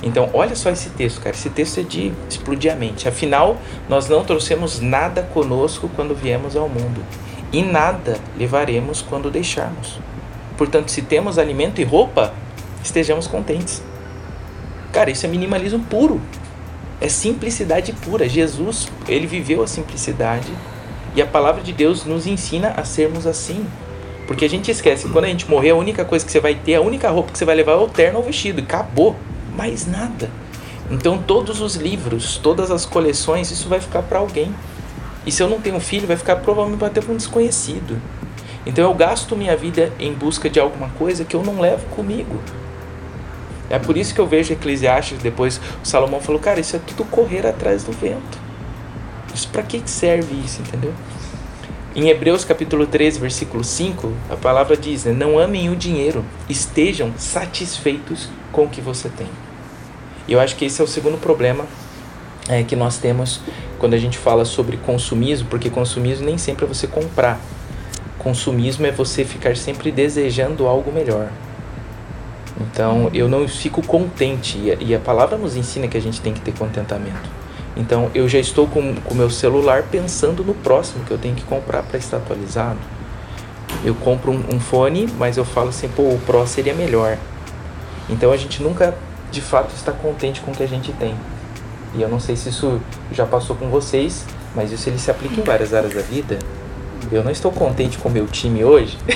Então, 0.03 0.29
olha 0.33 0.55
só 0.55 0.69
esse 0.69 0.89
texto, 0.91 1.21
cara. 1.21 1.35
Esse 1.35 1.49
texto 1.49 1.79
é 1.79 1.83
de 1.83 2.13
explodir 2.29 2.71
a 2.71 2.75
mente. 2.75 3.07
Afinal, 3.07 3.57
nós 3.89 4.07
não 4.07 4.23
trouxemos 4.23 4.79
nada 4.79 5.23
conosco 5.23 5.89
quando 5.95 6.15
viemos 6.15 6.55
ao 6.55 6.69
mundo, 6.69 7.03
e 7.51 7.63
nada 7.63 8.19
levaremos 8.37 9.01
quando 9.01 9.31
deixarmos. 9.31 9.99
Portanto, 10.57 10.89
se 10.89 11.01
temos 11.01 11.37
alimento 11.37 11.79
e 11.81 11.83
roupa, 11.83 12.33
estejamos 12.83 13.27
contentes. 13.27 13.81
Cara, 14.91 15.11
isso 15.11 15.25
é 15.25 15.29
minimalismo 15.29 15.79
puro. 15.83 16.21
É 16.99 17.07
simplicidade 17.07 17.93
pura. 17.93 18.27
Jesus, 18.27 18.87
ele 19.07 19.27
viveu 19.27 19.61
a 19.61 19.67
simplicidade 19.67 20.51
e 21.15 21.21
a 21.21 21.27
palavra 21.27 21.61
de 21.61 21.71
Deus 21.71 22.05
nos 22.05 22.25
ensina 22.25 22.69
a 22.75 22.83
sermos 22.83 23.27
assim. 23.27 23.65
Porque 24.25 24.45
a 24.45 24.49
gente 24.49 24.69
esquece, 24.69 25.07
quando 25.09 25.25
a 25.25 25.29
gente 25.29 25.49
morrer, 25.49 25.69
a 25.69 25.75
única 25.75 26.03
coisa 26.03 26.25
que 26.25 26.31
você 26.31 26.39
vai 26.39 26.55
ter, 26.55 26.75
a 26.75 26.81
única 26.81 27.09
roupa 27.09 27.31
que 27.31 27.37
você 27.37 27.45
vai 27.45 27.55
levar 27.55 27.73
é 27.73 27.75
o 27.75 27.87
terno 27.87 28.17
ou 28.17 28.23
o 28.23 28.27
vestido. 28.27 28.61
Acabou. 28.61 29.15
Mais 29.57 29.87
nada. 29.87 30.29
Então 30.91 31.17
todos 31.17 31.59
os 31.59 31.75
livros, 31.75 32.37
todas 32.37 32.69
as 32.69 32.85
coleções, 32.85 33.49
isso 33.49 33.67
vai 33.67 33.81
ficar 33.81 34.03
para 34.03 34.19
alguém. 34.19 34.53
E 35.25 35.31
se 35.31 35.41
eu 35.41 35.49
não 35.49 35.59
tenho 35.59 35.79
filho, 35.79 36.07
vai 36.07 36.15
ficar 36.15 36.37
provavelmente 36.37 36.85
até 36.85 37.01
para 37.01 37.11
um 37.11 37.17
desconhecido. 37.17 37.99
Então 38.67 38.83
eu 38.83 38.93
gasto 38.93 39.35
minha 39.35 39.57
vida 39.57 39.91
em 39.99 40.13
busca 40.13 40.49
de 40.49 40.59
alguma 40.59 40.89
coisa 40.89 41.25
que 41.25 41.35
eu 41.35 41.43
não 41.43 41.59
levo 41.59 41.85
comigo. 41.87 42.39
É 43.69 43.79
por 43.79 43.97
isso 43.97 44.13
que 44.13 44.21
eu 44.21 44.27
vejo 44.27 44.53
Eclesiastes, 44.53 45.17
depois 45.17 45.59
o 45.83 45.85
Salomão 45.85 46.21
falou, 46.21 46.39
cara, 46.39 46.59
isso 46.59 46.75
é 46.75 46.79
tudo 46.79 47.03
correr 47.05 47.45
atrás 47.45 47.83
do 47.83 47.91
vento. 47.91 48.39
Isso 49.33 49.49
para 49.49 49.63
que 49.63 49.81
serve 49.85 50.35
isso, 50.45 50.61
entendeu? 50.61 50.93
Em 51.95 52.09
Hebreus 52.09 52.45
capítulo 52.45 52.85
13, 52.85 53.19
versículo 53.19 53.63
5, 53.63 54.13
a 54.29 54.35
palavra 54.35 54.77
diz: 54.77 55.05
né, 55.05 55.13
Não 55.13 55.39
amem 55.39 55.69
o 55.69 55.75
dinheiro, 55.75 56.23
estejam 56.47 57.11
satisfeitos 57.17 58.29
com 58.51 58.65
o 58.65 58.69
que 58.69 58.79
você 58.79 59.09
tem. 59.09 59.27
E 60.27 60.33
eu 60.33 60.39
acho 60.39 60.55
que 60.55 60.65
esse 60.65 60.81
é 60.81 60.83
o 60.83 60.87
segundo 60.87 61.17
problema 61.17 61.65
é, 62.49 62.63
que 62.63 62.75
nós 62.75 62.97
temos 62.97 63.41
quando 63.79 63.93
a 63.93 63.97
gente 63.97 64.17
fala 64.17 64.45
sobre 64.45 64.77
consumismo, 64.77 65.47
porque 65.49 65.69
consumismo 65.69 66.25
nem 66.25 66.37
sempre 66.37 66.65
é 66.65 66.67
você 66.67 66.87
comprar. 66.87 67.39
Consumismo 68.17 68.85
é 68.85 68.91
você 68.91 69.23
ficar 69.23 69.55
sempre 69.55 69.91
desejando 69.91 70.65
algo 70.65 70.91
melhor. 70.91 71.29
Então 72.59 73.09
eu 73.13 73.29
não 73.29 73.47
fico 73.47 73.81
contente, 73.83 74.57
e 74.79 74.95
a 74.95 74.99
palavra 74.99 75.37
nos 75.37 75.55
ensina 75.55 75.87
que 75.87 75.97
a 75.97 76.01
gente 76.01 76.19
tem 76.19 76.33
que 76.33 76.41
ter 76.41 76.53
contentamento. 76.53 77.29
Então 77.75 78.09
eu 78.15 78.27
já 78.27 78.39
estou 78.39 78.67
com 78.67 78.95
o 79.09 79.15
meu 79.15 79.29
celular 79.29 79.83
pensando 79.83 80.43
no 80.43 80.55
próximo 80.55 81.05
que 81.05 81.11
eu 81.11 81.17
tenho 81.17 81.35
que 81.35 81.43
comprar 81.43 81.83
para 81.83 81.99
estar 81.99 82.17
atualizado. 82.17 82.79
Eu 83.85 83.93
compro 83.93 84.31
um, 84.31 84.55
um, 84.55 84.59
fone, 84.59 85.07
mas 85.19 85.37
eu 85.37 85.45
falo 85.45 85.69
assim, 85.69 85.87
pô, 85.87 86.01
o 86.03 86.19
Pro 86.25 86.47
seria 86.47 86.73
melhor. 86.73 87.17
Então 88.09 88.31
a 88.31 88.37
gente 88.37 88.63
nunca 88.63 88.97
de 89.31 89.41
fato 89.41 89.73
está 89.75 89.91
contente 89.91 90.41
com 90.41 90.51
o 90.51 90.55
que 90.55 90.63
a 90.63 90.67
gente 90.67 90.91
tem. 90.93 91.15
E 91.95 92.01
eu 92.01 92.09
não 92.09 92.19
sei 92.19 92.35
se 92.35 92.49
isso 92.49 92.79
já 93.11 93.25
passou 93.25 93.55
com 93.55 93.69
vocês, 93.69 94.25
mas 94.55 94.71
isso 94.71 94.89
ele 94.89 94.99
se 94.99 95.09
aplica 95.09 95.39
em 95.39 95.43
várias 95.43 95.73
áreas 95.73 95.93
da 95.93 96.01
vida. 96.01 96.37
Eu 97.11 97.23
não 97.23 97.31
estou 97.31 97.51
contente 97.51 97.97
com 97.97 98.09
o 98.09 98.11
meu 98.11 98.27
time 98.27 98.63
hoje. 98.63 98.97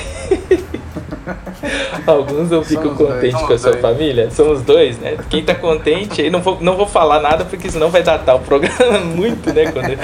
Alguns 2.07 2.51
eu 2.51 2.63
fico 2.63 2.95
contente 2.95 3.43
com 3.45 3.53
a 3.53 3.57
sua 3.57 3.71
dois. 3.71 3.81
família. 3.81 4.31
Somos 4.31 4.61
dois, 4.61 4.97
né? 4.97 5.17
Quem 5.29 5.43
tá 5.43 5.53
contente, 5.53 6.21
aí 6.21 6.29
não 6.29 6.41
vou, 6.41 6.57
não 6.61 6.75
vou 6.75 6.87
falar 6.87 7.19
nada 7.19 7.45
porque 7.45 7.69
senão 7.69 7.89
vai 7.89 8.01
datar 8.01 8.35
o 8.35 8.39
programa 8.39 8.99
muito, 9.05 9.53
né? 9.53 9.71
Quando... 9.71 9.97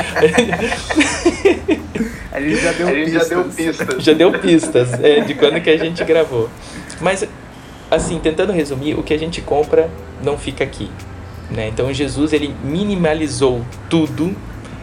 a 2.31 2.41
gente 2.41 2.61
já 2.61 2.71
deu, 2.73 2.87
pistas. 2.87 3.13
já 3.13 3.23
deu 3.23 3.43
pistas. 3.45 4.03
Já 4.03 4.13
deu 4.13 4.31
pistas 4.31 4.93
é, 5.01 5.21
de 5.21 5.33
quando 5.33 5.61
que 5.61 5.69
a 5.69 5.77
gente 5.77 6.03
gravou. 6.03 6.49
Mas, 6.99 7.27
assim, 7.89 8.19
tentando 8.19 8.51
resumir, 8.51 8.95
o 8.95 9.03
que 9.03 9.13
a 9.13 9.19
gente 9.19 9.41
compra 9.41 9.89
não 10.23 10.37
fica 10.37 10.63
aqui. 10.63 10.89
Né? 11.49 11.69
Então 11.69 11.93
Jesus 11.93 12.33
ele 12.33 12.53
minimalizou 12.63 13.61
tudo 13.89 14.35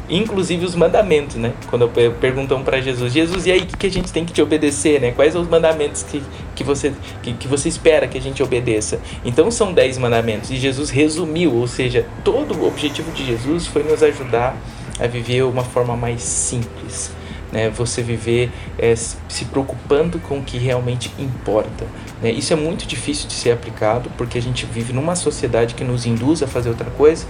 inclusive 0.08 0.64
os 0.64 0.74
mandamentos, 0.74 1.36
né? 1.36 1.52
Quando 1.70 1.88
perguntam 2.20 2.62
para 2.62 2.80
Jesus, 2.80 3.12
Jesus, 3.12 3.46
e 3.46 3.52
aí 3.52 3.60
o 3.60 3.66
que, 3.66 3.76
que 3.76 3.86
a 3.86 3.90
gente 3.90 4.12
tem 4.12 4.24
que 4.24 4.32
te 4.32 4.42
obedecer, 4.42 5.00
né? 5.00 5.12
Quais 5.12 5.32
são 5.32 5.42
os 5.42 5.48
mandamentos 5.48 6.02
que, 6.02 6.22
que, 6.54 6.62
você, 6.62 6.92
que, 7.22 7.32
que 7.32 7.48
você 7.48 7.68
espera 7.68 8.06
que 8.06 8.18
a 8.18 8.20
gente 8.20 8.42
obedeça? 8.42 9.00
Então 9.24 9.50
são 9.50 9.72
dez 9.72 9.96
mandamentos 9.96 10.50
e 10.50 10.56
Jesus 10.56 10.90
resumiu, 10.90 11.54
ou 11.54 11.66
seja, 11.66 12.06
todo 12.22 12.54
o 12.54 12.66
objetivo 12.66 13.10
de 13.12 13.24
Jesus 13.24 13.66
foi 13.66 13.82
nos 13.82 14.02
ajudar 14.02 14.56
a 15.00 15.06
viver 15.06 15.42
uma 15.42 15.64
forma 15.64 15.96
mais 15.96 16.22
simples, 16.22 17.10
né? 17.54 17.70
Você 17.70 18.02
viver 18.02 18.50
é, 18.78 18.94
se 18.94 19.46
preocupando 19.50 20.18
com 20.18 20.40
o 20.40 20.42
que 20.42 20.58
realmente 20.58 21.10
importa. 21.18 21.86
Né? 22.20 22.30
Isso 22.30 22.52
é 22.52 22.56
muito 22.56 22.86
difícil 22.86 23.26
de 23.28 23.32
ser 23.32 23.52
aplicado 23.52 24.10
porque 24.18 24.36
a 24.36 24.42
gente 24.42 24.66
vive 24.66 24.92
numa 24.92 25.16
sociedade 25.16 25.74
que 25.74 25.84
nos 25.84 26.04
induz 26.04 26.42
a 26.42 26.46
fazer 26.46 26.68
outra 26.68 26.90
coisa 26.90 27.24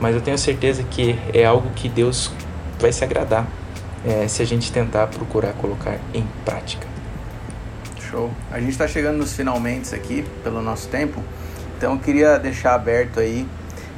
mas 0.00 0.14
eu 0.14 0.20
tenho 0.20 0.38
certeza 0.38 0.82
que 0.82 1.18
é 1.32 1.44
algo 1.44 1.70
que 1.74 1.88
Deus 1.88 2.30
vai 2.78 2.92
se 2.92 3.02
agradar 3.02 3.46
é, 4.06 4.28
se 4.28 4.42
a 4.42 4.44
gente 4.44 4.70
tentar 4.70 5.08
procurar 5.08 5.52
colocar 5.54 5.98
em 6.14 6.24
prática. 6.44 6.86
Show. 8.10 8.30
A 8.50 8.60
gente 8.60 8.70
está 8.70 8.86
chegando 8.86 9.18
nos 9.18 9.32
finalmente 9.32 9.94
aqui 9.94 10.24
pelo 10.42 10.62
nosso 10.62 10.88
tempo, 10.88 11.22
então 11.76 11.94
eu 11.94 11.98
queria 11.98 12.38
deixar 12.38 12.74
aberto 12.74 13.20
aí 13.20 13.46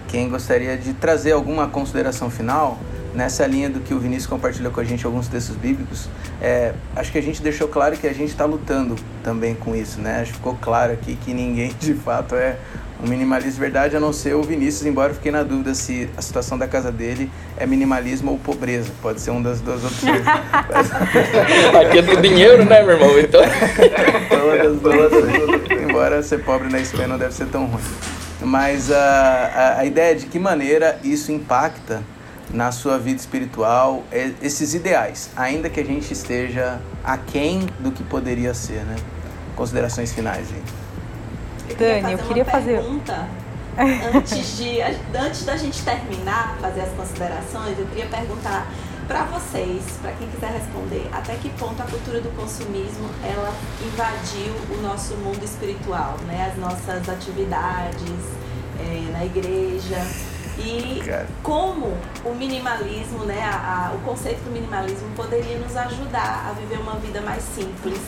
quem 0.09 0.29
gostaria 0.29 0.77
de 0.77 0.95
trazer 0.95 1.33
alguma 1.33 1.69
consideração 1.69 2.31
final 2.31 2.79
nessa 3.15 3.47
linha 3.47 3.69
do 3.69 3.81
que 3.81 3.93
o 3.95 3.99
Vinícius 3.99 4.27
compartilhou 4.27 4.73
com 4.73 4.81
a 4.81 4.85
gente 4.85 5.05
alguns 5.05 5.29
textos 5.29 5.57
bíblicos, 5.57 6.09
é, 6.41 6.75
acho 6.95 7.11
que 7.13 7.19
a 7.19 7.23
gente 7.23 7.43
deixou 7.43 7.69
claro 7.69 7.97
que 7.97 8.07
a 8.07 8.13
gente 8.13 8.31
está 8.31 8.45
lutando 8.45 8.97
também 9.23 9.55
com 9.55 9.75
isso, 9.75 10.01
né? 10.01 10.21
Acho 10.21 10.33
que 10.33 10.39
ficou 10.39 10.57
claro 10.61 10.93
aqui 10.93 11.17
que 11.17 11.35
ninguém 11.35 11.75
de 11.79 11.95
fato 11.95 12.35
é 12.35 12.57
um 13.03 13.09
minimalista 13.09 13.59
verdade, 13.59 13.97
a 13.97 14.01
não 14.01 14.13
ser 14.13 14.35
o 14.35 14.43
Vinícius, 14.43 14.85
embora 14.85 15.11
eu 15.11 15.15
fiquei 15.15 15.33
na 15.33 15.43
dúvida 15.43 15.75
se 15.75 16.09
a 16.17 16.23
situação 16.23 16.59
da 16.59 16.69
casa 16.69 16.93
dele 16.93 17.31
é 17.57 17.67
minimalismo 17.67 18.33
ou 18.33 18.39
pobreza. 18.39 18.91
Pode 19.01 19.21
ser 19.21 19.31
uma 19.31 19.41
das 19.41 19.61
duas 19.61 19.83
opções. 19.85 20.23
Aqui 21.81 21.99
é 21.99 22.03
do 22.03 22.21
dinheiro, 22.21 22.65
né, 22.65 22.83
meu 22.83 22.93
irmão? 22.93 23.19
Então. 23.19 23.41
das 24.63 24.81
duas, 24.81 25.13
embora 25.83 26.23
ser 26.23 26.45
pobre 26.45 26.69
na 26.69 26.79
Espanha 26.79 27.09
não 27.09 27.19
deve 27.19 27.35
ser 27.35 27.47
tão 27.47 27.65
ruim. 27.67 27.83
Mas 28.43 28.91
a, 28.91 28.97
a, 28.97 29.79
a 29.81 29.85
ideia 29.85 30.13
é 30.13 30.15
de 30.15 30.27
que 30.27 30.39
maneira 30.39 30.99
isso 31.03 31.33
impacta 31.33 32.03
na 32.53 32.73
sua 32.73 32.99
vida 32.99 33.19
espiritual 33.19 34.03
é, 34.11 34.33
esses 34.43 34.75
ideais, 34.75 35.31
ainda 35.37 35.71
que 35.71 35.81
a 35.81 35.85
gente 35.85 36.13
esteja 36.13 36.81
aquém 37.05 37.67
do 37.79 37.93
que 37.93 38.03
poderia 38.03 38.53
ser, 38.55 38.85
né? 38.85 38.97
Considerações 39.57 40.13
finais 40.13 40.49
aí. 40.53 41.75
Dani, 41.77 42.13
eu 42.13 42.19
queria 42.19 42.45
fazer. 42.45 42.79
Eu 42.79 42.83
queria 42.83 43.01
fazer... 43.05 44.17
antes, 44.17 44.57
de, 44.57 44.81
antes 45.17 45.45
da 45.45 45.57
gente 45.57 45.83
terminar, 45.83 46.57
fazer 46.61 46.83
as 46.83 46.91
considerações, 46.91 47.79
eu 47.79 47.87
queria 47.87 48.07
perguntar 48.07 48.67
para 49.07 49.25
vocês, 49.25 49.83
para 50.01 50.13
quem 50.13 50.29
quiser 50.29 50.53
responder, 50.53 51.09
até 51.13 51.35
que 51.35 51.49
ponto 51.51 51.83
a 51.83 51.85
cultura 51.85 52.21
do 52.21 52.31
consumismo 52.37 53.11
ela 53.25 53.53
invadiu 53.85 54.55
o 54.77 54.83
nosso 54.83 55.15
mundo 55.17 55.45
espiritual, 55.45 56.17
né? 56.27 56.53
As 56.53 56.59
nossas 56.59 57.09
atividades 57.09 58.01
é, 58.79 59.13
na 59.13 59.25
igreja, 59.25 60.07
e 60.61 61.01
como 61.43 61.97
o 62.25 62.35
minimalismo, 62.35 63.25
né, 63.25 63.43
a, 63.43 63.91
a, 63.91 63.95
o 63.95 64.01
conceito 64.01 64.43
do 64.45 64.51
minimalismo 64.51 65.09
poderia 65.17 65.59
nos 65.59 65.77
ajudar 65.77 66.49
a 66.49 66.53
viver 66.53 66.79
uma 66.81 66.97
vida 66.97 67.21
mais 67.21 67.43
simples. 67.43 68.01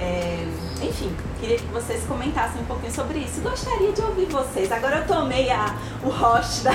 É, 0.00 0.44
enfim, 0.82 1.14
queria 1.40 1.56
que 1.56 1.66
vocês 1.66 2.02
comentassem 2.04 2.60
um 2.60 2.64
pouquinho 2.64 2.92
sobre 2.92 3.18
isso. 3.20 3.40
Gostaria 3.40 3.92
de 3.92 4.02
ouvir 4.02 4.26
vocês. 4.26 4.72
Agora 4.72 4.98
eu 4.98 5.06
tomei 5.06 5.50
a, 5.50 5.76
o 6.02 6.08
host 6.08 6.64
da. 6.64 6.72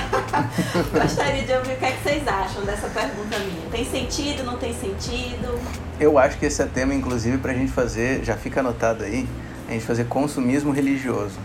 Gostaria 1.01 1.43
de 1.43 1.53
ouvir 1.53 1.74
o 1.74 1.78
que, 1.78 1.86
é 1.86 1.91
que 1.91 2.03
vocês 2.03 2.28
acham 2.28 2.64
dessa 2.64 2.88
pergunta 2.88 3.38
minha. 3.39 3.70
Tem 3.70 3.84
sentido, 3.84 4.43
não 4.43 4.57
tem 4.57 4.74
sentido? 4.74 5.60
Eu 5.99 6.18
acho 6.18 6.38
que 6.38 6.45
esse 6.45 6.62
é 6.62 6.66
tema, 6.66 6.93
inclusive, 6.93 7.38
para 7.39 7.51
a 7.51 7.55
gente 7.55 7.72
fazer, 7.72 8.24
já 8.24 8.38
fica 8.38 8.62
anotado 8.62 9.03
aí, 9.03 9.28
a 9.68 9.74
gente 9.74 9.86
fazer 9.86 10.05
consumismo 10.05 10.72
religioso. 10.72 11.38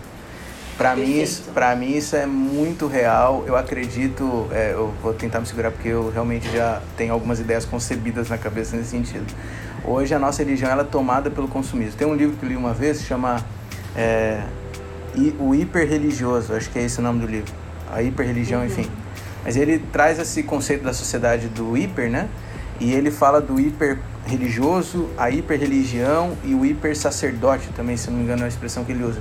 Para 0.77 0.97
mim, 0.97 1.21
isso, 1.21 1.45
mim 1.79 1.97
isso 1.97 2.17
é 2.17 2.27
muito 2.27 2.89
real. 2.89 3.45
Eu 3.47 3.57
acredito, 3.57 4.49
é, 4.51 4.73
eu 4.73 4.93
vou 5.01 5.15
tentar 5.15 5.39
me 5.39 5.47
segurar 5.47 5.71
porque 5.71 5.89
eu 5.89 6.11
realmente 6.11 6.51
já 6.51 6.83
tenho 6.97 7.13
algumas 7.13 7.39
ideias 7.39 7.65
concebidas 7.65 8.29
na 8.29 8.37
cabeça 8.37 8.77
nesse 8.77 8.91
sentido. 8.91 9.33
Hoje 9.85 10.15
a 10.15 10.19
nossa 10.19 10.43
religião 10.43 10.71
ela 10.71 10.83
é 10.83 10.87
tomada 10.87 11.31
pelo 11.31 11.47
consumismo. 11.47 11.97
Tem 11.97 12.07
um 12.07 12.15
livro 12.15 12.37
que 12.37 12.45
eu 12.45 12.49
li 12.49 12.57
uma 12.57 12.73
vez 12.73 12.99
que 12.99 13.05
chama 13.05 13.45
é, 13.95 14.43
O 15.39 15.55
Hiper 15.55 15.89
Religioso, 15.89 16.55
acho 16.55 16.69
que 16.71 16.79
é 16.79 16.83
esse 16.83 16.99
o 16.99 17.03
nome 17.03 17.21
do 17.21 17.27
livro. 17.27 17.53
A 17.93 18.03
hiperreligião, 18.03 18.61
uhum. 18.61 18.67
enfim. 18.67 18.91
Mas 19.45 19.57
ele 19.57 19.79
traz 19.79 20.19
esse 20.19 20.43
conceito 20.43 20.83
da 20.83 20.93
sociedade 20.93 21.49
do 21.49 21.77
hiper, 21.77 22.11
né? 22.11 22.29
E 22.81 22.93
ele 22.93 23.11
fala 23.11 23.41
do 23.41 23.61
hiper 23.61 23.99
religioso, 24.27 25.11
a 25.17 25.31
hiper 25.31 25.61
religião 25.61 26.37
e 26.43 26.55
o 26.55 26.65
hiper 26.65 26.97
sacerdote 26.97 27.69
também, 27.77 27.97
se 27.97 28.11
não 28.11 28.17
me 28.17 28.25
engano 28.25 28.43
é 28.43 28.47
a 28.47 28.49
expressão 28.49 28.85
que 28.85 28.91
ele 28.91 29.05
usa. 29.05 29.21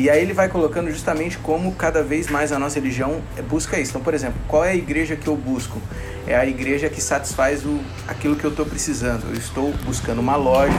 E 0.00 0.08
aí 0.08 0.22
ele 0.22 0.32
vai 0.32 0.48
colocando 0.48 0.90
justamente 0.90 1.36
como 1.36 1.74
cada 1.74 2.02
vez 2.02 2.26
mais 2.30 2.52
a 2.52 2.58
nossa 2.58 2.76
religião 2.76 3.20
busca 3.50 3.78
isso. 3.78 3.90
Então, 3.90 4.00
por 4.00 4.14
exemplo, 4.14 4.40
qual 4.48 4.64
é 4.64 4.70
a 4.70 4.74
igreja 4.74 5.14
que 5.14 5.28
eu 5.28 5.36
busco? 5.36 5.78
É 6.26 6.34
a 6.34 6.46
igreja 6.46 6.88
que 6.88 7.02
satisfaz 7.02 7.66
o, 7.66 7.78
aquilo 8.08 8.34
que 8.34 8.42
eu 8.42 8.48
estou 8.48 8.64
precisando. 8.64 9.26
Eu 9.28 9.34
estou 9.34 9.70
buscando 9.84 10.18
uma 10.18 10.36
loja 10.36 10.72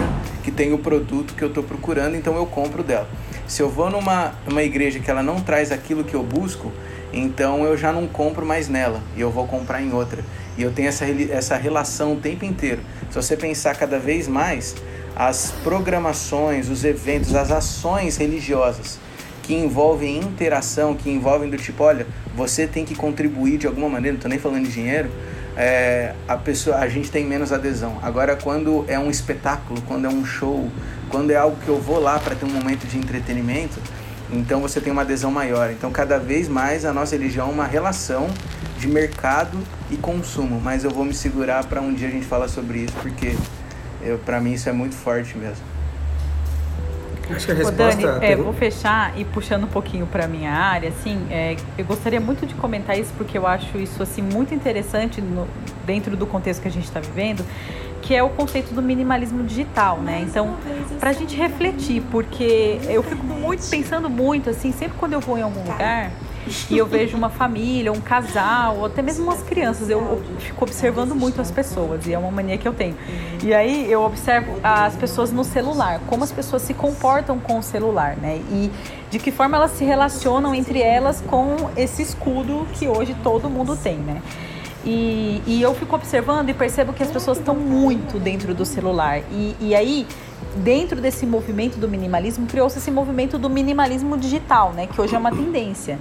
que 0.43 0.49
tem 0.49 0.73
o 0.73 0.79
produto 0.79 1.35
que 1.35 1.43
eu 1.43 1.49
estou 1.49 1.61
procurando, 1.61 2.15
então 2.15 2.35
eu 2.35 2.47
compro 2.47 2.81
dela. 2.81 3.07
Se 3.47 3.61
eu 3.61 3.69
vou 3.69 3.91
numa 3.91 4.33
uma 4.49 4.63
igreja 4.63 4.99
que 4.99 5.11
ela 5.11 5.21
não 5.21 5.39
traz 5.39 5.71
aquilo 5.71 6.03
que 6.03 6.15
eu 6.15 6.23
busco, 6.23 6.73
então 7.13 7.63
eu 7.63 7.77
já 7.77 7.93
não 7.93 8.07
compro 8.07 8.43
mais 8.43 8.67
nela 8.67 9.03
e 9.15 9.21
eu 9.21 9.29
vou 9.29 9.45
comprar 9.45 9.83
em 9.83 9.93
outra. 9.93 10.25
E 10.57 10.63
eu 10.63 10.71
tenho 10.71 10.87
essa, 10.87 11.05
essa 11.05 11.55
relação 11.57 12.13
o 12.13 12.15
tempo 12.15 12.43
inteiro. 12.43 12.81
Se 13.11 13.15
você 13.17 13.37
pensar 13.37 13.75
cada 13.75 13.99
vez 13.99 14.27
mais, 14.27 14.75
as 15.15 15.53
programações, 15.63 16.69
os 16.69 16.83
eventos, 16.83 17.35
as 17.35 17.51
ações 17.51 18.17
religiosas 18.17 18.99
que 19.43 19.53
envolvem 19.53 20.17
interação, 20.17 20.95
que 20.95 21.09
envolvem 21.09 21.49
do 21.49 21.57
tipo, 21.57 21.83
olha, 21.83 22.05
você 22.35 22.67
tem 22.67 22.85
que 22.85 22.95
contribuir 22.95 23.57
de 23.57 23.67
alguma 23.67 23.89
maneira, 23.89 24.13
não 24.13 24.17
estou 24.17 24.29
nem 24.29 24.39
falando 24.39 24.65
de 24.65 24.71
dinheiro, 24.71 25.09
é, 25.55 26.13
a 26.27 26.37
pessoa, 26.37 26.77
a 26.77 26.87
gente 26.87 27.11
tem 27.11 27.25
menos 27.25 27.51
adesão. 27.51 27.99
Agora, 28.01 28.35
quando 28.35 28.85
é 28.87 28.97
um 28.97 29.09
espetáculo, 29.09 29.81
quando 29.81 30.05
é 30.05 30.09
um 30.09 30.23
show, 30.23 30.69
quando 31.09 31.31
é 31.31 31.35
algo 31.35 31.57
que 31.57 31.67
eu 31.67 31.79
vou 31.79 31.99
lá 31.99 32.19
para 32.19 32.35
ter 32.35 32.45
um 32.45 32.49
momento 32.49 32.87
de 32.87 32.97
entretenimento, 32.97 33.79
então 34.31 34.61
você 34.61 34.79
tem 34.79 34.93
uma 34.93 35.01
adesão 35.01 35.29
maior. 35.29 35.69
Então, 35.71 35.91
cada 35.91 36.17
vez 36.17 36.47
mais 36.47 36.85
a 36.85 36.93
nossa 36.93 37.15
religião 37.15 37.49
é 37.49 37.51
uma 37.51 37.65
relação 37.65 38.29
de 38.79 38.87
mercado 38.87 39.59
e 39.89 39.97
consumo. 39.97 40.59
Mas 40.61 40.85
eu 40.85 40.89
vou 40.89 41.03
me 41.03 41.13
segurar 41.13 41.65
para 41.65 41.81
um 41.81 41.93
dia 41.93 42.07
a 42.07 42.11
gente 42.11 42.25
falar 42.25 42.47
sobre 42.47 42.79
isso, 42.79 42.93
porque 43.01 43.35
para 44.25 44.39
mim 44.39 44.53
isso 44.53 44.69
é 44.69 44.71
muito 44.71 44.95
forte 44.95 45.37
mesmo. 45.37 45.70
Acho 47.35 47.45
que 47.45 47.51
a 47.51 47.55
resposta... 47.55 47.83
Ô 47.83 47.97
Dani, 47.97 48.25
é, 48.25 48.35
vou 48.35 48.53
fechar 48.53 49.17
e 49.17 49.25
puxando 49.25 49.63
um 49.63 49.67
pouquinho 49.67 50.05
para 50.05 50.27
minha 50.27 50.51
área, 50.51 50.89
assim, 50.89 51.25
é, 51.29 51.55
eu 51.77 51.85
gostaria 51.85 52.19
muito 52.19 52.45
de 52.45 52.53
comentar 52.55 52.97
isso 52.97 53.13
porque 53.17 53.37
eu 53.37 53.47
acho 53.47 53.77
isso 53.77 54.01
assim 54.01 54.21
muito 54.21 54.53
interessante 54.53 55.21
no, 55.21 55.47
dentro 55.85 56.15
do 56.15 56.25
contexto 56.25 56.61
que 56.61 56.67
a 56.67 56.71
gente 56.71 56.85
está 56.85 56.99
vivendo, 56.99 57.45
que 58.01 58.15
é 58.15 58.23
o 58.23 58.29
conceito 58.29 58.73
do 58.73 58.81
minimalismo 58.81 59.43
digital, 59.43 59.99
né? 59.99 60.25
Então, 60.27 60.57
para 60.99 61.11
a 61.11 61.13
gente 61.13 61.35
refletir, 61.35 62.01
porque 62.11 62.79
eu 62.89 63.03
fico 63.03 63.23
muito 63.23 63.69
pensando 63.69 64.09
muito 64.09 64.49
assim, 64.49 64.71
sempre 64.71 64.97
quando 64.97 65.13
eu 65.13 65.19
vou 65.19 65.37
em 65.37 65.41
algum 65.41 65.63
lugar 65.63 66.11
e 66.69 66.77
eu 66.77 66.85
vejo 66.85 67.15
uma 67.15 67.29
família, 67.29 67.91
um 67.91 68.01
casal, 68.01 68.77
ou 68.77 68.85
até 68.85 69.01
mesmo 69.01 69.25
umas 69.25 69.43
crianças, 69.43 69.89
eu, 69.89 70.21
fico 70.39 70.63
observando 70.63 71.13
muito 71.15 71.41
as 71.41 71.51
pessoas, 71.51 72.07
e 72.07 72.13
é 72.13 72.17
uma 72.17 72.31
mania 72.31 72.57
que 72.57 72.67
eu 72.67 72.73
tenho. 72.73 72.95
E 73.43 73.53
aí 73.53 73.91
eu 73.91 74.01
observo 74.01 74.51
as 74.63 74.95
pessoas 74.95 75.31
no 75.31 75.43
celular, 75.43 75.99
como 76.07 76.23
as 76.23 76.31
pessoas 76.31 76.61
se 76.61 76.73
comportam 76.73 77.39
com 77.39 77.59
o 77.59 77.63
celular, 77.63 78.15
né? 78.17 78.41
E 78.51 78.71
de 79.09 79.19
que 79.19 79.31
forma 79.31 79.57
elas 79.57 79.71
se 79.71 79.83
relacionam 79.83 80.55
entre 80.55 80.81
elas 80.81 81.21
com 81.21 81.69
esse 81.75 82.01
escudo 82.01 82.67
que 82.73 82.87
hoje 82.87 83.15
todo 83.23 83.49
mundo 83.49 83.75
tem, 83.75 83.97
né? 83.97 84.21
E, 84.83 85.41
e 85.45 85.61
eu 85.61 85.75
fico 85.75 85.95
observando 85.95 86.49
e 86.49 86.53
percebo 86.53 86.91
que 86.91 87.03
as 87.03 87.11
pessoas 87.11 87.37
estão 87.37 87.53
muito 87.53 88.17
dentro 88.17 88.53
do 88.53 88.65
celular. 88.65 89.19
E, 89.31 89.55
e 89.59 89.75
aí 89.75 90.07
dentro 90.55 90.99
desse 90.99 91.25
movimento 91.25 91.77
do 91.77 91.87
minimalismo, 91.87 92.45
criou-se 92.45 92.77
esse 92.77 92.91
movimento 92.91 93.37
do 93.37 93.49
minimalismo 93.49 94.17
digital, 94.17 94.73
né? 94.73 94.87
Que 94.87 94.99
hoje 94.99 95.15
é 95.15 95.17
uma 95.17 95.31
tendência. 95.31 95.99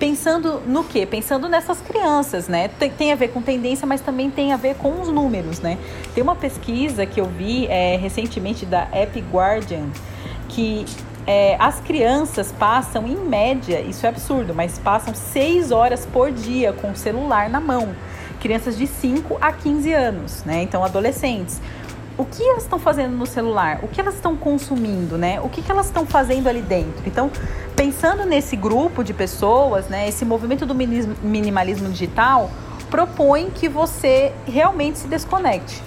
Pensando 0.00 0.62
no 0.66 0.82
quê? 0.82 1.04
Pensando 1.04 1.46
nessas 1.46 1.78
crianças, 1.82 2.48
né? 2.48 2.68
Tem, 2.68 2.90
tem, 2.90 3.12
a 3.12 3.14
ver 3.14 3.28
com 3.28 3.42
tendência, 3.42 3.86
mas 3.86 4.00
também 4.00 4.30
tem 4.30 4.50
a 4.50 4.56
ver 4.56 4.74
com 4.76 4.98
os 4.98 5.08
números, 5.08 5.60
né? 5.60 5.76
Tem 6.14 6.22
uma 6.22 6.34
pesquisa 6.34 7.04
que 7.04 7.20
eu 7.20 7.26
vi 7.26 7.66
é, 7.66 7.96
recentemente 7.96 8.64
da 8.64 8.88
App 8.92 9.20
Guardian 9.30 9.88
que 10.48 10.86
é, 11.26 11.54
as 11.58 11.80
crianças 11.80 12.50
passam, 12.50 13.06
em 13.06 13.14
média, 13.14 13.80
isso 13.80 14.06
é 14.06 14.08
absurdo, 14.08 14.54
mas 14.54 14.78
passam 14.78 15.14
seis 15.14 15.70
horas 15.70 16.06
por 16.06 16.32
dia 16.32 16.72
com 16.72 16.92
o 16.92 16.96
celular 16.96 17.50
na 17.50 17.60
mão. 17.60 17.94
Crianças 18.40 18.78
de 18.78 18.86
5 18.86 19.36
a 19.38 19.52
15 19.52 19.92
anos, 19.92 20.44
né? 20.44 20.62
Então, 20.62 20.82
adolescentes 20.82 21.60
o 22.20 22.24
que 22.26 22.42
elas 22.42 22.64
estão 22.64 22.78
fazendo 22.78 23.16
no 23.16 23.24
celular, 23.24 23.80
o 23.82 23.88
que 23.88 23.98
elas 23.98 24.14
estão 24.14 24.36
consumindo, 24.36 25.16
né? 25.16 25.40
O 25.40 25.48
que, 25.48 25.62
que 25.62 25.72
elas 25.72 25.86
estão 25.86 26.04
fazendo 26.04 26.48
ali 26.48 26.60
dentro. 26.60 27.02
Então, 27.06 27.30
pensando 27.74 28.26
nesse 28.26 28.56
grupo 28.56 29.02
de 29.02 29.14
pessoas, 29.14 29.88
né, 29.88 30.06
esse 30.06 30.22
movimento 30.26 30.66
do 30.66 30.74
minimalismo 30.74 31.88
digital 31.88 32.50
propõe 32.90 33.48
que 33.48 33.70
você 33.70 34.34
realmente 34.46 34.98
se 34.98 35.08
desconecte. 35.08 35.82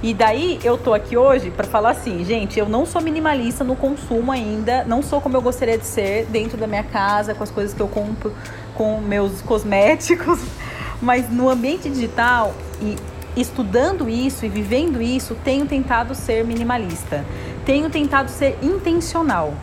E 0.00 0.14
daí 0.14 0.60
eu 0.62 0.78
tô 0.78 0.94
aqui 0.94 1.16
hoje 1.16 1.50
para 1.50 1.66
falar 1.66 1.90
assim, 1.90 2.24
gente, 2.24 2.56
eu 2.56 2.68
não 2.68 2.86
sou 2.86 3.02
minimalista 3.02 3.64
no 3.64 3.74
consumo 3.74 4.30
ainda, 4.30 4.84
não 4.84 5.02
sou 5.02 5.20
como 5.20 5.36
eu 5.36 5.42
gostaria 5.42 5.76
de 5.76 5.86
ser 5.86 6.26
dentro 6.26 6.56
da 6.56 6.68
minha 6.68 6.84
casa, 6.84 7.34
com 7.34 7.42
as 7.42 7.50
coisas 7.50 7.74
que 7.74 7.80
eu 7.80 7.88
compro, 7.88 8.32
com 8.76 9.00
meus 9.00 9.42
cosméticos, 9.42 10.38
mas 11.02 11.28
no 11.28 11.50
ambiente 11.50 11.90
digital 11.90 12.54
e 12.80 12.96
estudando 13.40 14.08
isso 14.08 14.44
e 14.44 14.48
vivendo 14.48 15.00
isso, 15.00 15.36
tenho 15.44 15.66
tentado 15.66 16.14
ser 16.14 16.44
minimalista. 16.44 17.24
Tenho 17.64 17.90
tentado 17.90 18.30
ser 18.30 18.58
intencional, 18.62 19.54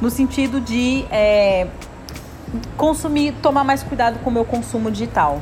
no 0.00 0.10
sentido 0.10 0.60
de 0.60 1.04
é, 1.10 1.66
consumir, 2.76 3.34
tomar 3.42 3.64
mais 3.64 3.82
cuidado 3.82 4.18
com 4.20 4.30
o 4.30 4.32
meu 4.32 4.44
consumo 4.44 4.90
digital 4.90 5.40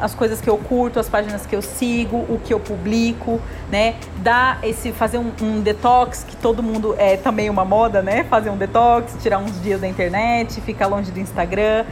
as 0.00 0.14
coisas 0.14 0.40
que 0.40 0.48
eu 0.48 0.56
curto, 0.56 0.98
as 0.98 1.08
páginas 1.08 1.44
que 1.44 1.54
eu 1.54 1.60
sigo, 1.60 2.16
o 2.16 2.40
que 2.42 2.54
eu 2.54 2.58
publico, 2.58 3.40
né? 3.70 3.96
Dar 4.16 4.58
esse 4.62 4.92
fazer 4.92 5.18
um, 5.18 5.30
um, 5.42 5.60
detox 5.60 6.24
que 6.24 6.34
todo 6.36 6.62
mundo 6.62 6.94
é 6.98 7.16
também 7.16 7.50
uma 7.50 7.64
moda, 7.64 8.00
né? 8.00 8.24
Fazer 8.24 8.48
um 8.50 8.56
detox, 8.56 9.14
tirar 9.20 9.38
uns 9.38 9.60
dias 9.62 9.80
da 9.80 9.86
internet, 9.86 10.60
ficar 10.62 10.86
longe 10.86 11.10
do 11.10 11.20
Instagram, 11.20 11.84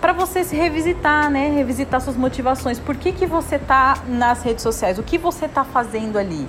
para 0.00 0.12
você 0.12 0.44
se 0.44 0.54
revisitar, 0.54 1.30
né? 1.30 1.50
Revisitar 1.50 2.00
suas 2.00 2.16
motivações. 2.16 2.78
Por 2.78 2.96
que 2.96 3.12
que 3.12 3.26
você 3.26 3.58
tá 3.58 3.98
nas 4.06 4.42
redes 4.42 4.62
sociais? 4.62 4.98
O 4.98 5.02
que 5.02 5.18
você 5.18 5.48
tá 5.48 5.64
fazendo 5.64 6.18
ali? 6.18 6.46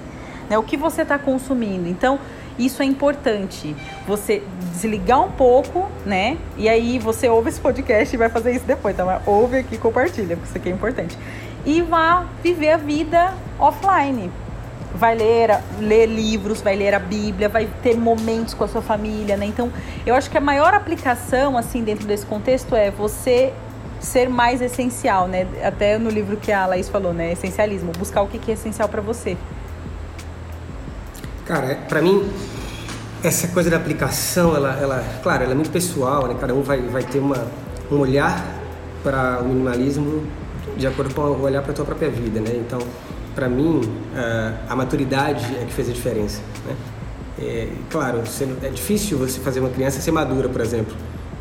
Né? 0.50 0.58
O 0.58 0.64
que 0.64 0.78
você 0.78 1.04
tá 1.04 1.18
consumindo? 1.18 1.88
Então, 1.88 2.20
isso 2.58 2.82
é 2.82 2.86
importante. 2.86 3.76
Você 4.08 4.44
desligar 4.72 5.24
um 5.24 5.32
pouco, 5.32 5.88
né? 6.06 6.38
E 6.58 6.68
aí 6.68 7.00
você 7.00 7.30
ouve 7.30 7.50
esse 7.50 7.60
podcast 7.60 8.16
e 8.16 8.18
vai 8.18 8.30
fazer 8.30 8.54
isso 8.54 8.66
depois. 8.66 8.96
Então, 8.96 9.08
ouve 9.26 9.58
aqui 9.58 9.76
e 9.76 9.78
compartilha, 9.78 10.36
porque 10.36 10.50
isso 10.50 10.58
aqui 10.58 10.70
é 10.70 10.72
importante. 10.72 11.18
E 11.66 11.82
vá 11.82 12.26
viver 12.42 12.72
a 12.72 12.78
vida 12.78 13.34
offline. 13.60 14.32
Vai 14.94 15.16
ler, 15.16 15.60
ler 15.80 16.06
livros, 16.08 16.62
vai 16.62 16.76
ler 16.76 16.94
a 16.94 17.00
Bíblia, 17.00 17.50
vai 17.50 17.68
ter 17.84 17.96
momentos 17.96 18.54
com 18.54 18.64
a 18.64 18.68
sua 18.68 18.82
família, 18.82 19.38
né? 19.38 19.46
Então, 19.46 19.72
eu 20.06 20.16
acho 20.16 20.30
que 20.30 20.38
a 20.38 20.42
maior 20.42 20.74
aplicação, 20.74 21.58
assim, 21.58 21.84
dentro 21.84 22.08
desse 22.08 22.26
contexto 22.26 22.76
é 22.76 22.90
você 22.90 23.54
ser 24.00 24.30
mais 24.30 24.62
essencial, 24.62 25.28
né? 25.28 25.48
Até 25.64 25.98
no 25.98 26.10
livro 26.10 26.38
que 26.38 26.52
a 26.52 26.66
Laís 26.66 26.90
falou, 26.90 27.14
né? 27.14 27.34
Essencialismo. 27.34 27.92
Buscar 27.98 28.22
o 28.22 28.28
que 28.28 28.50
é 28.50 28.54
essencial 28.54 28.88
para 28.88 29.02
você. 29.02 29.38
Cara, 31.46 31.78
para 31.88 32.02
mim, 32.02 32.30
essa 33.24 33.48
coisa 33.48 33.70
da 33.70 33.78
aplicação, 33.78 34.56
ela, 34.56 34.78
ela, 34.80 35.04
claro, 35.24 35.44
ela 35.44 35.54
é 35.54 35.56
muito 35.56 35.72
pessoal, 35.72 36.28
né? 36.28 36.36
Cada 36.40 36.54
um 36.54 36.62
vai, 36.62 36.82
vai 36.82 37.04
ter 37.04 37.20
uma, 37.20 37.48
um 37.92 38.00
olhar 38.00 38.46
para 39.04 39.40
o 39.42 39.46
minimalismo 39.48 40.24
de 40.78 40.86
acordo 40.86 41.14
com 41.14 41.22
o 41.22 41.42
olhar 41.42 41.62
para 41.62 41.72
a 41.72 41.76
tua 41.76 41.86
própria 41.86 42.10
vida, 42.10 42.40
né? 42.40 42.52
Então, 42.56 42.80
para 43.38 43.48
mim, 43.48 43.82
a 44.68 44.76
maturidade 44.76 45.46
é 45.62 45.66
que 45.66 45.72
fez 45.72 45.88
a 45.88 45.94
diferença, 45.94 46.42
né? 46.66 46.76
É, 47.40 47.70
claro, 47.88 48.24
é 48.64 48.70
difícil 48.70 49.16
você 49.16 49.40
fazer 49.40 49.60
uma 49.60 49.70
criança 49.70 50.02
ser 50.02 50.10
madura, 50.10 50.50
por 50.50 50.60
exemplo 50.60 50.96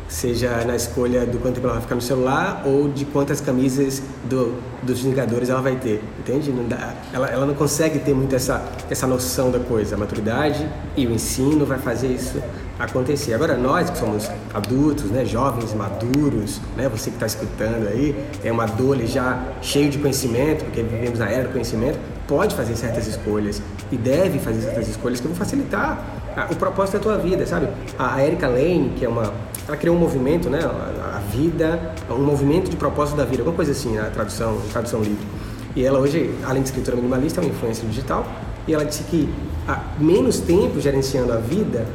seja 0.07 0.63
na 0.65 0.75
escolha 0.75 1.25
do 1.25 1.37
quanto 1.39 1.55
tempo 1.55 1.67
ela 1.67 1.73
vai 1.73 1.81
ficar 1.81 1.95
no 1.95 2.01
celular 2.01 2.63
ou 2.65 2.87
de 2.87 3.05
quantas 3.05 3.41
camisas 3.41 4.01
do, 4.25 4.55
dos 4.81 5.01
Vingadores 5.01 5.49
ela 5.49 5.61
vai 5.61 5.75
ter, 5.75 6.01
entende? 6.19 6.51
Não 6.51 6.67
dá, 6.67 6.93
ela, 7.13 7.27
ela 7.27 7.45
não 7.45 7.53
consegue 7.53 7.99
ter 7.99 8.13
muito 8.13 8.35
essa, 8.35 8.63
essa 8.89 9.05
noção 9.05 9.51
da 9.51 9.59
coisa. 9.59 9.95
A 9.95 9.97
maturidade 9.97 10.67
e 10.95 11.05
o 11.05 11.11
ensino 11.11 11.65
vai 11.65 11.77
fazer 11.77 12.07
isso 12.07 12.41
acontecer. 12.79 13.33
Agora, 13.33 13.57
nós 13.57 13.89
que 13.89 13.97
somos 13.97 14.29
adultos, 14.53 15.05
né, 15.05 15.25
jovens, 15.25 15.73
maduros, 15.73 16.61
né, 16.75 16.87
você 16.87 17.09
que 17.09 17.15
está 17.15 17.25
escutando 17.25 17.87
aí, 17.87 18.15
é 18.43 18.51
um 18.51 18.61
adulto 18.61 19.05
já 19.05 19.43
cheio 19.61 19.89
de 19.89 19.97
conhecimento, 19.97 20.63
porque 20.65 20.81
vivemos 20.83 21.19
na 21.19 21.29
era 21.29 21.47
do 21.47 21.51
conhecimento, 21.51 21.99
pode 22.27 22.55
fazer 22.55 22.75
certas 22.75 23.07
escolhas 23.07 23.61
e 23.91 23.97
deve 23.97 24.39
fazer 24.39 24.61
certas 24.61 24.87
escolhas 24.87 25.19
que 25.19 25.27
vão 25.27 25.35
facilitar 25.35 26.05
o 26.51 26.55
propósito 26.55 26.97
da 26.97 26.99
tua 26.99 27.17
vida, 27.17 27.45
sabe? 27.45 27.67
A 27.97 28.23
Erika 28.23 28.47
Lane, 28.47 28.93
que 28.95 29.05
é 29.05 29.09
uma 29.09 29.33
ela 29.67 29.75
criou 29.75 29.95
um 29.95 29.99
movimento, 29.99 30.49
né? 30.49 30.59
A, 30.59 31.19
vida, 31.29 31.93
um 32.09 32.23
movimento 32.23 32.69
de 32.69 32.77
propósito 32.77 33.17
da 33.17 33.25
vida, 33.25 33.41
alguma 33.41 33.55
coisa 33.55 33.73
assim, 33.73 33.95
na 33.95 34.03
tradução, 34.05 34.61
tradução 34.71 35.01
livre. 35.01 35.27
E 35.75 35.83
ela 35.83 35.99
hoje, 35.99 36.33
além 36.45 36.63
de 36.63 36.69
escritora 36.69 36.95
minimalista, 36.95 37.41
é 37.41 37.43
uma 37.43 37.49
influência 37.49 37.85
digital. 37.87 38.25
E 38.65 38.73
ela 38.73 38.85
disse 38.85 39.03
que 39.03 39.29
a, 39.67 39.81
menos 39.99 40.39
tempo 40.39 40.79
gerenciando 40.79 41.33
a 41.33 41.37
vida 41.37 41.85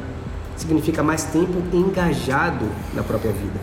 significa 0.55 1.01
mais 1.01 1.23
tempo 1.23 1.63
engajado 1.73 2.65
na 2.93 3.01
própria 3.01 3.31
vida. 3.31 3.59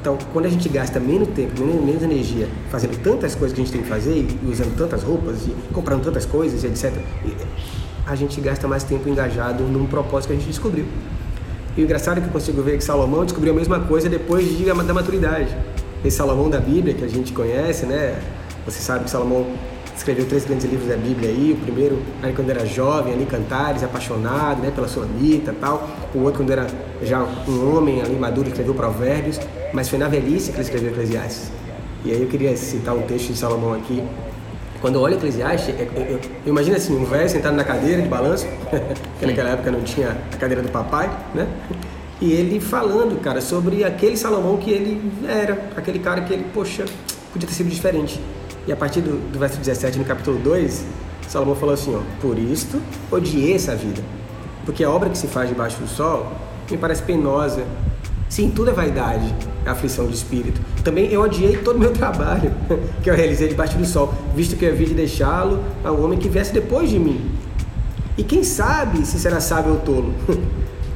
Então, 0.00 0.18
quando 0.32 0.46
a 0.46 0.48
gente 0.48 0.68
gasta 0.68 0.98
menos 0.98 1.28
tempo, 1.28 1.60
menos, 1.60 1.84
menos, 1.84 2.02
energia 2.02 2.48
fazendo 2.70 3.00
tantas 3.02 3.34
coisas 3.34 3.54
que 3.54 3.60
a 3.60 3.64
gente 3.64 3.72
tem 3.72 3.82
que 3.82 3.88
fazer, 3.88 4.26
e 4.42 4.50
usando 4.50 4.76
tantas 4.76 5.04
roupas, 5.04 5.46
e 5.46 5.54
comprando 5.72 6.02
tantas 6.02 6.26
coisas, 6.26 6.64
etc., 6.64 6.92
a 8.10 8.16
gente 8.16 8.40
gasta 8.40 8.66
mais 8.66 8.82
tempo 8.82 9.08
engajado 9.08 9.62
num 9.64 9.86
propósito 9.86 10.28
que 10.28 10.36
a 10.36 10.36
gente 10.36 10.48
descobriu. 10.48 10.84
E 11.76 11.80
o 11.80 11.84
engraçado 11.84 12.18
é 12.18 12.20
que 12.20 12.26
eu 12.26 12.32
consigo 12.32 12.60
ver 12.62 12.76
que 12.76 12.82
Salomão 12.82 13.24
descobriu 13.24 13.52
a 13.52 13.56
mesma 13.56 13.80
coisa 13.80 14.08
depois 14.08 14.56
de, 14.56 14.64
da 14.64 14.94
maturidade. 14.94 15.56
Esse 16.04 16.16
Salomão 16.16 16.50
da 16.50 16.58
Bíblia 16.58 16.92
que 16.92 17.04
a 17.04 17.08
gente 17.08 17.32
conhece, 17.32 17.86
né? 17.86 18.20
Você 18.66 18.80
sabe 18.80 19.04
que 19.04 19.10
Salomão 19.10 19.46
escreveu 19.96 20.26
três 20.26 20.44
grandes 20.44 20.68
livros 20.68 20.88
da 20.88 20.96
Bíblia 20.96 21.30
aí. 21.30 21.52
O 21.52 21.62
primeiro, 21.62 22.02
aí 22.20 22.32
quando 22.32 22.50
era 22.50 22.66
jovem, 22.66 23.12
ali 23.14 23.26
Cantares, 23.26 23.84
apaixonado, 23.84 24.60
né, 24.60 24.72
pela 24.74 24.88
Sulamita, 24.88 25.54
tal. 25.60 25.88
O 26.12 26.20
outro 26.20 26.42
quando 26.42 26.50
era 26.50 26.66
já 27.02 27.22
um 27.46 27.76
homem 27.76 28.02
ali 28.02 28.16
maduro, 28.16 28.48
escreveu 28.48 28.74
Provérbios. 28.74 29.38
Mas 29.72 29.88
foi 29.88 29.98
na 29.98 30.08
velhice 30.08 30.50
que 30.50 30.56
ele 30.56 30.64
escreveu 30.64 30.90
Eclesiastes. 30.90 31.52
E 32.04 32.10
aí 32.10 32.20
eu 32.20 32.28
queria 32.28 32.56
citar 32.56 32.96
um 32.96 33.02
texto 33.02 33.28
de 33.28 33.38
Salomão 33.38 33.74
aqui, 33.74 34.02
quando 34.80 34.94
eu 34.94 35.02
olho 35.02 35.14
Eclesiastes, 35.14 35.74
eu, 35.78 35.86
eu, 35.94 36.10
eu, 36.12 36.20
imagino 36.46 36.76
assim, 36.76 36.96
um 36.96 37.04
velho 37.04 37.28
sentado 37.28 37.54
na 37.54 37.64
cadeira 37.64 38.00
de 38.00 38.08
balanço, 38.08 38.46
que 39.20 39.26
naquela 39.26 39.50
época 39.50 39.70
não 39.70 39.82
tinha 39.82 40.16
a 40.32 40.36
cadeira 40.36 40.62
do 40.62 40.70
papai, 40.70 41.10
né? 41.34 41.46
E 42.20 42.32
ele 42.32 42.60
falando, 42.60 43.20
cara, 43.20 43.40
sobre 43.40 43.84
aquele 43.84 44.16
Salomão 44.16 44.56
que 44.56 44.70
ele 44.70 45.12
era, 45.26 45.70
aquele 45.76 45.98
cara 45.98 46.22
que 46.22 46.32
ele, 46.32 46.46
poxa, 46.52 46.84
podia 47.32 47.48
ter 47.48 47.54
sido 47.54 47.68
diferente. 47.68 48.20
E 48.66 48.72
a 48.72 48.76
partir 48.76 49.00
do, 49.00 49.18
do 49.30 49.38
verso 49.38 49.58
17, 49.58 49.98
no 49.98 50.04
capítulo 50.04 50.38
2, 50.38 50.84
Salomão 51.28 51.54
falou 51.54 51.74
assim, 51.74 51.94
ó, 51.94 52.00
por 52.20 52.38
isto 52.38 52.80
odiei 53.10 53.54
essa 53.54 53.74
vida, 53.74 54.02
porque 54.64 54.84
a 54.84 54.90
obra 54.90 55.08
que 55.08 55.16
se 55.16 55.26
faz 55.26 55.48
debaixo 55.48 55.78
do 55.78 55.88
sol 55.88 56.30
me 56.70 56.76
parece 56.76 57.02
penosa, 57.02 57.64
Sim, 58.30 58.48
tudo 58.48 58.70
é 58.70 58.72
vaidade, 58.72 59.34
é 59.66 59.70
aflição 59.70 60.06
de 60.06 60.14
espírito. 60.14 60.60
Também 60.84 61.12
eu 61.12 61.20
odiei 61.20 61.56
todo 61.56 61.74
o 61.74 61.78
meu 61.80 61.90
trabalho 61.92 62.52
que 63.02 63.10
eu 63.10 63.14
realizei 63.14 63.48
debaixo 63.48 63.76
do 63.76 63.84
sol, 63.84 64.14
visto 64.36 64.56
que 64.56 64.64
eu 64.64 64.70
havia 64.70 64.86
de 64.86 64.94
deixá-lo 64.94 65.60
ao 65.82 66.00
homem 66.00 66.16
que 66.16 66.28
viesse 66.28 66.54
depois 66.54 66.88
de 66.88 66.98
mim. 67.00 67.20
E 68.16 68.22
quem 68.22 68.44
sabe 68.44 69.04
se 69.04 69.18
será 69.18 69.40
sábio 69.40 69.72
ou 69.72 69.78
tolo? 69.80 70.14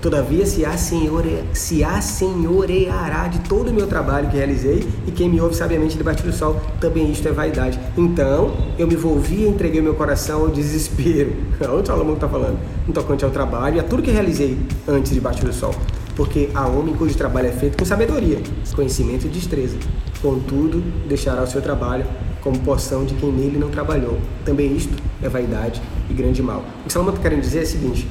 Todavia 0.01 0.47
se, 0.47 0.65
assenhore, 0.65 1.43
se 1.55 1.83
assenhoreará 1.83 3.27
de 3.27 3.41
todo 3.41 3.71
o 3.71 3.75
meu 3.75 3.89
trabalho 3.89 4.29
que 4.29 4.37
realizei, 4.37 4.87
e 5.05 5.11
quem 5.11 5.29
me 5.29 5.41
ouve 5.41 5.57
sabiamente 5.57 5.97
debaixo 5.97 6.23
do 6.23 6.33
sol, 6.33 6.61
também 6.79 7.11
isto 7.11 7.27
é 7.27 7.33
vaidade. 7.33 7.81
Então 7.97 8.55
eu 8.79 8.87
me 8.87 8.95
envolvi 8.95 9.43
e 9.43 9.49
entreguei 9.49 9.81
meu 9.81 9.95
coração 9.95 10.43
ao 10.43 10.49
desespero. 10.51 11.33
Olha 11.61 11.81
o 11.81 11.85
Salomão 11.85 12.15
está 12.15 12.29
falando, 12.29 12.59
no 12.87 12.93
tocante 12.93 13.25
ao 13.25 13.31
trabalho 13.33 13.77
e 13.77 13.81
a 13.81 13.83
tudo 13.83 14.03
que 14.03 14.11
realizei 14.13 14.57
antes 14.87 15.11
debaixo 15.11 15.45
do 15.45 15.53
sol 15.53 15.75
porque 16.17 16.51
há 16.55 16.67
homem 16.67 16.95
cujo 16.95 17.17
trabalho 17.17 17.49
é 17.49 17.53
feito 17.53 17.77
com 17.77 17.85
sabedoria, 17.85 18.41
conhecimento 18.75 19.27
e 19.27 19.29
destreza. 19.29 19.77
Contudo, 20.23 20.83
deixará 21.09 21.43
o 21.43 21.47
seu 21.47 21.61
trabalho 21.61 22.07
como 22.41 22.59
porção 22.61 23.05
de 23.05 23.15
quem 23.15 23.33
nele 23.33 23.59
não 23.59 23.71
trabalhou. 23.71 24.19
Também 24.45 24.77
isto 24.77 24.95
é 25.23 25.29
vaidade 25.29 25.83
e 26.09 26.15
grande 26.15 26.43
mal. 26.43 26.65
O 26.83 26.87
que 26.87 26.93
Salomão 26.93 27.15
está 27.15 27.23
querendo 27.23 27.43
dizer 27.43 27.61
é 27.61 27.63
o 27.63 27.67
seguinte: 27.67 28.09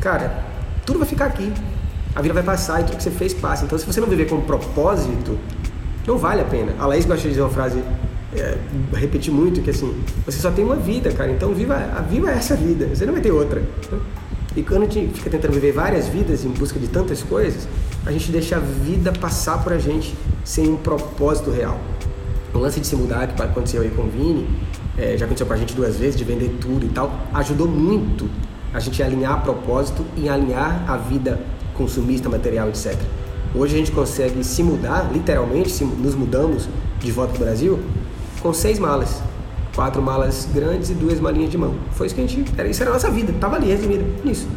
cara, 0.00 0.44
tudo 0.86 0.98
vai 0.98 1.08
ficar 1.08 1.26
aqui. 1.26 1.52
A 2.14 2.22
vida 2.22 2.32
vai 2.32 2.42
passar 2.42 2.80
e 2.80 2.84
tudo 2.84 2.96
que 2.96 3.02
você 3.02 3.10
fez 3.10 3.34
passa. 3.34 3.64
Então, 3.64 3.76
se 3.76 3.84
você 3.84 4.00
não 4.00 4.06
viver 4.06 4.28
com 4.28 4.40
propósito, 4.40 5.36
não 6.06 6.16
vale 6.16 6.42
a 6.42 6.44
pena. 6.44 6.72
A 6.78 6.86
Laís 6.86 7.04
gosta 7.04 7.22
de 7.22 7.30
dizer 7.30 7.40
uma 7.40 7.50
frase, 7.50 7.82
é, 8.36 8.56
repetir 8.94 9.32
muito, 9.32 9.60
que 9.60 9.70
assim, 9.70 9.92
você 10.24 10.38
só 10.38 10.52
tem 10.52 10.64
uma 10.64 10.76
vida, 10.76 11.10
cara. 11.10 11.32
Então, 11.32 11.52
viva, 11.52 11.76
viva 12.08 12.30
essa 12.30 12.54
vida. 12.54 12.86
Você 12.94 13.04
não 13.04 13.12
vai 13.12 13.22
ter 13.22 13.32
outra. 13.32 13.60
E 14.56 14.62
quando 14.62 14.82
a 14.82 14.88
gente 14.88 15.12
fica 15.14 15.28
tentando 15.28 15.52
viver 15.52 15.72
várias 15.72 16.06
vidas 16.06 16.44
em 16.44 16.48
busca 16.48 16.78
de 16.78 16.86
tantas 16.86 17.22
coisas, 17.22 17.66
a 18.06 18.12
gente 18.12 18.30
deixa 18.30 18.56
a 18.56 18.60
vida 18.60 19.12
passar 19.12 19.62
por 19.62 19.72
a 19.72 19.78
gente 19.78 20.14
sem 20.44 20.68
um 20.68 20.76
propósito 20.76 21.50
real. 21.50 21.80
O 22.52 22.58
lance 22.58 22.78
de 22.78 22.86
se 22.86 22.94
mudar, 22.94 23.26
que 23.26 23.42
aconteceu 23.42 23.82
aí 23.82 23.90
com 23.90 24.02
o 24.02 24.08
Vini, 24.08 24.48
é, 24.96 25.16
já 25.16 25.24
aconteceu 25.24 25.46
com 25.46 25.54
a 25.54 25.56
gente 25.56 25.74
duas 25.74 25.96
vezes, 25.96 26.16
de 26.16 26.22
vender 26.22 26.56
tudo 26.60 26.86
e 26.86 26.88
tal, 26.88 27.12
ajudou 27.34 27.66
muito 27.66 28.30
a 28.72 28.78
gente 28.78 29.02
a 29.02 29.06
alinhar 29.06 29.42
propósito 29.42 30.04
e 30.16 30.28
alinhar 30.28 30.84
a 30.88 30.96
vida 30.96 31.40
consumista, 31.74 32.28
material, 32.28 32.68
etc. 32.68 32.96
Hoje 33.54 33.74
a 33.74 33.78
gente 33.78 33.90
consegue 33.90 34.44
se 34.44 34.62
mudar, 34.62 35.10
literalmente, 35.12 35.70
se 35.70 35.84
nos 35.84 36.14
mudamos 36.14 36.68
de 37.00 37.10
volta 37.10 37.32
para 37.32 37.42
o 37.42 37.44
Brasil, 37.44 37.80
com 38.40 38.52
seis 38.52 38.78
malas 38.78 39.20
quatro 39.74 40.00
malas 40.00 40.48
grandes 40.52 40.90
e 40.90 40.94
duas 40.94 41.20
malinhas 41.20 41.50
de 41.50 41.58
mão. 41.58 41.74
Foi 41.92 42.06
isso 42.06 42.14
que 42.14 42.20
a 42.22 42.26
gente. 42.26 42.44
Era, 42.56 42.68
isso 42.68 42.82
era 42.82 42.90
a 42.90 42.94
nossa 42.94 43.10
vida, 43.10 43.32
tava 43.40 43.56
ali 43.56 43.68
resumido 43.68 44.04
nisso. 44.24 44.48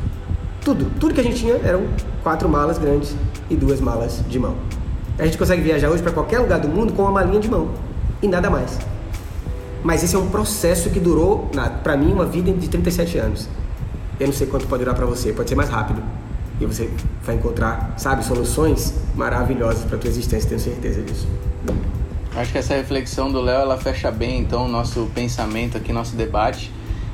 Tudo, 0.61 0.91
tudo 0.99 1.13
que 1.13 1.22
a 1.22 1.24
gente 1.24 1.38
tinha 1.38 1.55
eram 1.63 1.86
quatro 2.24 2.47
malas 2.47 2.78
grandes 2.78 3.15
e 3.49 3.55
duas 3.55 3.80
malas 3.80 4.22
de 4.28 4.39
mão. 4.39 4.55
A 5.18 5.26
gente 5.26 5.38
consegue 5.38 5.61
viajar 5.61 5.89
hoje 5.89 6.03
para 6.03 6.11
qualquer 6.11 6.39
lugar 6.39 6.59
do 6.59 6.68
mundo 6.68 6.93
com 6.93 7.01
uma 7.01 7.11
malinha 7.11 7.39
de 7.39 7.49
mão 7.49 7.70
e 8.22 8.28
nada 8.28 8.49
mais. 8.49 8.78
Mas 9.84 10.03
esse 10.03 10.15
é 10.15 10.20
um 10.20 10.30
processo 10.30 10.89
que 10.89 10.99
durou, 10.99 11.49
para 11.84 11.95
mim, 11.95 12.11
uma 12.11 12.26
vida 12.26 12.51
de 12.51 12.68
37 12.68 13.18
anos. 13.18 13.49
Eu 14.20 14.28
não 14.28 14.34
sei 14.34 14.47
quanto 14.47 14.68
pode 14.68 14.84
durar 14.84 14.95
para 14.95 15.05
você, 15.05 15.32
pode 15.32 15.49
ser 15.49 15.55
mais 15.55 15.70
rápido. 15.70 16.01
E 16.59 16.65
você 16.65 16.89
vai 17.24 17.36
encontrar, 17.36 17.93
sabe, 17.97 18.26
soluções 18.26 18.93
maravilhosas 19.15 19.86
para 19.86 19.97
tua 19.97 20.09
existência, 20.09 20.49
tenho 20.49 20.59
certeza 20.59 21.01
disso. 21.01 21.28
Acho 22.38 22.52
que 22.52 22.60
essa 22.60 22.76
reflexão 22.76 23.32
do 23.32 23.42
Léo 23.42 23.62
ela 23.62 23.78
fecha 23.78 24.12
bem 24.12 24.38
então 24.38 24.66
o 24.66 24.68
nosso 24.68 25.10
pensamento 25.16 25.76
aqui, 25.76 25.92
nosso 25.92 26.16
debate. 26.16 26.72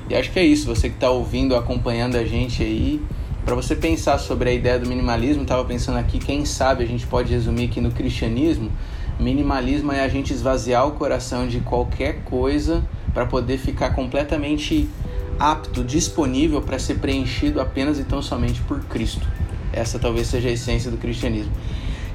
E 0.10 0.16
acho 0.16 0.30
que 0.30 0.38
é 0.38 0.44
isso. 0.44 0.68
Você 0.68 0.90
que 0.90 0.96
está 0.96 1.10
ouvindo, 1.10 1.56
acompanhando 1.56 2.18
a 2.18 2.26
gente 2.26 2.62
aí, 2.62 3.02
para 3.46 3.56
você 3.56 3.74
pensar 3.74 4.18
sobre 4.18 4.50
a 4.50 4.54
ideia 4.54 4.78
do 4.78 4.86
minimalismo, 4.86 5.44
estava 5.44 5.64
pensando 5.64 5.98
aqui, 5.98 6.20
quem 6.20 6.44
sabe 6.44 6.84
a 6.84 6.86
gente 6.86 7.08
pode 7.08 7.32
resumir 7.32 7.70
que 7.70 7.80
no 7.80 7.90
cristianismo, 7.90 8.70
minimalismo 9.18 9.94
é 9.94 10.04
a 10.04 10.10
gente 10.10 10.34
esvaziar 10.34 10.86
o 10.86 10.92
coração 10.92 11.48
de 11.48 11.62
qualquer 11.62 12.26
coisa 12.26 12.84
para 13.14 13.26
poder 13.26 13.58
ficar 13.58 13.92
completamente 13.92 14.90
apto, 15.40 15.86
disponível 15.86 16.62
para 16.62 16.78
ser 16.78 16.96
preenchido 16.96 17.62
apenas 17.62 17.98
e 17.98 18.04
tão 18.04 18.22
somente 18.22 18.62
por 18.64 18.82
Cristo. 18.88 19.26
Essa 19.72 19.98
talvez 19.98 20.28
seja 20.28 20.50
a 20.50 20.52
essência 20.52 20.92
do 20.92 20.98
cristianismo. 20.98 21.54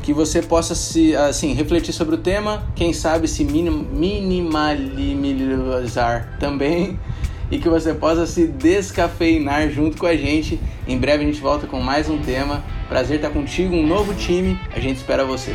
Que 0.09 0.15
você 0.15 0.41
possa 0.41 0.75
se 0.75 1.15
assim 1.15 1.53
refletir 1.53 1.93
sobre 1.93 2.15
o 2.15 2.19
tema, 2.19 2.67
quem 2.75 2.95
sabe 2.95 3.29
se 3.29 3.45
minim, 3.45 3.87
minimalizar 3.93 6.39
também 6.41 6.99
e 7.51 7.59
que 7.59 7.69
você 7.69 7.93
possa 7.93 8.27
se 8.27 8.47
descafeinar 8.47 9.69
junto 9.69 9.99
com 9.99 10.07
a 10.07 10.17
gente. 10.17 10.59
Em 10.87 10.97
breve 10.97 11.25
a 11.25 11.27
gente 11.27 11.43
volta 11.43 11.67
com 11.67 11.79
mais 11.79 12.09
um 12.09 12.17
tema. 12.17 12.65
Prazer 12.89 13.17
estar 13.17 13.29
contigo, 13.29 13.77
um 13.77 13.87
novo 13.87 14.15
time. 14.15 14.59
A 14.75 14.81
gente 14.81 14.97
espera 14.97 15.27
você. 15.27 15.55